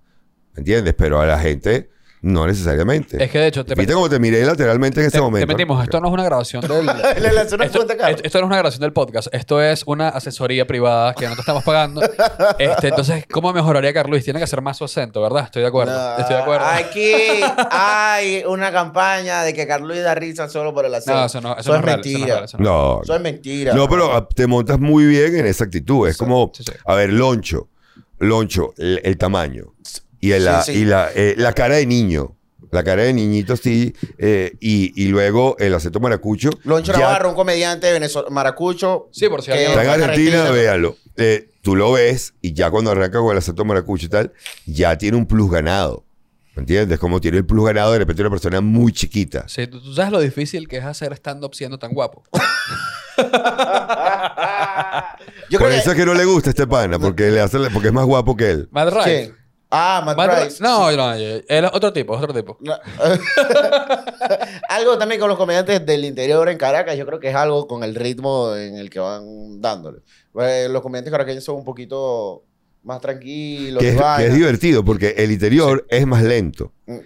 ¿Me 0.54 0.60
entiendes? 0.60 0.94
Pero 0.98 1.22
a 1.22 1.26
la 1.26 1.40
gente 1.40 1.90
no 2.24 2.46
necesariamente. 2.46 3.24
Es 3.24 3.32
que 3.32 3.40
de 3.40 3.48
hecho 3.48 3.66
te, 3.66 3.74
¿Viste 3.74 3.94
cómo 3.94 4.08
te 4.10 4.20
miré 4.20 4.46
lateralmente 4.46 5.00
en 5.02 5.08
ese 5.08 5.18
te- 5.18 5.22
momento? 5.22 5.48
te 5.48 5.54
metimos. 5.54 5.84
Esto 5.84 6.00
no 6.00 6.08
es 6.08 6.14
una 6.14 6.24
grabación 6.24 6.62
del. 6.62 6.86
Le 6.86 7.32
lanzó 7.34 7.56
una 7.56 7.66
esto, 7.66 7.80
no 7.84 8.24
es 8.24 8.36
una 8.36 8.58
grabación 8.58 8.82
del 8.82 8.94
podcast. 8.94 9.28
Esto 9.32 9.62
es 9.62 9.84
una 9.88 10.10
asesoría 10.10 10.66
privada 10.68 11.14
que 11.16 11.28
no 11.28 11.34
te 11.36 11.42
estamos 11.42 11.64
pagando. 11.64 12.02
Este, 12.60 12.90
entonces, 12.90 13.26
¿cómo 13.32 13.52
mejoraría 13.54 13.94
Carlos? 13.94 14.24
Tiene 14.24 14.40
que 14.40 14.44
hacer 14.44 14.62
más 14.62 14.78
su 14.78 14.84
acento, 14.84 15.22
¿verdad? 15.22 15.46
Estoy 15.46 15.62
de 15.64 15.68
acuerdo. 15.70 15.94
No, 15.94 16.18
Estoy 16.20 16.36
de 16.36 16.42
acuerdo. 16.42 16.66
Aquí 16.66 17.14
hay 17.72 18.44
una 18.48 18.72
campaña 18.72 19.44
de 19.44 19.54
que 19.54 19.66
Carlos 19.66 19.98
da 20.02 20.14
risa 20.16 20.48
solo 20.50 20.74
por 20.74 20.86
el 20.86 20.94
acento. 20.94 21.20
no, 21.20 21.26
eso 21.26 21.42
no, 21.42 21.52
eso 21.54 21.60
Eso 21.60 21.72
no 21.72 21.78
es 21.80 21.84
real. 21.86 22.00
eso 22.02 22.08
no 22.08 22.12
es 22.12 22.18
mentira. 22.20 22.36
real, 22.36 22.44
eso 22.46 22.58
no. 22.58 22.64
No, 22.96 23.02
Eso 23.04 23.16
es 23.16 23.22
mentira. 23.22 23.74
No, 23.74 23.90
pero 23.90 24.14
ah, 24.16 24.28
te 24.28 24.48
montas 24.48 24.80
muy 24.80 25.06
bien 25.06 25.36
en 25.36 25.46
esa 25.48 25.64
actitud. 25.64 26.08
Es 26.08 26.18
como, 26.18 26.52
sí, 26.54 26.64
sí. 26.64 26.72
a 26.86 26.96
ver, 26.96 27.12
loncho, 27.12 27.70
loncho, 28.20 28.74
el, 28.78 29.02
el 29.04 29.18
tamaño 29.18 29.74
y, 30.22 30.30
la, 30.40 30.62
Sí, 30.62 30.74
sí. 30.74 30.80
y 30.80 30.86
la, 30.86 31.10
eh, 31.14 31.36
la 31.38 31.54
cara 31.54 31.76
de 31.76 31.86
niño. 31.86 32.36
La 32.72 32.86
cara 32.86 33.04
de 33.04 33.12
niñito 33.12 33.52
así, 33.52 33.94
eh, 34.18 34.54
y, 34.62 34.94
y 34.96 35.10
luego 35.10 35.58
el 35.60 35.74
acento 35.74 36.00
maracucho. 36.00 36.52
Loncho 36.64 36.94
ya 36.94 37.00
Navarro, 37.00 37.28
un 37.32 37.36
comediante 37.36 37.92
venezolano, 37.92 38.34
maracucho. 38.34 39.10
Sí, 39.12 39.28
por 39.28 39.42
si 39.42 39.52
Está 39.52 39.84
en 39.84 39.90
Argentina, 39.90 40.50
véanlo. 40.52 40.96
Eh, 41.18 41.50
tú 41.62 41.76
lo 41.76 41.92
ves 41.92 42.34
y 42.42 42.54
ya 42.54 42.72
cuando 42.72 42.92
arranca 42.92 43.20
con 43.20 43.34
el 43.34 43.40
acento 43.40 43.66
maracucho 43.66 44.06
y 44.06 44.10
tal, 44.10 44.32
ya 44.66 44.98
tiene 44.98 45.18
un 45.18 45.26
plus 45.26 45.52
ganado. 45.52 46.06
¿Me 46.56 46.62
entiendes? 46.62 46.98
Como 46.98 47.20
tiene 47.20 47.40
el 47.40 47.46
plus 47.46 47.66
ganado 47.66 47.92
de 47.92 48.00
repente 48.00 48.22
una 48.22 48.32
persona 48.32 48.62
muy 48.62 48.94
chiquita. 48.94 49.46
Sí, 49.50 49.68
¿tú, 49.68 49.82
tú 49.82 49.94
sabes 49.94 50.14
lo 50.14 50.22
difícil 50.22 50.70
que 50.70 50.78
es 50.78 50.86
hacer 50.86 51.12
stand-up 51.12 51.54
siendo 51.54 51.78
tan 51.78 51.94
guapo. 51.94 52.24
Yo 55.50 55.60
Por 55.60 55.68
creo 55.68 55.80
eso 55.80 55.86
que... 55.86 55.92
es 55.92 55.96
que 55.98 56.06
no 56.06 56.14
le 56.14 56.26
gusta 56.26 56.50
este 56.50 56.68
pana, 56.68 56.98
porque, 57.00 57.30
le 57.32 57.42
hace, 57.42 57.58
porque 57.72 57.90
es 57.90 57.94
más 57.94 58.06
guapo 58.06 58.36
que 58.36 58.50
él. 58.52 58.70
¿Quién? 59.04 59.36
Ah, 59.72 60.04
Matt. 60.06 60.60
No, 60.60 60.92
no, 60.92 61.14
él 61.14 61.44
es 61.48 61.72
otro 61.72 61.94
tipo, 61.94 62.16
es 62.16 62.22
otro 62.22 62.34
tipo. 62.34 62.58
No. 62.60 62.74
algo 64.70 64.98
también 64.98 65.20
con 65.20 65.30
los 65.30 65.38
comediantes 65.38 65.86
del 65.86 66.04
interior 66.04 66.50
en 66.50 66.58
Caracas, 66.58 66.98
yo 66.98 67.06
creo 67.06 67.22
que 67.22 67.30
es 67.30 67.36
algo 67.36 67.68
con 67.68 67.84
el 67.84 67.96
ritmo 67.96 68.54
en 68.56 68.76
el 68.76 68.90
que 68.90 69.00
van 69.00 69.62
dándole. 69.62 70.00
Eh, 70.42 70.68
los 70.70 70.82
comediantes 70.82 71.12
caraqueños 71.12 71.46
son 71.46 71.56
un 71.56 71.64
poquito 71.64 72.44
más 72.84 73.00
tranquilos. 73.00 73.82
que 73.82 73.90
es, 73.90 74.02
que 74.18 74.30
divertido 74.30 74.84
porque 74.84 75.16
el 75.18 75.32
interior 75.32 75.86
es 75.90 76.06
más 76.06 76.24
lento. 76.24 76.74
Mm. 76.86 76.98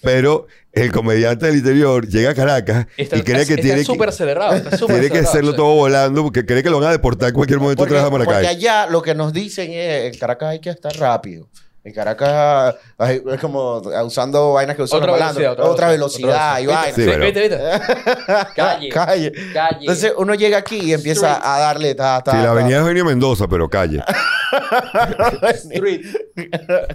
Pero 0.00 0.46
el 0.72 0.92
comediante 0.92 1.46
del 1.46 1.56
interior 1.56 2.06
llega 2.06 2.30
a 2.30 2.34
Caracas 2.34 2.86
Está- 2.96 3.16
y 3.16 3.22
cree 3.22 3.46
que 3.46 3.54
está 3.54 3.62
tiene 3.62 3.84
súper 3.84 4.08
que, 4.08 4.14
acelerado. 4.14 4.54
Está 4.54 4.76
súper 4.76 5.00
tiene 5.00 5.10
que 5.10 5.20
hacerlo 5.20 5.52
sí. 5.52 5.56
todo 5.56 5.74
volando 5.74 6.22
porque 6.22 6.44
cree 6.44 6.62
que 6.62 6.68
lo 6.68 6.78
van 6.78 6.88
a 6.88 6.92
deportar 6.92 7.30
en 7.30 7.34
cualquier 7.34 7.58
momento 7.58 7.82
Porque, 7.82 7.94
otra 7.94 8.02
vez 8.02 8.08
a 8.08 8.10
porque 8.10 8.26
Maracay. 8.26 8.56
allá 8.56 8.86
lo 8.86 9.00
que 9.00 9.14
nos 9.14 9.32
dicen 9.32 9.72
es, 9.72 10.12
en 10.12 10.18
Caracas 10.18 10.50
hay 10.50 10.60
que 10.60 10.70
estar 10.70 10.94
rápido. 10.96 11.48
En 11.86 11.92
Caracas 11.92 12.76
es 12.98 13.40
como 13.42 13.76
usando 14.04 14.54
vainas 14.54 14.74
que 14.74 14.82
usan 14.82 15.00
Otra 15.00 15.10
los 15.12 15.20
malandros. 15.20 15.36
velocidad, 15.42 15.52
Otra, 15.52 15.72
otra 15.72 15.88
velocidad, 15.90 16.28
velocidad. 16.56 16.60
y 16.60 16.66
vainas. 16.66 16.94
Sí, 16.94 17.02
Sí, 17.02 17.10
pero- 17.10 17.24
¿Viste, 17.24 17.40
viste? 17.40 18.46
Calle. 18.56 18.88
Calle. 18.88 19.32
Calle. 19.52 19.78
Entonces 19.80 20.12
uno 20.16 20.34
llega 20.34 20.56
aquí 20.58 20.78
y 20.80 20.92
empieza 20.94 21.32
Street. 21.34 21.46
a 21.52 21.58
darle 21.58 21.94
ta, 21.94 22.22
ta, 22.22 22.30
Sí, 22.32 22.36
la 22.38 22.44
ta. 22.44 22.50
avenida 22.52 22.78
Eugenio 22.78 23.04
Mendoza, 23.04 23.46
pero 23.48 23.68
calle. 23.68 24.02
Street. 25.54 26.06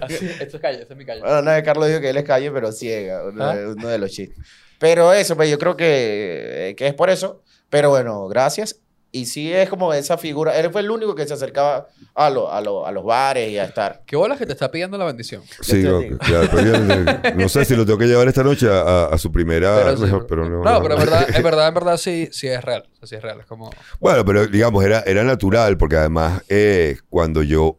Así, 0.02 0.26
esto 0.40 0.56
es 0.56 0.60
calle, 0.62 0.82
esta 0.82 0.94
es 0.94 0.98
mi 0.98 1.04
calle. 1.04 1.20
Bueno, 1.20 1.42
no, 1.42 1.62
Carlos 1.64 1.86
dijo 1.88 2.00
que 2.00 2.10
él 2.10 2.16
es 2.16 2.24
calle, 2.24 2.50
pero 2.50 2.72
ciega. 2.72 3.22
Uno, 3.24 3.44
¿Ah? 3.44 3.54
de- 3.54 3.66
uno 3.68 3.88
de 3.88 3.98
los 3.98 4.10
chistes. 4.10 4.38
Pero 4.78 5.12
eso, 5.12 5.36
pues 5.36 5.50
yo 5.50 5.58
creo 5.58 5.76
que, 5.76 6.74
que 6.76 6.86
es 6.86 6.94
por 6.94 7.10
eso. 7.10 7.42
Pero 7.68 7.90
bueno, 7.90 8.26
gracias. 8.28 8.76
Y 9.12 9.26
sí 9.26 9.52
es 9.52 9.68
como 9.68 9.92
esa 9.92 10.16
figura. 10.18 10.56
Él 10.56 10.70
fue 10.70 10.82
el 10.82 10.90
único 10.90 11.16
que 11.16 11.26
se 11.26 11.34
acercaba 11.34 11.88
a, 12.14 12.30
lo- 12.30 12.52
a, 12.52 12.60
lo- 12.60 12.86
a 12.86 12.92
los 12.92 13.04
bares 13.04 13.50
y 13.50 13.58
a 13.58 13.64
estar. 13.64 14.02
¿Qué 14.06 14.14
bolas 14.14 14.38
que 14.38 14.46
te 14.46 14.52
está 14.52 14.70
pidiendo 14.70 14.96
la 14.98 15.04
bendición? 15.04 15.42
Sí, 15.60 15.82
no, 15.82 16.00
claro, 16.18 16.48
pero 16.52 16.62
yo 16.64 16.78
no- 16.78 17.34
no 17.34 17.48
sé 17.48 17.64
si 17.64 17.74
lo 17.74 17.84
tengo 17.84 17.98
que 17.98 18.06
llevar 18.06 18.28
esta 18.28 18.44
noche 18.44 18.68
a, 18.68 18.80
a- 18.82 19.06
a 19.06 19.18
su 19.18 19.32
primera. 19.32 19.74
Pero 19.82 19.96
sí, 19.96 20.02
mejor, 20.04 20.26
pero 20.28 20.48
no, 20.48 20.62
no, 20.62 20.82
pero 20.82 20.94
en 20.94 21.00
verdad, 21.00 21.26
en 21.36 21.42
verdad, 21.42 21.68
en 21.68 21.74
verdad 21.74 21.96
sí, 21.96 22.28
sí 22.30 22.46
es 22.46 22.62
real. 22.62 22.84
O 22.92 22.96
sea, 22.98 23.08
sí 23.08 23.14
es 23.16 23.22
real. 23.22 23.40
Es 23.40 23.46
como... 23.46 23.70
Bueno, 23.98 24.24
pero 24.24 24.46
digamos, 24.46 24.84
era, 24.84 25.00
era 25.00 25.24
natural 25.24 25.76
porque 25.76 25.96
además 25.96 26.42
eh, 26.48 26.96
cuando 27.08 27.42
yo, 27.42 27.78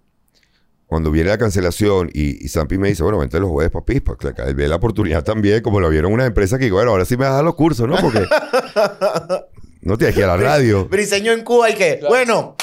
cuando 0.85 1.11
viene 1.11 1.29
la 1.29 1.37
cancelación 1.37 2.09
y, 2.13 2.43
y 2.43 2.49
Sampi 2.49 2.77
me 2.77 2.89
dice, 2.89 3.03
bueno, 3.03 3.19
vente 3.19 3.39
los 3.39 3.49
jueves 3.49 3.71
para 3.71 3.85
Pispa, 3.85 4.17
claro, 4.17 4.43
él 4.49 4.55
ve 4.55 4.67
la 4.67 4.75
oportunidad 4.75 5.23
también, 5.23 5.61
como 5.61 5.79
lo 5.79 5.89
vieron 5.89 6.11
unas 6.11 6.27
empresas 6.27 6.59
que, 6.59 6.69
bueno, 6.69 6.91
ahora 6.91 7.05
sí 7.05 7.15
me 7.15 7.23
vas 7.23 7.31
a 7.31 7.35
dar 7.35 7.45
los 7.45 7.55
cursos, 7.55 7.87
¿no? 7.87 7.95
Porque 8.01 8.25
no 9.81 9.97
tienes 9.97 10.15
que 10.15 10.21
ir 10.21 10.25
a 10.27 10.35
la 10.35 10.43
radio. 10.43 10.85
Briseño 10.85 11.31
en 11.31 11.43
Cuba 11.43 11.69
y 11.69 11.75
que, 11.75 11.99
bueno, 12.07 12.55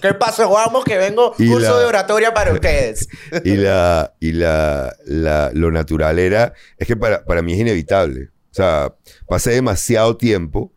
¿qué 0.00 0.14
pasó? 0.14 0.48
Vamos, 0.50 0.84
que 0.84 0.96
vengo 0.98 1.34
Y 1.38 1.48
curso 1.48 1.72
la- 1.74 1.78
de 1.80 1.84
oratoria 1.86 2.34
para 2.34 2.52
ustedes. 2.54 3.08
Y, 3.44 3.56
la, 3.56 4.14
y 4.20 4.32
la, 4.32 4.94
la- 5.06 5.50
lo 5.54 5.70
natural 5.70 6.18
era, 6.18 6.52
es 6.78 6.86
que 6.86 6.96
para, 6.96 7.24
para 7.24 7.42
mí 7.42 7.52
es 7.54 7.60
inevitable. 7.60 8.30
O 8.50 8.54
sea, 8.56 8.94
pasé 9.28 9.50
demasiado 9.52 10.16
tiempo 10.16 10.72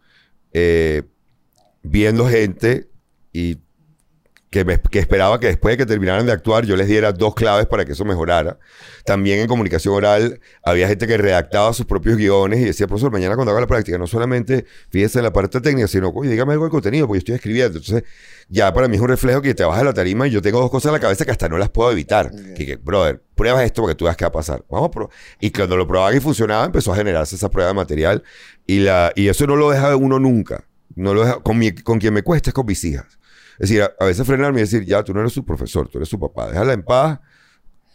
eh, 0.53 1.03
viendo 1.81 2.27
gente 2.27 2.89
y 3.31 3.57
que, 4.49 4.65
me- 4.65 4.79
que 4.79 4.97
esperaba 4.99 5.39
que 5.39 5.47
después 5.47 5.73
de 5.73 5.77
que 5.77 5.85
terminaran 5.85 6.25
de 6.25 6.31
actuar 6.31 6.65
yo 6.65 6.75
les 6.75 6.87
diera 6.87 7.11
dos 7.11 7.35
claves 7.35 7.67
para 7.67 7.85
que 7.85 7.91
eso 7.91 8.03
mejorara. 8.05 8.57
También 9.05 9.39
en 9.39 9.47
comunicación 9.47 9.93
oral 9.93 10.39
había 10.63 10.87
gente 10.87 11.05
que 11.07 11.17
redactaba 11.17 11.71
sus 11.73 11.85
propios 11.85 12.17
guiones 12.17 12.59
y 12.59 12.65
decía, 12.65 12.87
profesor, 12.87 13.11
mañana 13.11 13.35
cuando 13.35 13.51
haga 13.51 13.61
la 13.61 13.67
práctica, 13.67 13.97
no 13.97 14.07
solamente 14.07 14.65
fíjese 14.89 15.19
en 15.19 15.25
la 15.25 15.33
parte 15.33 15.61
técnica, 15.61 15.87
sino, 15.87 16.09
oye, 16.09 16.31
dígame 16.31 16.53
algo 16.53 16.65
de 16.65 16.71
contenido, 16.71 17.05
porque 17.07 17.17
yo 17.17 17.19
estoy 17.19 17.35
escribiendo. 17.35 17.77
Entonces, 17.77 18.03
ya 18.49 18.73
para 18.73 18.87
mí 18.87 18.95
es 18.95 19.01
un 19.01 19.09
reflejo 19.09 19.41
que 19.41 19.53
te 19.53 19.63
bajas 19.63 19.81
de 19.81 19.85
la 19.85 19.93
tarima 19.93 20.27
y 20.27 20.31
yo 20.31 20.41
tengo 20.41 20.59
dos 20.59 20.71
cosas 20.71 20.89
en 20.89 20.93
la 20.93 20.99
cabeza 20.99 21.25
que 21.25 21.31
hasta 21.31 21.47
no 21.47 21.57
las 21.59 21.69
puedo 21.69 21.91
evitar. 21.91 22.31
Que, 22.55 22.65
que, 22.65 22.75
brother, 22.77 23.21
pruebas 23.35 23.63
esto 23.63 23.83
porque 23.83 23.93
tú 23.95 24.05
veas 24.05 24.17
qué 24.17 24.25
va 24.25 24.29
a 24.29 24.31
pasar. 24.31 24.63
Vamos 24.69 24.87
a 24.87 24.91
probar. 24.91 25.13
Y 25.39 25.51
cuando 25.51 25.77
lo 25.77 25.87
probaba 25.87 26.13
y 26.15 26.19
funcionaba, 26.19 26.65
empezó 26.65 26.91
a 26.91 26.95
generarse 26.95 27.35
esa 27.35 27.49
prueba 27.49 27.67
de 27.69 27.75
material. 27.75 28.23
Y, 28.65 28.79
la, 28.79 29.11
y 29.15 29.27
eso 29.27 29.45
no 29.45 29.55
lo 29.55 29.69
deja 29.69 29.95
uno 29.95 30.17
nunca. 30.17 30.63
No 30.95 31.13
lo 31.13 31.23
deja, 31.23 31.39
con, 31.41 31.59
mi- 31.59 31.71
con 31.71 31.99
quien 31.99 32.15
me 32.15 32.23
cuesta 32.23 32.49
es 32.49 32.53
con 32.55 32.65
mis 32.65 32.83
hijas. 32.83 33.18
Es 33.59 33.69
decir, 33.69 33.81
a, 33.83 33.91
a 33.99 34.05
veces 34.05 34.25
frenarme 34.25 34.59
y 34.59 34.63
decir, 34.63 34.85
ya, 34.85 35.03
tú 35.03 35.13
no 35.13 35.19
eres 35.21 35.33
su 35.33 35.45
profesor, 35.45 35.87
tú 35.89 35.97
eres 35.97 36.09
su 36.09 36.19
papá. 36.19 36.47
Déjala 36.47 36.73
en 36.73 36.83
paz. 36.83 37.19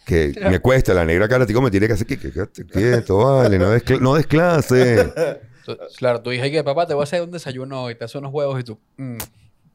Que 0.04 0.34
me 0.50 0.58
cuesta, 0.58 0.92
la 0.92 1.06
negra 1.06 1.26
cara 1.28 1.46
me 1.62 1.70
tiene 1.70 1.86
que 1.86 1.94
hacer 1.94 2.06
que, 2.06 2.18
que, 2.18 2.30
quieto, 2.66 3.16
vale, 3.16 3.58
no 3.58 3.70
des, 3.70 3.82
cl- 3.82 4.00
no 4.00 4.14
des 4.14 4.26
clase. 4.26 5.10
Tu- 5.64 5.78
Claro, 5.96 6.20
y 6.30 6.38
que 6.52 6.62
papá 6.62 6.86
te 6.86 6.92
voy 6.92 7.00
a 7.00 7.04
hacer 7.04 7.22
un 7.22 7.30
desayuno 7.30 7.90
y 7.90 7.94
te 7.94 8.04
hace 8.04 8.18
unos 8.18 8.30
huevos 8.30 8.60
y 8.60 8.64
tú, 8.64 8.78
mm, 8.98 9.16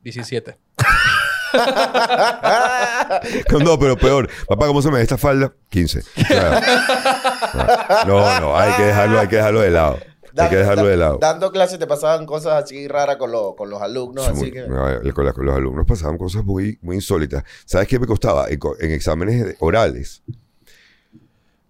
17. 0.04 0.56
No, 3.64 3.80
pero 3.80 3.98
peor. 3.98 4.30
Papá, 4.48 4.68
¿cómo 4.68 4.84
se 4.84 4.90
me 4.90 4.98
ve 4.98 5.02
esta 5.02 5.18
falda? 5.18 5.52
15. 5.70 6.00
O 6.00 6.04
sea, 6.28 8.04
no, 8.08 8.40
no, 8.40 8.56
hay 8.58 8.72
que 8.74 8.84
dejarlo, 8.84 9.20
hay 9.20 9.28
que 9.28 9.36
dejarlo 9.38 9.62
de 9.62 9.72
lado. 9.72 9.98
Hay 10.38 10.50
que 10.50 10.56
dejarlo 10.58 10.86
de 10.88 10.98
lado. 10.98 11.18
Dando 11.20 11.52
clases 11.52 11.80
te 11.80 11.88
pasaban 11.88 12.26
cosas 12.26 12.64
así 12.64 12.88
raras 12.88 13.18
con, 13.18 13.32
los- 13.32 13.56
con 13.56 13.70
los 13.70 13.82
alumnos, 13.82 14.26
Sí, 14.26 14.32
así 14.32 14.40
muy- 14.42 14.52
que... 14.52 14.68
no, 14.68 15.14
con, 15.14 15.26
la- 15.26 15.34
con 15.34 15.46
los 15.46 15.56
alumnos 15.56 15.86
pasaban 15.86 16.18
cosas 16.18 16.44
muy, 16.46 16.78
muy 16.82 16.96
insólitas. 16.98 17.44
¿Sabes 17.66 17.88
qué 17.88 18.00
me 18.00 18.08
costaba? 18.08 18.48
En, 18.50 18.60
exámenes 18.92 19.56
orales, 19.60 20.24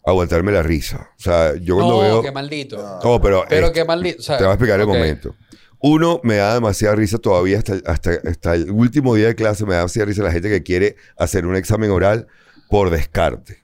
aguantarme 0.05 0.51
la 0.51 0.63
risa. 0.63 1.09
O 1.17 1.21
sea, 1.21 1.55
yo 1.55 1.75
cuando 1.75 1.95
No, 1.95 1.99
veo... 2.01 2.21
qué 2.21 2.31
maldito. 2.31 2.99
No, 3.03 3.21
pero... 3.21 3.43
Pero 3.47 3.67
eh, 3.67 3.71
qué 3.73 3.85
maldito. 3.85 4.19
o 4.19 4.23
sea, 4.23 4.37
te 4.37 4.43
voy 4.43 4.51
a 4.51 4.53
explicar 4.53 4.79
el 4.79 4.87
momento. 4.87 5.35
Uno, 5.81 6.19
me 6.23 6.35
da 6.35 6.53
demasiada 6.55 6.95
risa 6.95 7.17
todavía 7.19 7.57
hasta, 7.59 7.73
el- 7.73 7.83
hasta, 7.85 8.11
hasta 8.27 8.55
el 8.55 8.69
último 8.71 9.15
día 9.15 9.27
de 9.27 9.35
clase, 9.35 9.63
me 9.65 9.71
da 9.73 9.77
demasiada 9.79 10.07
risa 10.07 10.23
la 10.23 10.31
gente 10.31 10.49
que 10.49 10.63
quiere 10.63 10.95
hacer 11.17 11.45
un 11.45 11.55
examen 11.55 11.89
oral 11.91 12.27
por 12.69 12.89
descarte. 12.89 13.63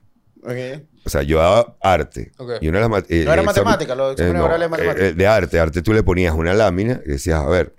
O 1.04 1.08
sea, 1.10 1.22
yo 1.22 1.38
daba 1.38 1.76
arte. 1.82 2.32
Y 2.60 2.68
una 2.68 2.80
de 2.80 2.88
las 2.88 3.04
eh, 3.10 3.24
No 3.24 3.32
era 3.32 3.42
examen- 3.42 3.46
matemática, 3.46 3.94
los 3.94 4.12
exámenes 4.12 4.38
no, 4.38 4.44
orales 4.46 4.64
de 4.66 4.68
matemática. 4.70 5.04
eh, 5.04 5.08
eh, 5.08 5.12
de 5.14 5.26
arte, 5.26 5.58
arte 5.60 5.82
tú 5.82 5.92
le 5.92 6.02
ponías 6.02 6.34
una 6.34 6.54
lámina 6.54 7.00
y 7.04 7.10
decías, 7.10 7.40
a 7.40 7.46
ver. 7.48 7.74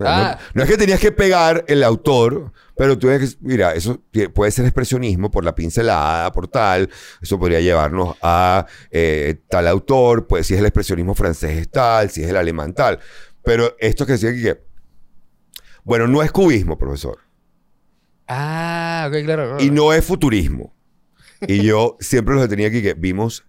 Ah. 0.00 0.38
No, 0.40 0.50
no 0.54 0.62
es 0.64 0.70
que 0.70 0.76
tenías 0.76 0.98
que 0.98 1.12
pegar 1.12 1.64
el 1.68 1.84
autor, 1.84 2.52
pero 2.76 2.98
tú 2.98 3.06
que, 3.06 3.28
mira, 3.40 3.74
eso 3.74 4.02
puede 4.34 4.50
ser 4.50 4.64
expresionismo 4.64 5.30
por 5.30 5.44
la 5.44 5.54
pincelada, 5.54 6.32
por 6.32 6.48
tal, 6.48 6.90
eso 7.22 7.38
podría 7.38 7.60
llevarnos 7.60 8.16
a 8.20 8.66
eh, 8.90 9.36
tal 9.48 9.68
autor, 9.68 10.26
pues 10.26 10.48
si 10.48 10.54
es 10.54 10.60
el 10.60 10.66
expresionismo 10.66 11.14
francés 11.14 11.58
es 11.58 11.70
tal, 11.70 12.10
si 12.10 12.24
es 12.24 12.28
el 12.30 12.36
alemán 12.36 12.72
tal. 12.74 12.98
Pero 13.44 13.76
esto 13.78 14.04
que 14.04 14.12
decía 14.12 14.30
aquí 14.30 14.42
que, 14.42 14.60
bueno, 15.84 16.08
no 16.08 16.22
es 16.24 16.32
cubismo, 16.32 16.76
profesor, 16.76 17.18
Ah, 18.26 19.04
ok, 19.08 19.22
claro. 19.24 19.44
claro. 19.48 19.56
y 19.62 19.70
no 19.70 19.92
es 19.92 20.04
futurismo. 20.04 20.73
Y 21.48 21.62
yo 21.62 21.96
siempre 22.00 22.34
los 22.34 22.48
tenía 22.48 22.68
aquí 22.68 22.82
que 22.82 22.94
vimos 22.94 23.44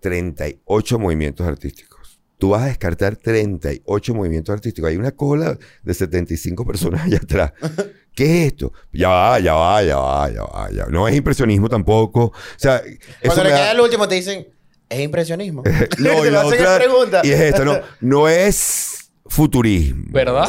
38 0.00 0.98
movimientos 0.98 1.46
artísticos. 1.46 2.20
Tú 2.38 2.50
vas 2.50 2.62
a 2.62 2.66
descartar 2.66 3.16
38 3.16 4.14
movimientos 4.14 4.52
artísticos. 4.52 4.90
Hay 4.90 4.96
una 4.96 5.12
cola 5.12 5.56
de 5.82 5.94
75 5.94 6.66
personas 6.66 7.02
allá 7.04 7.18
atrás. 7.18 7.52
¿Qué 8.14 8.42
es 8.42 8.52
esto? 8.52 8.72
Ya 8.92 9.08
va, 9.08 9.40
ya 9.40 9.54
va, 9.54 9.82
ya 9.82 9.96
va, 9.96 10.30
ya 10.30 10.42
va. 10.42 10.70
Ya. 10.70 10.84
No 10.86 11.08
es 11.08 11.16
impresionismo 11.16 11.68
tampoco. 11.68 12.24
O 12.26 12.32
sea, 12.56 12.76
eso 12.78 12.98
Cuando 13.24 13.44
le 13.44 13.50
da- 13.50 13.56
queda 13.56 13.72
el 13.72 13.80
último 13.80 14.06
te 14.06 14.14
dicen, 14.16 14.46
es 14.88 15.00
impresionismo. 15.00 15.62
No, 15.98 16.10
Te 16.22 16.28
y 16.28 16.30
la 16.30 16.42
hacen 16.42 16.52
otra, 16.60 16.76
pregunta. 16.78 17.20
y 17.24 17.30
es 17.30 17.40
esta, 17.40 17.64
no, 17.64 17.80
no 18.00 18.28
es 18.28 19.10
futurismo. 19.26 20.04
¿Verdad? 20.10 20.48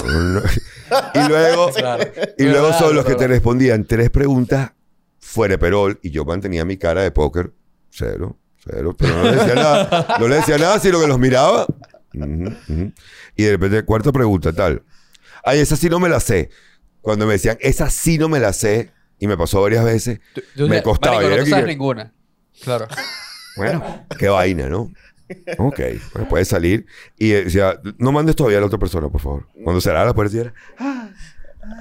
Y 1.16 1.28
luego, 1.30 1.72
Claro. 1.72 2.04
y 2.38 2.44
luego 2.44 2.66
¿Verdad? 2.68 2.80
son 2.80 2.96
los 2.96 3.06
que 3.06 3.16
te 3.16 3.28
respondían 3.28 3.86
tres 3.86 4.10
preguntas 4.12 4.74
fuera 5.26 5.54
de 5.54 5.58
perol 5.58 6.00
y 6.04 6.12
yo 6.12 6.24
mantenía 6.24 6.64
mi 6.66 6.78
cara 6.78 7.02
de 7.02 7.12
póker 7.12 7.52
cero, 7.90 8.38
cero, 8.64 8.96
pero 8.98 9.16
no 9.16 9.24
le 9.24 9.32
decía 9.38 9.56
nada, 9.56 10.18
no 10.20 10.28
le 10.28 10.36
decía 10.36 10.58
nada, 10.58 10.80
sino 10.80 11.00
que 11.02 11.08
los 11.08 11.18
miraba. 11.20 11.66
Y 13.36 13.44
de 13.44 13.52
repente, 13.52 13.84
cuarta 13.84 14.12
pregunta, 14.12 14.54
tal. 14.54 14.84
Ay, 15.44 15.60
esa 15.60 15.76
sí 15.76 15.90
no 15.90 16.00
me 16.00 16.10
la 16.10 16.20
sé. 16.20 16.50
Cuando 17.02 17.26
me 17.26 17.34
decían, 17.34 17.58
esa 17.62 17.90
sí 17.90 18.18
no 18.18 18.30
me 18.30 18.40
la 18.40 18.54
sé, 18.54 18.92
y 19.20 19.28
me 19.28 19.38
pasó 19.38 19.62
varias 19.62 19.84
veces, 19.84 20.20
Tú- 20.34 20.42
tú 20.56 20.68
me 20.68 20.82
costaba. 20.84 21.22
marico, 21.22 21.50
no 21.50 21.56
que- 21.58 21.64
ninguna. 21.64 22.14
Claro. 22.64 22.88
bueno, 23.58 24.06
qué 24.18 24.30
vaina, 24.30 24.68
¿no? 24.70 24.92
Ok, 25.58 25.80
bueno, 26.14 26.30
puede 26.30 26.46
salir. 26.46 26.86
Y 27.18 27.30
decía, 27.30 27.80
no 27.98 28.12
mandes 28.12 28.36
todavía 28.36 28.60
a 28.60 28.62
la 28.62 28.68
otra 28.68 28.80
persona, 28.80 29.10
por 29.10 29.22
favor. 29.22 29.48
Cuando 29.64 29.82
cerrara 29.82 30.06
la 30.06 30.14
puerta, 30.14 30.36
y 30.36 30.40
era, 30.40 30.54
"Ah". 30.80 31.10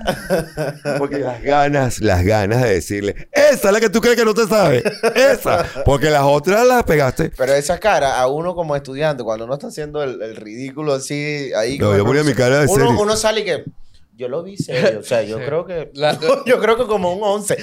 Porque 0.99 1.19
las 1.19 1.43
ganas, 1.43 2.01
las 2.01 2.25
ganas 2.25 2.63
de 2.63 2.75
decirle, 2.75 3.29
esa 3.33 3.69
es 3.69 3.73
la 3.73 3.81
que 3.81 3.89
tú 3.91 4.01
crees 4.01 4.17
que 4.17 4.25
no 4.25 4.35
te 4.35 4.47
sabe. 4.47 4.83
Esa. 5.15 5.67
Porque 5.85 6.11
las 6.11 6.23
otras 6.23 6.67
las 6.67 6.83
pegaste. 6.85 7.31
Pero 7.37 7.53
esa 7.55 7.79
cara, 7.79 8.19
a 8.21 8.27
uno 8.29 8.55
como 8.55 8.77
estudiante, 8.77 9.23
cuando 9.25 9.45
uno 9.45 9.55
está 9.55 9.69
haciendo 9.69 10.03
el, 10.03 10.21
el 10.23 10.37
ridículo 10.37 10.95
así, 10.95 11.51
ahí... 11.57 11.79
No, 11.79 11.87
con 11.87 11.95
el 11.95 11.99
yo 12.01 12.05
ponía 12.07 12.23
mi 12.25 12.33
profesor, 12.35 12.51
cara 12.53 12.61
de 12.61 12.67
uno, 12.73 12.85
serio. 12.87 13.03
uno 13.03 13.17
sale 13.17 13.41
y 13.41 13.45
que... 13.45 13.65
Yo 14.17 14.29
lo 14.29 14.43
vi 14.45 14.57
serio. 14.57 15.01
O 15.01 15.03
sea, 15.03 15.23
yo 15.23 15.39
Sí. 15.41 15.45
creo 15.45 15.67
que... 15.67 15.91
La- 15.95 16.19
yo 16.47 16.61
creo 16.61 16.77
que 16.77 16.85
como 16.87 17.13
un 17.15 17.21
11. 17.23 17.57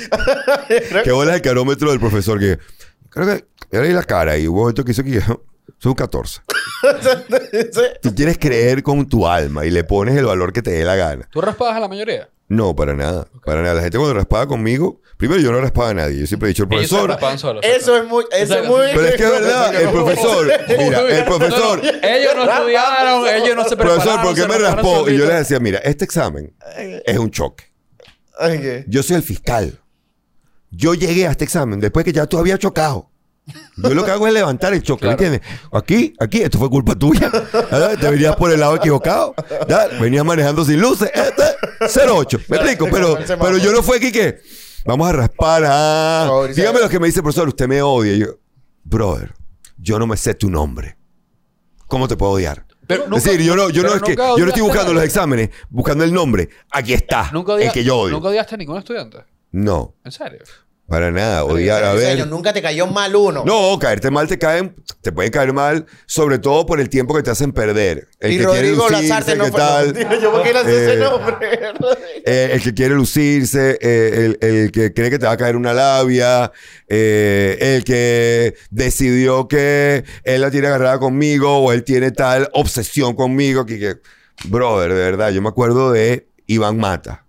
Qué 1.03 1.11
bola 1.11 1.35
el 1.35 1.41
carómetro 1.41 1.91
del 1.91 1.99
profesor 1.99 2.39
que, 2.39 2.57
creo 3.09 3.27
que, 3.27 3.45
yo 3.71 3.81
leí 3.81 3.93
la 3.93 4.03
cara 4.03 4.37
y 4.37 4.47
hubo 4.47 4.57
un 4.57 4.61
momento 4.63 4.83
que 4.83 4.91
hizo 4.91 5.03
que 5.03 5.21
son 5.79 5.93
14. 5.93 6.41
Tú 8.01 8.15
quieres 8.15 8.37
creer 8.37 8.83
con 8.83 9.07
tu 9.07 9.27
alma 9.27 9.65
y 9.65 9.71
le 9.71 9.83
pones 9.83 10.17
el 10.17 10.25
valor 10.25 10.53
que 10.53 10.61
te 10.61 10.71
dé 10.71 10.83
la 10.83 10.95
gana. 10.95 11.27
¿Tú 11.31 11.41
raspabas 11.41 11.75
a 11.75 11.79
la 11.79 11.87
mayoría? 11.87 12.29
No, 12.47 12.75
para 12.75 12.93
nada. 12.93 13.27
Para 13.45 13.61
nada. 13.61 13.75
La 13.75 13.81
gente 13.81 13.97
cuando 13.97 14.13
raspaba 14.15 14.45
conmigo, 14.45 15.01
primero 15.15 15.39
yo 15.39 15.53
no 15.53 15.61
raspaba 15.61 15.91
a 15.91 15.93
nadie. 15.93 16.19
Yo 16.19 16.27
siempre 16.27 16.47
he 16.47 16.49
dicho, 16.49 16.63
el 16.63 16.69
profesor. 16.69 17.17
solos. 17.37 17.63
Eso 17.65 17.95
es 17.95 18.05
muy... 18.05 18.25
Eso 18.31 18.59
es 18.59 18.67
muy... 18.67 18.87
Pero 18.93 19.05
es 19.05 19.15
que 19.15 19.23
es 19.23 19.31
verdad, 19.31 19.81
el 19.81 19.89
profesor, 19.89 20.51
mira, 20.67 21.01
el 21.17 21.23
profesor, 21.25 21.81
No, 21.81 21.91
no, 21.91 22.07
ellos 22.07 22.35
no 22.35 22.43
estudiaron, 22.51 23.27
ellos 23.27 23.55
no 23.55 23.63
se 23.63 23.77
prepararon. 23.77 24.03
profesor, 24.03 24.21
¿por 24.21 24.35
qué 24.35 24.47
me 24.47 24.57
raspó? 24.57 25.09
Y 25.09 25.17
yo 25.17 25.25
les 25.25 25.39
decía, 25.39 25.59
mira, 25.59 25.79
este 25.79 26.03
examen 26.03 26.53
es 27.05 27.17
un 27.17 27.31
choque. 27.31 27.71
Yo 28.87 29.03
soy 29.03 29.17
el 29.17 29.23
fiscal. 29.23 29.79
Yo 30.71 30.93
llegué 30.93 31.27
a 31.27 31.31
este 31.31 31.43
examen 31.43 31.79
después 31.79 32.03
que 32.05 32.13
ya 32.13 32.25
tú 32.25 32.37
habías 32.37 32.59
chocado. 32.59 33.10
Yo 33.77 33.89
lo 33.93 34.05
que 34.05 34.11
hago 34.11 34.27
es 34.27 34.33
levantar 34.33 34.73
el 34.73 34.83
choque, 34.83 35.05
¿me 35.07 35.15
Claro. 35.15 35.33
entiendes? 35.33 35.59
Aquí, 35.73 36.13
aquí, 36.19 36.41
esto 36.41 36.57
fue 36.59 36.69
culpa 36.69 36.95
tuya. 36.95 37.29
¿verdad? 37.29 37.97
Te 37.99 38.09
venías 38.09 38.35
por 38.35 38.51
el 38.51 38.59
lado 38.59 38.75
equivocado. 38.75 39.33
¿verdad? 39.49 39.89
Venías 39.99 40.23
manejando 40.23 40.63
sin 40.63 40.79
luces. 40.79 41.09
Este, 41.13 42.07
08. 42.09 42.39
¿Me 42.47 42.57
explico? 42.57 42.87
Pero, 42.91 43.17
pero 43.27 43.57
yo 43.57 43.71
no 43.71 43.81
fue 43.83 43.97
aquí 43.97 44.11
que 44.11 44.39
vamos 44.85 45.09
a 45.09 45.13
raspar. 45.13 45.63
Ah. 45.65 46.43
Dígame 46.55 46.79
lo 46.79 46.87
que 46.89 46.99
me 46.99 47.07
dice, 47.07 47.21
profesor, 47.21 47.47
usted 47.47 47.67
me 47.67 47.81
odia. 47.81 48.15
Yo, 48.15 48.27
brother, 48.83 49.33
yo 49.77 49.97
no 49.99 50.07
me 50.07 50.15
sé 50.17 50.33
tu 50.35 50.49
nombre. 50.49 50.97
¿Cómo 51.87 52.07
te 52.07 52.15
puedo 52.15 52.33
odiar? 52.33 52.65
Pero 52.87 53.03
es 53.03 53.09
nunca- 53.09 53.23
decir, 53.23 53.41
yo 53.41 53.55
no, 53.55 53.69
yo 53.69 53.83
no 53.83 53.95
es 53.95 54.01
que 54.01 54.15
yo 54.15 54.37
no 54.39 54.47
estoy 54.47 54.61
buscando 54.63 54.93
los 54.93 55.03
exámenes, 55.03 55.49
buscando 55.69 56.03
el 56.03 56.13
nombre. 56.13 56.49
Aquí 56.71 56.93
está. 56.93 57.29
Nunca, 57.33 57.55
el 57.55 57.71
que 57.71 57.83
yo 57.83 57.97
odio. 57.97 58.13
nunca 58.13 58.29
odiaste 58.29 58.55
a 58.55 58.57
ningún 58.57 58.77
estudiante. 58.77 59.25
No, 59.51 59.95
¿En 60.05 60.11
serio? 60.11 60.39
Para 60.91 61.09
nada. 61.09 61.45
Odiar, 61.45 61.83
a 61.83 61.93
ver. 61.93 62.27
Nunca 62.27 62.51
te 62.53 62.61
cayó 62.61 62.85
mal 62.85 63.15
uno. 63.15 63.43
No, 63.45 63.79
caerte 63.79 64.11
mal 64.11 64.27
te 64.27 64.37
caen, 64.37 64.75
te 65.01 65.11
pueden 65.11 65.31
caer 65.31 65.53
mal, 65.53 65.85
sobre 66.05 66.37
todo 66.37 66.65
por 66.65 66.79
el 66.79 66.89
tiempo 66.89 67.15
que 67.15 67.23
te 67.23 67.31
hacen 67.31 67.53
perder. 67.53 68.09
El 68.19 68.33
y 68.33 68.37
que 68.37 68.43
quiere 68.45 68.69
Rodrigo 68.75 68.89
lucirse, 68.89 69.03
Lazarte 69.09 69.35
no 69.37 69.45
¿qué 69.45 69.51
fue... 69.51 69.59
tal? 69.59 69.93
yo 70.21 70.31
por 70.31 70.43
qué 70.43 70.53
le 70.53 70.59
hace 70.59 70.83
ese 70.83 70.93
Eh, 70.93 70.97
nombre. 70.97 71.35
Eh, 72.25 72.49
el 72.53 72.61
que 72.61 72.73
quiere 72.73 72.93
lucirse, 72.93 73.79
eh, 73.81 74.35
el, 74.41 74.47
el 74.47 74.71
que 74.71 74.93
cree 74.93 75.09
que 75.09 75.17
te 75.17 75.25
va 75.25 75.31
a 75.31 75.37
caer 75.37 75.55
una 75.55 75.73
labia, 75.73 76.51
eh, 76.89 77.57
el 77.75 77.83
que 77.83 78.53
decidió 78.69 79.47
que 79.47 80.03
él 80.25 80.41
la 80.41 80.51
tiene 80.51 80.67
agarrada 80.67 80.99
conmigo 80.99 81.57
o 81.59 81.71
él 81.71 81.83
tiene 81.83 82.11
tal 82.11 82.49
obsesión 82.53 83.15
conmigo 83.15 83.65
que, 83.65 83.79
que- 83.79 83.95
brother, 84.45 84.89
de 84.93 84.99
verdad, 84.99 85.29
yo 85.31 85.41
me 85.41 85.49
acuerdo 85.49 85.91
de 85.91 86.27
Iván 86.47 86.77
Mata. 86.77 87.25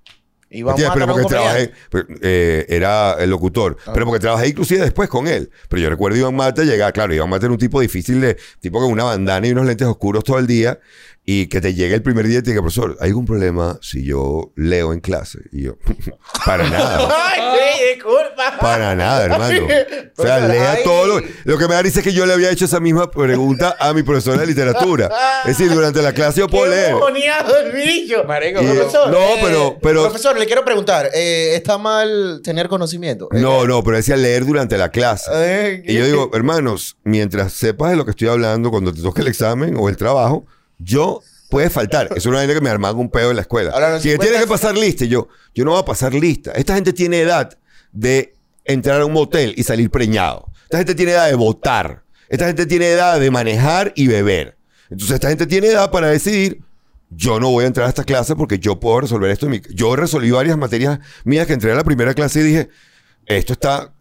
¿Entiendes? 0.52 0.84
Mata 0.88 0.94
pero 0.94 1.06
porque 1.06 1.26
trabajé, 1.26 1.72
pero, 1.90 2.06
eh, 2.20 2.66
era 2.68 3.14
el 3.18 3.30
locutor, 3.30 3.76
pero 3.92 4.04
porque 4.04 4.20
trabajé 4.20 4.48
inclusive 4.48 4.82
después 4.82 5.08
con 5.08 5.26
él. 5.26 5.50
Pero 5.68 5.82
yo 5.82 5.88
recuerdo 5.88 6.16
a 6.16 6.20
Iván 6.20 6.36
Mata 6.36 6.62
llegar, 6.62 6.92
claro, 6.92 7.14
Iván 7.14 7.30
Mata 7.30 7.46
era 7.46 7.52
un 7.52 7.58
tipo 7.58 7.80
difícil 7.80 8.20
de, 8.20 8.36
tipo 8.60 8.78
con 8.78 8.92
una 8.92 9.04
bandana 9.04 9.46
y 9.46 9.52
unos 9.52 9.66
lentes 9.66 9.86
oscuros 9.86 10.22
todo 10.24 10.38
el 10.38 10.46
día. 10.46 10.78
Y 11.24 11.46
que 11.46 11.60
te 11.60 11.72
llegue 11.72 11.94
el 11.94 12.02
primer 12.02 12.26
día 12.26 12.40
y 12.40 12.42
te 12.42 12.50
diga, 12.50 12.62
profesor, 12.62 12.96
¿hay 13.00 13.10
algún 13.10 13.26
problema 13.26 13.78
si 13.80 14.04
yo 14.04 14.52
leo 14.56 14.92
en 14.92 14.98
clase? 14.98 15.38
Y 15.52 15.62
yo, 15.62 15.76
para 16.44 16.68
nada. 16.68 17.08
Ay, 17.32 17.40
sí, 17.78 17.94
disculpa. 17.94 18.58
Para 18.60 18.96
nada, 18.96 19.24
hermano. 19.26 19.66
O 20.18 20.22
sea, 20.24 20.40
lea 20.46 20.82
todo 20.84 21.06
lo... 21.06 21.26
Lo 21.44 21.58
que 21.58 21.66
me 21.66 21.74
da 21.74 21.82
risa 21.82 22.00
es 22.00 22.04
que 22.04 22.12
yo 22.12 22.26
le 22.26 22.32
había 22.34 22.50
hecho 22.50 22.66
esa 22.66 22.80
misma 22.80 23.10
pregunta 23.10 23.76
a 23.80 23.94
mi 23.94 24.02
profesora 24.02 24.40
de 24.42 24.46
literatura. 24.46 25.08
Es 25.44 25.56
decir, 25.56 25.72
durante 25.72 26.02
la 26.02 26.12
clase 26.12 26.40
yo 26.40 26.48
puedo 26.48 26.66
leer. 26.70 26.94
el 26.94 27.72
bicho. 27.72 28.22
Marico, 28.24 28.60
Y- 28.62 28.66
Profesor, 28.66 29.10
no, 29.10 29.18
eh, 29.18 29.38
pero- 29.42 29.78
pero- 29.80 30.02
Profesor, 30.04 30.38
le 30.38 30.46
quiero 30.46 30.64
preguntar, 30.64 31.08
eh, 31.14 31.54
¿está 31.56 31.78
mal 31.78 32.40
tener 32.44 32.68
conocimiento? 32.68 33.28
No, 33.32 33.66
no, 33.66 33.82
pero 33.82 33.96
decía 33.96 34.16
leer 34.16 34.44
durante 34.44 34.76
la 34.76 34.90
clase. 34.90 35.30
Eh, 35.34 35.82
Y 35.86 35.94
yo 35.94 36.04
digo, 36.04 36.30
hermanos, 36.34 36.96
mientras 37.04 37.52
sepas 37.54 37.90
de 37.90 37.96
lo 37.96 38.04
que 38.04 38.10
estoy 38.10 38.28
hablando 38.28 38.70
cuando 38.70 38.92
te 38.92 39.00
toque 39.02 39.22
el 39.22 39.28
examen 39.28 39.76
o 39.78 39.88
el 39.88 39.96
trabajo, 39.96 40.46
yo 40.82 41.22
puede 41.52 41.68
faltar. 41.68 42.08
Es 42.16 42.24
una 42.26 42.38
vaina 42.38 42.54
que 42.54 42.60
me 42.60 42.70
armaba 42.70 42.98
un 42.98 43.10
pedo 43.10 43.30
en 43.30 43.36
la 43.36 43.42
escuela. 43.42 43.72
Ahora, 43.72 43.98
si 43.98 44.08
50 44.10 44.22
tienes 44.22 44.40
que 44.40 44.48
pasar 44.48 44.76
lista, 44.76 45.04
yo, 45.04 45.28
yo 45.54 45.64
no 45.64 45.72
voy 45.72 45.80
a 45.80 45.84
pasar 45.84 46.14
lista. 46.14 46.52
Esta 46.52 46.74
gente 46.74 46.92
tiene 46.92 47.20
edad 47.20 47.58
de 47.92 48.34
entrar 48.64 49.00
a 49.02 49.06
un 49.06 49.12
motel 49.12 49.52
y 49.56 49.62
salir 49.62 49.90
preñado. 49.90 50.46
Esta 50.64 50.78
gente 50.78 50.94
tiene 50.94 51.12
edad 51.12 51.28
de 51.28 51.34
votar. 51.34 52.04
Esta 52.30 52.46
gente 52.46 52.64
tiene 52.64 52.86
edad 52.86 53.20
de 53.20 53.30
manejar 53.30 53.92
y 53.94 54.06
beber. 54.06 54.56
Entonces, 54.88 55.16
esta 55.16 55.28
gente 55.28 55.46
tiene 55.46 55.68
edad 55.68 55.90
para 55.90 56.08
decidir. 56.08 56.62
Yo 57.10 57.38
no 57.38 57.50
voy 57.50 57.64
a 57.64 57.66
entrar 57.66 57.86
a 57.86 57.90
esta 57.90 58.04
clase 58.04 58.34
porque 58.34 58.58
yo 58.58 58.80
puedo 58.80 59.02
resolver 59.02 59.30
esto. 59.30 59.46
Yo 59.74 59.94
resolví 59.94 60.30
varias 60.30 60.56
materias 60.56 61.00
mías 61.24 61.46
que 61.46 61.52
entré 61.52 61.70
a 61.72 61.74
la 61.74 61.84
primera 61.84 62.14
clase 62.14 62.40
y 62.40 62.44
dije, 62.44 62.70
esto 63.26 63.52
está 63.52 63.92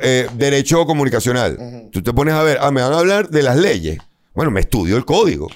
eh, 0.00 0.28
derecho 0.34 0.86
comunicacional. 0.86 1.90
Tú 1.92 2.02
te 2.02 2.14
pones 2.14 2.32
a 2.32 2.42
ver, 2.42 2.56
ah, 2.62 2.70
me 2.70 2.80
van 2.80 2.94
a 2.94 2.98
hablar 2.98 3.28
de 3.28 3.42
las 3.42 3.58
leyes. 3.58 3.98
Bueno, 4.34 4.50
me 4.50 4.60
estudio 4.60 4.96
el 4.96 5.04
código. 5.04 5.50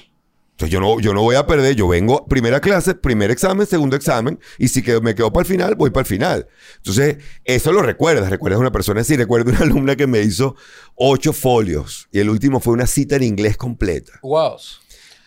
Entonces 0.59 0.73
yo 0.73 0.81
no, 0.81 0.99
yo 0.99 1.13
no 1.13 1.21
voy 1.21 1.37
a 1.37 1.47
perder, 1.47 1.73
yo 1.77 1.87
vengo 1.87 2.25
primera 2.27 2.59
clase, 2.59 2.93
primer 2.93 3.31
examen, 3.31 3.65
segundo 3.65 3.95
examen, 3.95 4.37
y 4.57 4.67
si 4.67 4.81
quedo- 4.83 4.99
me 4.99 5.15
quedo 5.15 5.31
para 5.31 5.43
el 5.43 5.47
final, 5.47 5.75
voy 5.75 5.89
para 5.89 6.01
el 6.01 6.05
final. 6.07 6.47
Entonces, 6.75 7.17
eso 7.45 7.71
lo 7.71 7.81
recuerdas, 7.81 8.29
recuerdas 8.29 8.59
una 8.59 8.69
persona 8.69 8.99
así, 8.99 9.15
recuerdo 9.15 9.51
una 9.51 9.59
alumna 9.61 9.95
que 9.95 10.05
me 10.05 10.19
hizo 10.21 10.57
ocho 10.95 11.31
folios, 11.31 12.09
y 12.11 12.19
el 12.19 12.29
último 12.29 12.59
fue 12.59 12.73
una 12.73 12.87
cita 12.87 13.15
en 13.15 13.23
inglés 13.23 13.55
completa, 13.55 14.19
Wow. 14.21 14.57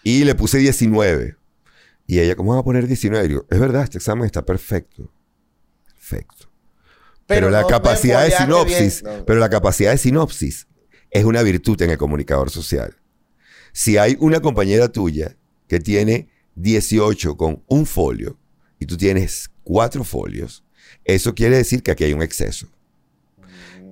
y 0.03 0.24
le 0.24 0.35
puse 0.35 0.59
19. 0.59 1.37
Y 2.07 2.18
ella, 2.20 2.37
¿cómo 2.37 2.53
va 2.53 2.61
a 2.61 2.64
poner 2.64 2.87
19? 2.87 3.24
Y 3.24 3.28
digo, 3.28 3.47
es 3.49 3.59
verdad, 3.59 3.85
este 3.85 3.97
examen 3.97 4.26
está 4.26 4.45
perfecto. 4.45 5.11
Perfecto. 5.95 6.51
Pero, 7.26 7.49
la 7.49 7.62
no 7.62 7.68
capacidad 7.68 8.22
de 8.24 8.33
sinopsis. 8.33 9.03
No. 9.03 9.24
pero 9.24 9.39
la 9.41 9.49
capacidad 9.49 9.93
de 9.93 9.99
sinopsis 9.99 10.66
es 11.11 11.24
una 11.24 11.43
virtud 11.43 11.80
en 11.80 11.91
el 11.91 11.97
comunicador 11.97 12.51
social. 12.51 12.97
Si 13.72 13.96
hay 13.96 14.16
una 14.20 14.40
compañera 14.40 14.90
tuya 14.90 15.36
que 15.66 15.80
tiene 15.80 16.28
18 16.56 17.36
con 17.36 17.62
un 17.66 17.86
folio 17.86 18.38
y 18.78 18.86
tú 18.86 18.96
tienes 18.96 19.50
cuatro 19.64 20.04
folios, 20.04 20.64
eso 21.04 21.34
quiere 21.34 21.56
decir 21.56 21.82
que 21.82 21.90
aquí 21.90 22.04
hay 22.04 22.12
un 22.12 22.22
exceso. 22.22 22.68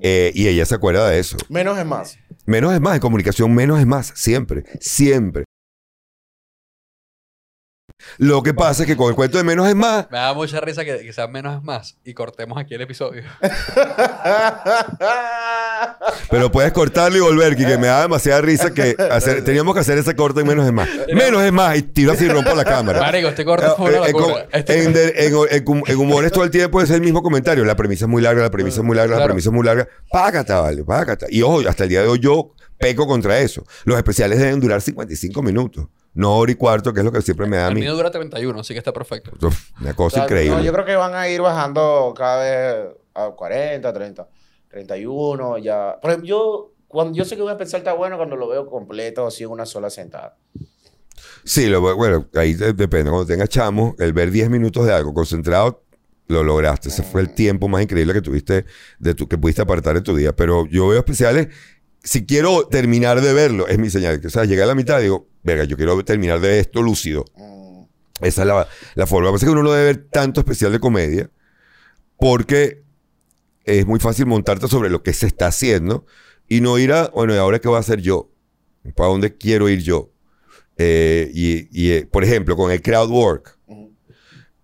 Eh, 0.03 0.33
y 0.35 0.49
ella 0.49 0.65
se 0.65 0.75
acuerda 0.75 1.09
de 1.09 1.19
eso. 1.19 1.37
Menos 1.49 1.79
es 1.79 1.85
más. 1.85 2.19
Menos 2.47 2.73
es 2.73 2.81
más, 2.81 2.95
en 2.95 3.01
comunicación 3.01 3.55
menos 3.55 3.79
es 3.79 3.87
más, 3.87 4.13
siempre, 4.15 4.65
siempre. 4.81 5.45
Lo 8.19 8.43
que 8.43 8.55
pasa 8.55 8.83
es 8.83 8.87
que 8.87 8.97
con 8.97 9.09
el 9.09 9.15
cuento 9.15 9.39
de 9.39 9.45
menos 9.45 9.69
es 9.69 9.75
más, 9.77 10.07
Me 10.11 10.19
da 10.19 10.33
mucha 10.35 10.61
risa 10.61 10.85
que, 10.85 10.99
que 11.01 11.13
sea 11.13 11.27
menos 11.29 11.57
es 11.57 11.63
más 11.63 11.97
y 12.05 12.15
cortemos 12.15 12.59
aquí 12.59 12.75
el 12.75 12.81
episodio. 12.83 13.23
Pero 16.31 16.51
puedes 16.53 16.73
cortarlo 16.73 17.17
y 17.17 17.21
volver, 17.21 17.57
que 17.57 17.67
me 17.79 17.87
da 17.89 18.03
demasiada 18.03 18.41
risa 18.41 18.73
que 18.73 18.95
hacer- 19.11 19.45
teníamos 19.45 19.75
que 19.75 19.81
hacer 19.81 19.99
ese 19.99 20.15
corte 20.15 20.41
en 20.41 20.47
menos 20.47 20.67
es 20.67 20.73
más. 20.73 20.89
Menos 21.13 21.43
es 21.43 21.53
más, 21.53 21.77
y 21.77 21.83
tiro 21.83 22.13
así 22.13 22.25
y 22.27 22.29
rompo 22.29 22.55
la 22.55 22.65
cámara. 22.65 23.01
Marico, 23.01 23.29
este 23.29 23.45
corte 23.45 23.67
fue 23.77 23.95
Eh, 23.95 23.99
una 23.99 24.09
eh, 24.09 24.13
como- 24.13 24.27
locura. 24.29 24.47
Este- 24.53 24.83
en, 24.85 24.93
de- 24.93 25.09
en- 25.27 25.35
en 25.51 25.65
hum- 25.65 25.83
en 25.87 25.97
humores 25.99 26.33
todo 26.33 26.45
el 26.45 26.51
tiempo 26.51 26.81
es 26.81 26.91
el 26.91 27.01
mismo 27.01 27.23
comentario. 27.23 27.65
La 27.65 27.77
premisa 27.77 28.05
es 28.05 28.09
muy 28.09 28.23
larga, 28.23 28.43
la 28.43 28.51
premisa 28.51 28.81
es 28.81 28.85
muy 28.85 28.97
larga, 28.97 29.11
la 29.13 29.17
Claro. 29.19 29.29
premisa 29.31 29.49
es 29.49 29.55
muy 29.55 29.65
larga. 29.65 29.89
Págata, 30.11 30.61
vale, 30.61 30.85
págata. 30.85 31.27
Y 31.29 31.43
ojo, 31.43 31.61
hasta 31.69 31.85
el 31.85 31.89
día 31.91 32.03
de 32.03 32.09
hoy 32.09 32.19
yo 32.21 32.53
peco 32.79 33.07
contra 33.07 33.39
eso. 33.41 33.65
Los 33.85 33.97
especiales 33.97 34.39
deben 34.39 34.61
durar 34.61 34.81
55 34.81 35.43
minutos, 35.43 35.87
no 36.15 36.37
hora 36.37 36.51
y 36.53 36.55
cuarto, 36.55 36.93
que 36.93 37.01
es 37.01 37.05
lo 37.05 37.13
que 37.13 37.23
siempre 37.23 37.47
me 37.47 37.57
da 37.57 37.67
a 37.67 37.69
el 37.69 37.75
mí. 37.75 37.81
mío 37.83 37.95
dura 37.95 38.11
31, 38.11 38.61
así 38.61 38.75
que 38.75 38.79
está 38.79 38.93
perfecto. 38.93 39.33
Uf, 39.47 39.71
una 39.81 39.91
O 39.93 39.97
cosa 39.97 40.17
sea, 40.17 40.25
increíble. 40.25 40.57
no, 40.57 40.63
yo 40.63 40.73
creo 40.73 40.85
que 40.85 40.97
van 40.97 41.15
a 41.15 41.29
ir 41.29 41.41
bajando 41.41 42.13
cada 42.17 42.43
vez 42.43 42.87
a 43.15 43.31
40, 43.31 43.93
30, 43.93 44.29
31, 44.69 45.59
ya. 45.59 45.99
Por 46.01 46.11
ejemplo, 46.11 46.29
yo, 46.29 46.73
cuando, 46.89 47.15
yo 47.17 47.25
sé 47.25 47.37
que 47.37 47.43
un 47.43 47.51
especial 47.51 47.81
está 47.81 47.93
bueno 47.93 48.17
cuando 48.17 48.37
lo 48.37 48.49
veo 48.49 48.67
completo, 48.67 49.27
así 49.27 49.45
en 49.45 49.51
una 49.51 49.67
sola 49.67 49.91
sentada. 49.91 50.37
Sí, 51.45 51.67
lo, 51.67 51.81
bueno, 51.97 52.27
ahí 52.35 52.55
de- 52.55 52.73
depende. 52.73 53.11
Cuando 53.11 53.27
tengas 53.27 53.49
chamo, 53.49 53.95
el 53.99 54.13
ver 54.13 54.31
10 54.31 54.51
minutos 54.51 54.87
de 54.87 54.93
algo 54.93 55.13
concentrado, 55.15 55.83
lo 56.29 56.43
lograste. 56.45 56.89
Ese 56.89 57.03
fue 57.03 57.21
el 57.23 57.35
tiempo 57.35 57.67
más 57.69 57.83
increíble 57.83 58.13
que 58.13 58.23
tuviste, 58.23 58.65
de 58.99 59.15
tu, 59.15 59.29
que 59.29 59.37
pudiste 59.39 59.63
apartar 59.63 59.95
de 59.95 60.01
tu 60.03 60.15
día. 60.15 60.35
Pero 60.35 60.67
yo 60.67 60.89
veo 60.89 60.99
especiales, 60.99 61.49
si 62.03 62.25
quiero 62.27 62.67
terminar 62.67 63.21
de 63.21 63.33
verlo, 63.33 63.67
es 63.69 63.79
mi 63.79 63.91
señal. 63.91 64.21
O 64.25 64.31
sea, 64.31 64.45
llegué 64.45 64.63
a 64.63 64.67
la 64.67 64.75
mitad 64.75 64.99
y 65.01 65.05
digo, 65.05 65.29
verga, 65.43 65.65
yo 65.65 65.77
quiero 65.77 66.03
terminar 66.05 66.41
de 66.41 66.49
ver 66.49 66.59
esto 66.61 66.83
lúcido. 66.83 67.25
Mm. 67.37 67.83
Esa 68.23 68.43
es 68.43 68.47
la, 68.49 68.69
la 68.95 69.07
forma. 69.07 69.27
Lo 69.29 69.33
que 69.33 69.37
pasa 69.37 69.47
es 69.47 69.49
que 69.49 69.53
uno 69.53 69.63
no 69.63 69.73
debe 69.73 69.87
ver 69.87 70.07
tanto 70.11 70.41
especial 70.41 70.73
de 70.73 70.81
comedia 70.81 71.31
porque 72.19 72.83
es 73.65 73.87
muy 73.87 73.99
fácil 74.01 74.27
montarte 74.27 74.69
sobre 74.69 74.91
lo 74.91 75.03
que 75.03 75.13
se 75.13 75.27
está 75.27 75.47
haciendo 75.47 76.05
y 76.49 76.61
no 76.61 76.79
ir 76.79 76.93
a, 76.93 77.09
bueno, 77.09 77.35
¿y 77.35 77.39
ahora 77.39 77.59
qué 77.61 77.69
voy 77.69 77.77
a 77.77 77.81
hacer 77.81 78.01
yo? 78.01 78.31
¿Para 78.95 79.11
dónde 79.11 79.37
quiero 79.37 79.69
ir 79.69 79.81
yo? 79.83 80.11
Eh, 80.77 81.31
y, 81.35 81.69
y, 81.71 81.93
eh, 81.93 82.07
por 82.11 82.25
ejemplo, 82.25 82.57
con 82.57 82.71
el 82.73 82.83
crowd 82.83 83.11
work. 83.11 83.59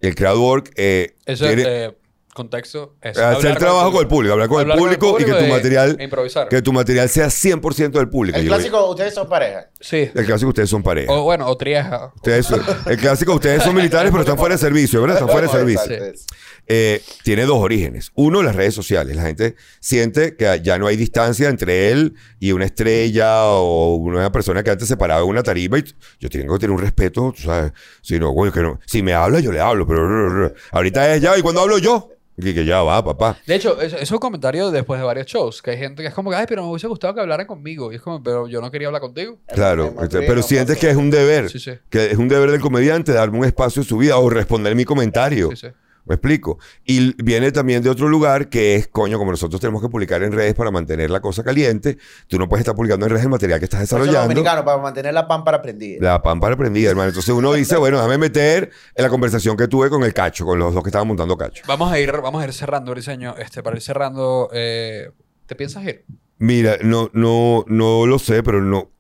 El 0.01 0.15
crowd 0.15 0.39
work 0.39 0.73
eh, 0.77 1.15
Eso 1.25 1.47
tiene- 1.47 1.63
eh, 1.67 1.97
contexto 2.37 2.95
es 3.03 3.19
hacer 3.19 3.57
trabajo 3.59 3.91
con 3.91 4.03
el 4.03 4.07
público, 4.09 4.35
hablar 4.35 4.49
con 4.49 4.61
Hablar 4.61 4.77
el 4.77 4.83
público 4.83 5.17
y 5.19 5.25
que 5.25 5.33
tu 5.33 5.47
material 5.47 5.97
e 5.99 6.05
improvisar. 6.05 6.49
que 6.49 6.63
tu 6.63 6.73
material 6.73 7.09
sea 7.09 7.27
100% 7.29 7.91
del 7.99 8.09
público. 8.09 8.39
El 8.39 8.45
Yo- 8.45 8.53
clásico, 8.55 8.87
ustedes 8.91 9.15
son 9.15 9.29
pareja. 9.29 9.69
Sí. 9.81 10.11
el 10.15 10.25
clásico, 10.27 10.49
ustedes 10.51 10.71
son 10.71 10.83
pareja. 10.83 11.13
O 11.13 11.23
bueno, 11.25 11.47
o 11.47 11.57
trieja. 11.57 12.13
Ustedes 12.17 12.47
el 12.87 12.97
clásico, 12.99 13.35
ustedes 13.35 13.63
son 13.63 13.75
militares, 13.75 14.11
pero 14.11 14.23
están 14.23 14.39
fuera 14.39 14.55
de 14.55 14.61
servicio, 14.61 15.01
¿verdad? 15.01 15.17
Están 15.17 15.31
fuera 15.31 15.47
de 15.49 15.53
servicio. 15.53 16.27
Eh, 16.69 17.01
tiene 17.23 17.45
dos 17.45 17.59
orígenes. 17.59 18.11
Uno, 18.17 18.43
las 18.43 18.57
redes 18.57 18.75
sociales. 18.75 19.15
La 19.17 19.23
gente 19.23 19.55
siente 19.81 20.35
que 20.37 20.61
ya 20.65 20.79
no 20.79 20.89
hay 20.89 20.97
distancia 20.97 21.49
entre 21.49 21.93
él 21.93 22.15
y 22.41 22.51
una 22.53 22.65
estrella 22.65 23.45
o 23.47 23.95
una 23.95 24.33
persona 24.33 24.65
que 24.65 24.71
antes 24.71 24.89
se 24.89 24.97
paraba 24.97 25.23
en 25.23 25.29
una 25.29 25.45
tarima 25.45 25.79
y 25.79 25.85
yo 26.19 26.29
tengo 26.29 26.55
que 26.55 26.61
tener 26.61 26.73
un 26.75 26.81
respeto, 26.83 27.33
tú 27.37 27.43
¿sabes? 27.43 27.71
Si, 28.03 28.19
no, 28.19 28.33
bueno, 28.33 28.53
que 28.53 28.63
no- 28.63 28.81
si 28.85 29.01
me 29.01 29.15
habla, 29.15 29.39
yo 29.39 29.53
le 29.53 29.61
hablo, 29.61 29.87
pero 29.87 30.53
ahorita 30.73 31.15
es 31.15 31.23
ya, 31.23 31.39
¿y 31.39 31.43
cuando 31.43 31.61
hablo 31.61 31.79
yo? 31.79 32.09
Y 32.39 32.53
que 32.53 32.65
ya 32.67 32.83
va, 32.83 33.03
papá. 33.03 33.39
De 33.47 33.55
hecho, 33.55 33.81
eso, 33.81 33.97
eso 33.97 34.05
es 34.05 34.11
un 34.13 34.19
comentario 34.19 34.71
después 34.71 35.01
de 35.01 35.07
varios 35.07 35.27
shows, 35.27 35.63
que 35.63 35.71
hay 35.71 35.79
gente 35.79 36.03
que 36.03 36.09
es 36.09 36.15
como 36.15 36.31
que, 36.31 36.37
ay, 36.37 36.45
pero 36.47 36.63
me 36.63 36.69
hubiese 36.71 36.87
gustado 36.87 37.15
que 37.15 37.21
hablaran 37.21 37.47
conmigo. 37.47 37.91
Y 37.93 37.97
es 37.97 38.03
como, 38.03 38.23
pero 38.23 38.47
yo 38.47 38.61
no 38.61 38.71
quería 38.71 38.89
hablar 38.89 39.01
contigo. 39.01 39.39
Claro, 39.49 39.95
este, 40.03 40.21
pero 40.21 40.37
no 40.37 40.43
sientes 40.43 40.77
que 40.77 40.91
es 40.91 40.97
un 40.97 41.11
deber, 41.11 41.49
Sí, 41.49 41.59
sí. 41.59 41.73
que 41.89 42.11
es 42.11 42.19
un 42.19 42.29
deber 42.29 42.51
del 42.51 42.61
comediante 42.61 43.13
darme 43.13 43.39
un 43.39 43.45
espacio 43.47 43.81
en 43.83 43.89
su 43.89 43.97
vida 43.99 44.19
o 44.19 44.29
responder 44.29 44.75
mi 44.75 44.85
comentario. 44.85 45.51
Sí, 45.51 45.57
sí. 45.57 45.67
¿Me 46.07 46.15
explico? 46.15 46.59
Y 46.85 47.21
viene 47.23 47.51
también 47.51 47.83
de 47.83 47.91
otro 47.91 48.09
lugar 48.09 48.49
que 48.49 48.77
es, 48.77 48.87
coño, 48.87 49.19
como 49.19 49.33
nosotros 49.33 49.61
tenemos 49.61 49.83
que 49.83 49.89
publicar 49.89 50.23
en 50.23 50.31
redes 50.33 50.55
para 50.55 50.71
mantener 50.71 51.11
la 51.11 51.21
cosa 51.21 51.43
caliente, 51.43 51.99
tú 52.29 52.39
no 52.39 52.49
puedes 52.49 52.61
estar 52.61 52.77
publicando 52.77 53.07
en 53.07 53.11
redes 53.11 53.25
el 53.25 53.31
material 53.31 53.59
que 53.59 53.65
estás 53.65 53.83
Eso 53.83 53.97
desarrollando. 53.97 54.29
dominicano, 54.29 54.65
para 54.65 54.79
mantener 54.79 55.13
la 55.13 55.27
pan 55.27 55.43
para 55.43 55.61
prendida. 55.61 55.99
La 56.01 56.23
pámpara 56.23 56.57
prendida, 56.57 56.91
hermano. 56.91 57.09
Entonces 57.09 57.35
uno 57.35 57.53
dice, 57.53 57.77
bueno, 57.79 57.97
déjame 57.97 58.19
meter 58.19 58.71
en 58.95 59.03
la 59.03 59.11
conversación 59.11 59.57
que 59.57 59.67
tuve 59.67 59.91
con 59.91 60.05
el 60.05 60.15
cacho, 60.15 60.47
con 60.47 60.59
los 60.59 60.73
dos 60.73 60.83
que 60.85 60.91
estaban 60.91 61.09
montando 61.09 61.37
cacho. 61.37 61.65
Vamos 61.67 61.91
a 61.91 61.99
ir, 61.99 62.13
vamos 62.13 62.41
a 62.41 62.47
ir 62.47 62.53
cerrando, 62.53 62.93
Briseño. 62.93 63.35
Este, 63.37 63.63
para 63.65 63.75
ir 63.77 63.83
cerrando, 63.83 64.49
eh, 64.53 65.11
¿te 65.47 65.57
piensas 65.57 65.83
ir? 65.85 66.05
Mira, 66.39 66.77
no, 66.83 67.11
no, 67.15 67.65
no 67.67 68.07
lo 68.07 68.19
sé, 68.21 68.43
pero 68.45 68.63
no. 68.63 68.91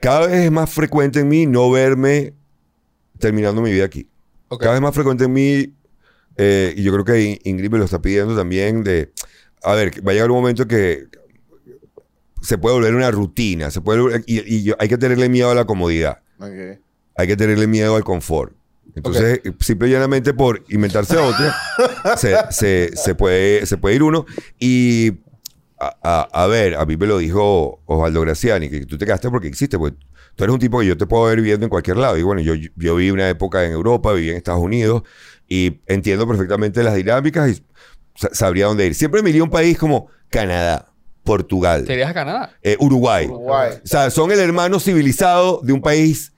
Cada 0.00 0.26
vez 0.26 0.44
es 0.46 0.50
más 0.50 0.68
frecuente 0.70 1.20
en 1.20 1.28
mí 1.28 1.46
no 1.46 1.70
verme 1.70 2.34
terminando 3.18 3.62
mi 3.62 3.70
vida 3.70 3.84
aquí. 3.84 4.08
Cada 4.60 4.72
vez 4.72 4.80
más 4.80 4.94
frecuente 4.94 5.24
en 5.24 5.32
mí, 5.32 5.74
eh, 6.36 6.74
y 6.76 6.82
yo 6.82 6.92
creo 6.92 7.04
que 7.04 7.22
In- 7.22 7.38
Ingrid 7.44 7.70
me 7.70 7.78
lo 7.78 7.84
está 7.84 8.00
pidiendo 8.02 8.36
también, 8.36 8.82
de, 8.84 9.10
a 9.62 9.74
ver, 9.74 10.06
va 10.06 10.12
a 10.12 10.14
llegar 10.14 10.30
un 10.30 10.36
momento 10.38 10.66
que 10.66 11.06
se 12.42 12.58
puede 12.58 12.74
volver 12.76 12.94
una 12.94 13.10
rutina, 13.10 13.70
se 13.70 13.80
puede 13.80 14.00
volver- 14.00 14.24
y, 14.26 14.54
y 14.56 14.62
yo- 14.62 14.76
hay 14.78 14.88
que 14.88 14.98
tenerle 14.98 15.28
miedo 15.28 15.50
a 15.50 15.54
la 15.54 15.64
comodidad, 15.64 16.18
hay 17.16 17.26
que 17.26 17.36
tenerle 17.36 17.66
miedo 17.66 17.96
al 17.96 18.04
confort. 18.04 18.52
Entonces, 18.94 19.40
simple 19.60 19.88
y 19.88 19.90
llanamente 19.92 20.32
por 20.32 20.62
inventarse 20.68 21.16
otra, 21.18 21.54
se, 22.16 22.34
se- 22.50 22.90
se 22.96 23.14
puede, 23.14 23.66
se 23.66 23.76
puede 23.76 23.96
ir 23.96 24.02
uno. 24.02 24.24
Y 24.58 25.12
a, 25.78 25.96
a- 26.02 26.42
a 26.44 26.46
ver, 26.46 26.76
a 26.76 26.86
mí 26.86 26.96
me 26.96 27.06
lo 27.06 27.18
dijo 27.18 27.80
Osvaldo 27.86 28.20
Graciani, 28.22 28.70
que 28.70 28.86
tú 28.86 28.96
te 28.96 29.04
quedaste 29.04 29.28
porque 29.30 29.48
existe, 29.48 29.78
pues 29.78 29.92
tú 30.36 30.44
eres 30.44 30.54
un 30.54 30.60
tipo 30.60 30.78
que 30.80 30.86
yo 30.86 30.96
te 30.96 31.06
puedo 31.06 31.24
ver 31.24 31.36
viviendo 31.38 31.66
en 31.66 31.70
cualquier 31.70 31.96
lado. 31.96 32.16
Y 32.16 32.22
bueno, 32.22 32.40
yo, 32.40 32.54
yo 32.54 32.94
viví 32.96 33.10
una 33.10 33.28
época 33.28 33.64
en 33.64 33.72
Europa, 33.72 34.12
viví 34.12 34.30
en 34.30 34.36
Estados 34.36 34.60
Unidos 34.60 35.02
y 35.48 35.80
entiendo 35.86 36.26
perfectamente 36.28 36.82
las 36.84 36.94
dinámicas 36.94 37.50
y 37.50 37.62
sa- 38.14 38.30
sabría 38.32 38.66
dónde 38.66 38.86
ir. 38.86 38.94
Siempre 38.94 39.22
me 39.22 39.30
iría 39.30 39.40
a 39.42 39.44
un 39.44 39.50
país 39.50 39.76
como 39.76 40.08
Canadá, 40.28 40.88
Portugal, 41.24 41.84
¿Te 41.84 41.94
irías 41.94 42.10
a 42.10 42.14
Canadá? 42.14 42.52
eh, 42.62 42.76
Uruguay. 42.78 43.26
Uruguay. 43.26 43.72
O 43.82 43.86
sea, 43.86 44.10
son 44.10 44.30
el 44.30 44.38
hermano 44.38 44.78
civilizado 44.78 45.60
de 45.64 45.72
un 45.72 45.80
país 45.80 46.32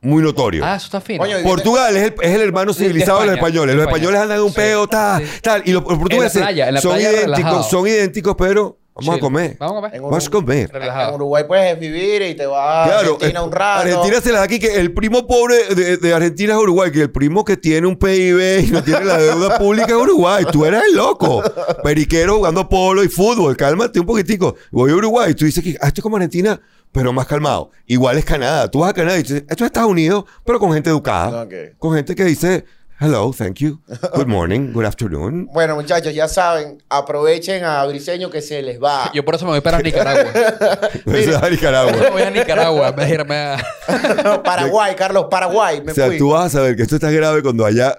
muy 0.00 0.22
notorio. 0.22 0.64
Ah, 0.64 0.76
eso 0.76 0.84
está 0.86 1.00
fino. 1.00 1.24
Portugal 1.42 1.96
es 1.96 2.04
el, 2.04 2.14
es 2.22 2.30
el 2.34 2.40
hermano 2.42 2.72
de 2.72 2.78
civilizado 2.78 3.20
de, 3.20 3.26
los 3.26 3.34
españoles. 3.34 3.74
de 3.74 3.82
Los 3.82 3.86
españoles 3.88 4.20
andan 4.20 4.38
en 4.38 4.44
un 4.44 4.50
Sí, 4.50 4.56
peo, 4.56 4.86
tal, 4.86 5.24
tal. 5.42 5.62
Y 5.64 5.72
los, 5.72 5.82
los 5.82 5.98
portugueses 5.98 6.40
playa, 6.40 6.80
son 6.80 6.92
playa 6.92 7.10
relajado. 7.10 7.34
idénticos, 7.34 7.70
son 7.70 7.86
idénticos, 7.88 8.34
pero 8.38 8.78
vamos 8.98 9.16
a 9.16 9.20
comer. 9.20 9.56
Vamos 9.58 9.72
a 9.72 9.80
comer. 9.80 9.94
En 9.94 10.02
Vamos 10.02 10.24
a 10.24 10.28
Uruguay- 10.28 10.42
comer. 10.42 10.70
Relajado. 10.72 11.08
En 11.08 11.14
Uruguay 11.14 11.44
puedes 11.46 11.78
vivir 11.80 12.22
y 12.22 12.34
te 12.34 12.46
vas 12.46 12.90
a 12.90 12.98
Argentina 13.00 13.40
eh, 13.40 13.42
un 13.42 13.52
rato. 13.52 13.80
Argentina 13.82 14.20
se 14.20 14.32
la 14.32 14.38
da 14.38 14.44
aquí 14.44 14.58
que 14.58 14.74
el 14.76 14.92
primo 14.92 15.26
pobre 15.26 15.74
de, 15.74 15.96
de 15.96 16.14
Argentina 16.14 16.54
es 16.54 16.58
Uruguay, 16.60 16.90
que 16.90 17.02
el 17.02 17.10
primo 17.10 17.44
que 17.44 17.56
tiene 17.56 17.86
un 17.86 17.96
PIB 17.96 18.64
y 18.64 18.70
no 18.70 18.82
tiene 18.82 19.04
la 19.04 19.18
deuda 19.18 19.58
pública 19.58 19.86
es 19.88 19.92
Uruguay. 20.02 20.44
Tú 20.52 20.64
eres 20.64 20.82
el 20.88 20.96
loco. 20.96 21.42
Periquero 21.82 22.36
jugando 22.36 22.68
polo 22.68 23.02
y 23.04 23.08
fútbol. 23.08 23.56
Cálmate 23.56 24.00
un 24.00 24.06
poquitico. 24.06 24.54
Voy 24.70 24.90
a 24.90 24.94
Uruguay 24.94 25.30
y 25.30 25.34
tú 25.34 25.44
dices 25.44 25.62
que 25.62 25.76
ah, 25.80 25.88
esto 25.88 26.00
es 26.00 26.02
como 26.02 26.16
Argentina, 26.16 26.60
pero 26.92 27.12
más 27.12 27.26
calmado. 27.26 27.70
Igual 27.86 28.18
es 28.18 28.24
Canadá. 28.24 28.70
Tú 28.70 28.80
vas 28.80 28.90
a 28.90 28.94
Canadá 28.94 29.18
y 29.18 29.22
dices, 29.22 29.44
esto 29.48 29.64
es 29.64 29.68
Estados 29.68 29.90
Unidos, 29.90 30.24
pero 30.44 30.58
con 30.58 30.72
gente 30.72 30.90
educada. 30.90 31.46
Con 31.78 31.94
gente 31.94 32.14
que 32.14 32.24
dice, 32.24 32.64
hello, 33.00 33.32
thank 33.32 33.58
you, 33.60 33.78
good 34.14 34.26
morning, 34.36 34.72
good 34.72 34.84
afternoon. 34.84 35.46
Bueno, 35.52 35.74
muchachos, 35.76 36.12
ya 36.14 36.28
saben, 36.28 36.82
aprovechen 36.88 37.64
a 37.64 37.84
Briseño 37.86 38.30
que 38.30 38.40
se 38.42 38.62
les 38.62 38.80
va. 38.82 39.10
Yo 39.14 39.24
por 39.24 39.34
eso 39.34 39.44
me 39.44 39.52
voy 39.52 39.60
para 39.60 39.80
Nicaragua. 39.80 40.30
Es 41.06 41.34
a 41.34 41.48
Nicaragua. 41.48 41.92
me 41.92 42.10
voy 42.10 42.22
a 42.22 42.30
Nicaragua 42.30 42.92
de 42.92 43.08
irme 43.08 43.36
a... 43.36 44.42
Paraguay, 44.44 44.94
Carlos, 44.96 45.26
Paraguay. 45.30 45.80
Me 45.82 45.92
O 45.92 45.94
sea, 45.94 46.06
fui. 46.06 46.18
tú 46.18 46.30
vas 46.30 46.46
a 46.46 46.58
saber 46.58 46.76
que 46.76 46.82
esto 46.82 46.96
está 46.96 47.10
grave 47.10 47.42
cuando 47.42 47.64
haya 47.64 47.96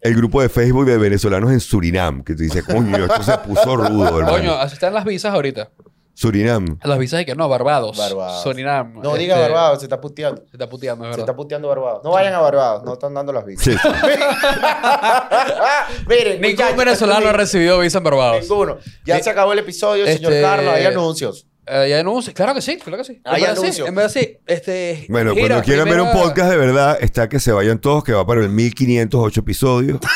el 0.00 0.14
grupo 0.14 0.42
de 0.42 0.48
Facebook 0.50 0.84
de 0.84 0.98
venezolanos 0.98 1.50
en 1.50 1.60
Surinam, 1.60 2.22
que 2.22 2.34
tú 2.34 2.42
dices, 2.42 2.62
coño, 2.64 3.06
esto 3.06 3.22
se 3.22 3.38
puso 3.38 3.76
rudo, 3.76 4.18
hermano. 4.18 4.36
Coño, 4.36 4.52
así 4.54 4.74
están 4.74 4.92
las 4.92 5.04
visas 5.04 5.32
ahorita. 5.32 5.70
Surinam. 6.14 6.78
Las 6.84 6.98
visas 6.98 7.18
de 7.18 7.26
que 7.26 7.34
no, 7.34 7.48
Barbados. 7.48 7.96
Barbados. 7.98 8.42
Surinam. 8.42 8.94
No 9.02 9.14
diga 9.16 9.34
este, 9.36 9.48
Barbados, 9.50 9.80
se 9.80 9.86
está 9.86 10.00
puteando. 10.00 10.42
Se 10.48 10.52
está 10.56 10.68
puteando, 10.68 11.04
es 11.04 11.08
Se 11.08 11.10
verdad. 11.10 11.24
está 11.24 11.36
puteando 11.36 11.68
Barbados. 11.68 12.00
No 12.04 12.10
vayan 12.12 12.32
a 12.34 12.40
Barbados, 12.40 12.84
no 12.84 12.92
están 12.94 13.12
dando 13.14 13.32
las 13.32 13.44
visas. 13.44 13.64
Sí. 13.64 13.76
Miren, 16.08 16.40
Ningún 16.40 16.76
venezolano 16.76 17.28
ha 17.28 17.32
recibido 17.32 17.78
visa 17.80 17.98
en 17.98 18.04
Barbados. 18.04 18.40
Ninguno. 18.42 18.78
Ya 19.04 19.16
Sí. 19.18 19.24
se 19.24 19.30
acabó 19.30 19.52
el 19.52 19.58
episodio, 19.60 20.06
señor 20.06 20.32
Este- 20.32 20.42
Carlos. 20.42 20.74
Hay 20.74 20.86
anuncios. 20.86 21.46
Eh, 21.66 21.76
¿Hay 21.76 21.92
anuncios? 21.94 22.34
Claro 22.34 22.54
que 22.54 22.60
sí, 22.60 22.76
claro 22.76 22.98
que 22.98 23.04
sí. 23.04 23.20
Hay 23.24 23.42
en 23.42 23.48
verdad 23.48 23.54
sí, 23.56 23.60
anuncios. 23.62 23.88
en 23.88 23.94
verdad 23.94 24.10
sí. 24.10 24.36
Este, 24.46 25.06
Bueno, 25.08 25.34
gira, 25.34 25.48
cuando 25.48 25.64
quieran 25.64 25.88
ver 25.88 26.00
un 26.00 26.12
podcast 26.12 26.50
de 26.50 26.56
verdad, 26.58 26.98
está 27.00 27.28
que 27.28 27.40
se 27.40 27.52
vayan 27.52 27.78
todos, 27.78 28.04
que 28.04 28.12
va 28.12 28.26
para 28.26 28.42
el 28.42 28.50
1508 28.50 29.40
episodios. 29.40 29.98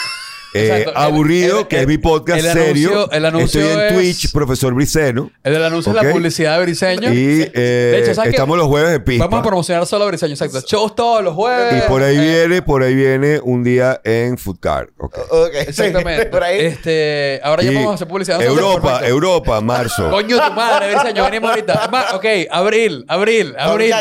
Eh, 0.55 0.66
Exacto. 0.66 0.99
Aburrido, 0.99 1.61
el- 1.61 1.66
que 1.68 1.76
el- 1.76 1.82
es 1.82 1.88
mi 1.88 1.99
podcast 1.99 2.38
el 2.44 2.53
serio. 2.53 2.90
anuncio- 2.90 3.11
el 3.12 3.24
anuncio 3.26 3.61
Estoy 3.61 3.76
en 3.76 3.86
es- 3.86 3.94
Twitch, 3.94 4.32
profesor 4.32 4.72
Briceno. 4.74 5.30
El 5.44 5.53
del 5.53 5.64
anuncio 5.64 5.92
es 5.92 5.99
Ok. 5.99 6.05
la 6.05 6.11
publicidad 6.12 6.57
de 6.59 6.62
Briseño. 6.64 7.12
Y 7.12 7.51
eh, 7.55 8.03
De 8.14 8.30
estamos 8.30 8.57
los 8.57 8.66
jueves 8.66 8.90
de 8.92 9.01
pista. 9.01 9.24
Vamos 9.26 9.40
a 9.40 9.42
promocionar 9.42 9.86
solo 9.86 10.05
a 10.05 10.09
Briseño, 10.09 10.32
exacto. 10.32 10.61
Shows 10.66 10.94
todos 10.94 11.22
los 11.22 11.34
jueves. 11.34 11.84
Y 11.84 11.88
por 11.88 12.03
ahí 12.03 12.16
Eh, 12.16 12.20
viene, 12.46 12.62
por 12.62 12.82
ahí 12.82 12.94
viene 12.94 13.40
un 13.42 13.62
día 13.62 14.01
en 14.05 14.38
Foodcar. 14.38 14.88
Ok. 14.96 15.18
Ok, 15.30 15.55
Exactamente. 15.55 16.26
Por 16.30 16.42
ahí. 16.42 16.61
Este, 16.61 17.40
ahora 17.42 17.62
ya 17.62 17.72
vamos 17.72 17.90
a 17.92 17.94
hacer 17.96 18.09
publicidad. 18.09 18.40
Europa. 18.42 19.01
Europa, 19.07 19.61
marzo. 19.61 20.09
Coño, 20.11 20.38
tu 20.42 20.53
madre, 20.55 20.94
Briseño, 20.94 21.24
venimos 21.24 21.51
ahorita. 21.51 21.90
Ok, 22.14 22.24
abril, 22.51 23.05
abril, 23.09 23.55
abril. 23.59 23.92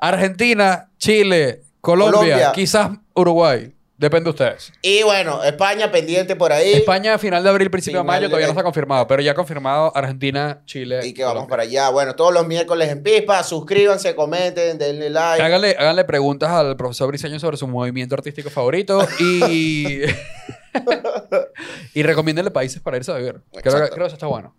Argentina, 0.00 0.88
Chile, 0.98 1.62
Colombia, 1.80 2.12
Colombia. 2.20 2.52
quizás 2.54 2.90
Uruguay. 3.14 3.72
Depende 4.02 4.24
de 4.24 4.30
ustedes. 4.30 4.72
Y 4.82 5.04
bueno, 5.04 5.44
España 5.44 5.92
pendiente 5.92 6.34
por 6.34 6.52
ahí. 6.52 6.72
España, 6.72 7.16
final 7.18 7.44
de 7.44 7.50
abril, 7.50 7.70
principio 7.70 8.00
de 8.00 8.04
mayo, 8.04 8.22
de- 8.22 8.30
todavía 8.30 8.48
no 8.48 8.52
está 8.52 8.64
confirmado, 8.64 9.06
pero 9.06 9.22
ya 9.22 9.32
confirmado 9.32 9.96
Argentina, 9.96 10.60
Chile. 10.64 11.06
Y 11.06 11.14
que 11.14 11.22
vamos 11.22 11.34
Colombia. 11.46 11.50
para 11.50 11.62
allá. 11.62 11.88
Bueno, 11.90 12.16
todos 12.16 12.34
los 12.34 12.44
miércoles 12.44 12.88
en 12.88 13.04
Pispa. 13.04 13.44
Suscríbanse, 13.44 14.16
comenten, 14.16 14.76
denle 14.76 15.08
like. 15.08 15.40
Háganle, 15.40 15.76
háganle 15.78 16.04
preguntas 16.04 16.50
al 16.50 16.76
profesor 16.76 17.06
Briseño 17.06 17.38
sobre 17.38 17.56
su 17.56 17.68
movimiento 17.68 18.16
artístico 18.16 18.50
favorito 18.50 19.06
y. 19.20 20.00
y 21.94 22.02
recomiéndenle 22.02 22.50
países 22.50 22.82
para 22.82 22.96
irse 22.96 23.12
a 23.12 23.16
vivir. 23.16 23.40
Creo 23.62 23.88
que 23.88 24.04
eso 24.04 24.06
está 24.14 24.26
bueno. 24.26 24.52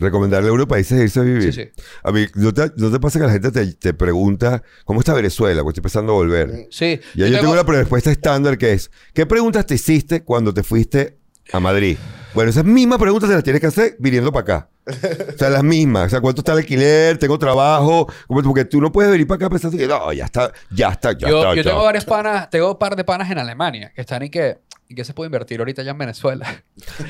Recomendarle 0.00 0.48
a 0.48 0.52
unos 0.52 0.66
países 0.66 0.98
irse 1.00 1.20
a 1.20 1.22
vivir. 1.22 1.52
Sí, 1.52 1.62
sí. 1.62 1.82
A 2.02 2.10
mí, 2.10 2.26
¿no 2.34 2.52
te, 2.52 2.72
no 2.76 2.90
te 2.90 2.98
pasa 2.98 3.18
que 3.20 3.26
la 3.26 3.32
gente 3.32 3.52
te, 3.52 3.74
te 3.74 3.94
pregunta 3.94 4.62
cómo 4.84 5.00
está 5.00 5.14
Venezuela? 5.14 5.62
Porque 5.62 5.78
estoy 5.78 5.80
empezando 5.82 6.12
a 6.12 6.14
volver. 6.16 6.66
Sí. 6.70 6.98
Ya 7.14 7.26
yo, 7.28 7.38
tengo 7.38 7.52
una 7.52 7.62
respuesta 7.62 8.10
estándar 8.10 8.58
que 8.58 8.72
es, 8.72 8.90
¿qué 9.14 9.26
preguntas 9.26 9.66
te 9.66 9.74
hiciste 9.74 10.24
cuando 10.24 10.52
te 10.54 10.62
fuiste 10.62 11.18
a 11.52 11.60
Madrid? 11.60 11.98
Bueno, 12.32 12.50
esas 12.50 12.64
mismas 12.64 12.98
preguntas 12.98 13.28
te 13.28 13.34
las 13.34 13.44
tienes 13.44 13.60
que 13.60 13.66
hacer 13.66 13.96
viniendo 13.98 14.32
para 14.32 14.42
acá. 14.42 14.70
O 15.34 15.38
sea, 15.38 15.50
las 15.50 15.62
mismas. 15.62 16.06
O 16.06 16.10
sea, 16.10 16.20
¿cuánto 16.20 16.40
está 16.40 16.52
el 16.52 16.58
alquiler? 16.58 17.18
¿Tengo 17.18 17.38
trabajo? 17.38 18.06
¿Cómo- 18.26 18.42
Porque 18.42 18.64
tú 18.64 18.80
no 18.80 18.90
puedes 18.90 19.10
venir 19.10 19.26
para 19.26 19.36
acá 19.36 19.50
pensando 19.50 19.76
que 19.76 19.86
no, 19.86 20.12
ya 20.12 20.24
está, 20.24 20.52
ya 20.70 20.88
está, 20.90 21.12
ya 21.12 21.28
Yo, 21.28 21.38
está. 21.42 21.54
yo 21.56 21.62
tengo 21.64 21.82
varios 21.84 22.04
panas, 22.04 22.48
tengo 22.50 22.70
un 22.72 22.78
par 22.78 22.96
de 22.96 23.04
panas 23.04 23.30
en 23.30 23.38
Alemania 23.38 23.92
que 23.94 24.00
están 24.00 24.22
y 24.22 24.30
que, 24.30 24.58
y 24.90 24.94
que 24.96 25.04
se 25.04 25.14
puede 25.14 25.28
invertir 25.28 25.60
ahorita 25.60 25.84
ya 25.84 25.92
en 25.92 25.98
Venezuela. 25.98 26.64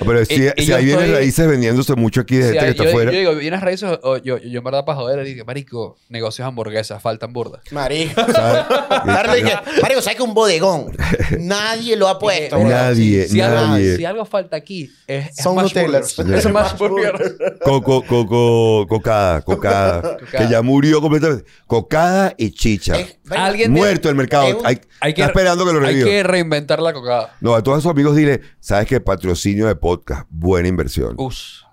Pero 0.07 0.25
si, 0.27 0.35
Y- 0.57 0.65
si 0.65 0.71
estoy- 0.73 1.13
raíces 1.13 1.49
vendiéndose 1.49 1.95
mucho 1.95 2.21
aquí 2.21 2.37
de 2.37 2.45
gente 2.53 2.59
que 2.61 2.69
está 2.73 2.85
yo, 2.85 2.91
afuera. 2.91 3.11
yo 3.11 3.19
digo, 3.19 3.35
¿vienes 3.37 3.61
raíces? 3.63 3.99
O 4.03 4.19
yo, 4.19 4.37
yo 4.37 4.59
en 4.59 4.65
verdad 4.65 4.85
para 4.85 4.99
joder, 4.99 5.25
dije, 5.25 5.45
marico, 5.45 5.97
negocios 6.11 6.47
hamburguesas, 6.47 7.01
faltan 7.03 7.33
burdas. 7.33 7.63
Marico. 7.71 8.21
Marico, 9.07 10.03
¿sabes 10.03 10.17
que 10.17 10.23
un 10.23 10.35
bodegón? 10.35 10.95
Nadie 11.39 11.97
lo 11.97 12.09
ha 12.09 12.19
puesto. 12.19 12.57
Eh, 12.57 12.61
bro. 12.61 12.69
Nadie, 12.69 13.27
Si 13.29 13.41
algo, 13.41 13.57
nadie. 13.69 13.97
si 13.97 14.05
algo 14.05 14.25
falta 14.27 14.57
aquí, 14.57 14.91
es, 15.07 15.29
es 15.31 15.37
Son. 15.43 15.55
Burgers. 15.55 16.19
Es 16.19 16.79
Burgers. 16.79 17.33
Coco, 17.65 18.05
coco, 18.05 18.87
cocada, 18.89 19.41
cocada, 19.41 20.17
que 20.31 20.49
ya 20.49 20.61
murió 20.63 21.01
completamente. 21.01 21.45
Cocada 21.67 22.35
y 22.37 22.51
chicha. 22.51 22.95
Alguien 23.31 23.73
Muerto 23.73 24.09
el 24.09 24.17
mercado. 24.17 24.59
Hay- 24.65 24.81
Hay 25.03 25.15
que, 25.15 25.23
está 25.23 25.31
esperando 25.33 25.65
que 25.65 25.73
lo 25.73 25.79
Hay 25.81 25.87
reviva. 25.87 26.09
que 26.11 26.23
reinventar 26.23 26.81
la 26.83 26.93
cocada. 26.93 27.35
No, 27.41 27.55
a 27.55 27.63
todos 27.71 27.85
esos 27.85 27.93
amigos 27.93 28.17
dile, 28.17 28.41
sabes 28.59 28.89
que 28.89 29.01
patrocinio 29.01 29.69
de 29.69 29.77
podcast, 29.77 30.27
buena 30.29 30.67
inversión. 30.67 31.15
Us. 31.19 31.65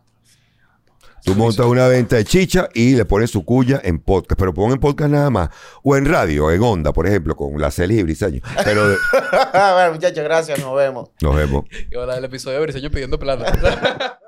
Tú 1.24 1.34
montas 1.34 1.66
una 1.66 1.88
venta 1.88 2.18
de 2.18 2.24
chicha 2.24 2.70
y 2.76 2.94
le 2.94 3.04
pones 3.04 3.32
su 3.32 3.44
cuya 3.44 3.82
en 3.84 3.98
podcast, 3.98 4.40
pero 4.40 4.54
pon 4.54 4.72
en 4.72 4.80
podcast 4.80 5.10
nada 5.10 5.32
más. 5.32 5.50
O 5.84 5.98
en 5.98 6.06
radio, 6.06 6.52
en 6.52 6.62
onda, 6.62 6.94
por 6.94 7.08
ejemplo, 7.08 7.36
con 7.36 7.60
la 7.60 7.72
Celis 7.72 8.00
y 8.00 8.04
Briseño. 8.04 8.42
Pero 8.64 8.84
bueno, 9.54 9.94
muchachos, 9.94 10.24
gracias. 10.24 10.60
Nos 10.60 10.76
vemos. 10.76 11.10
nos 11.20 11.36
vemos. 11.36 11.66
Y 11.92 11.98
ahora 11.98 12.16
el 12.18 12.26
episodio 12.26 12.60
de 12.60 12.64
Briseño 12.64 12.92
pidiendo 12.92 13.18
plata. 13.18 14.20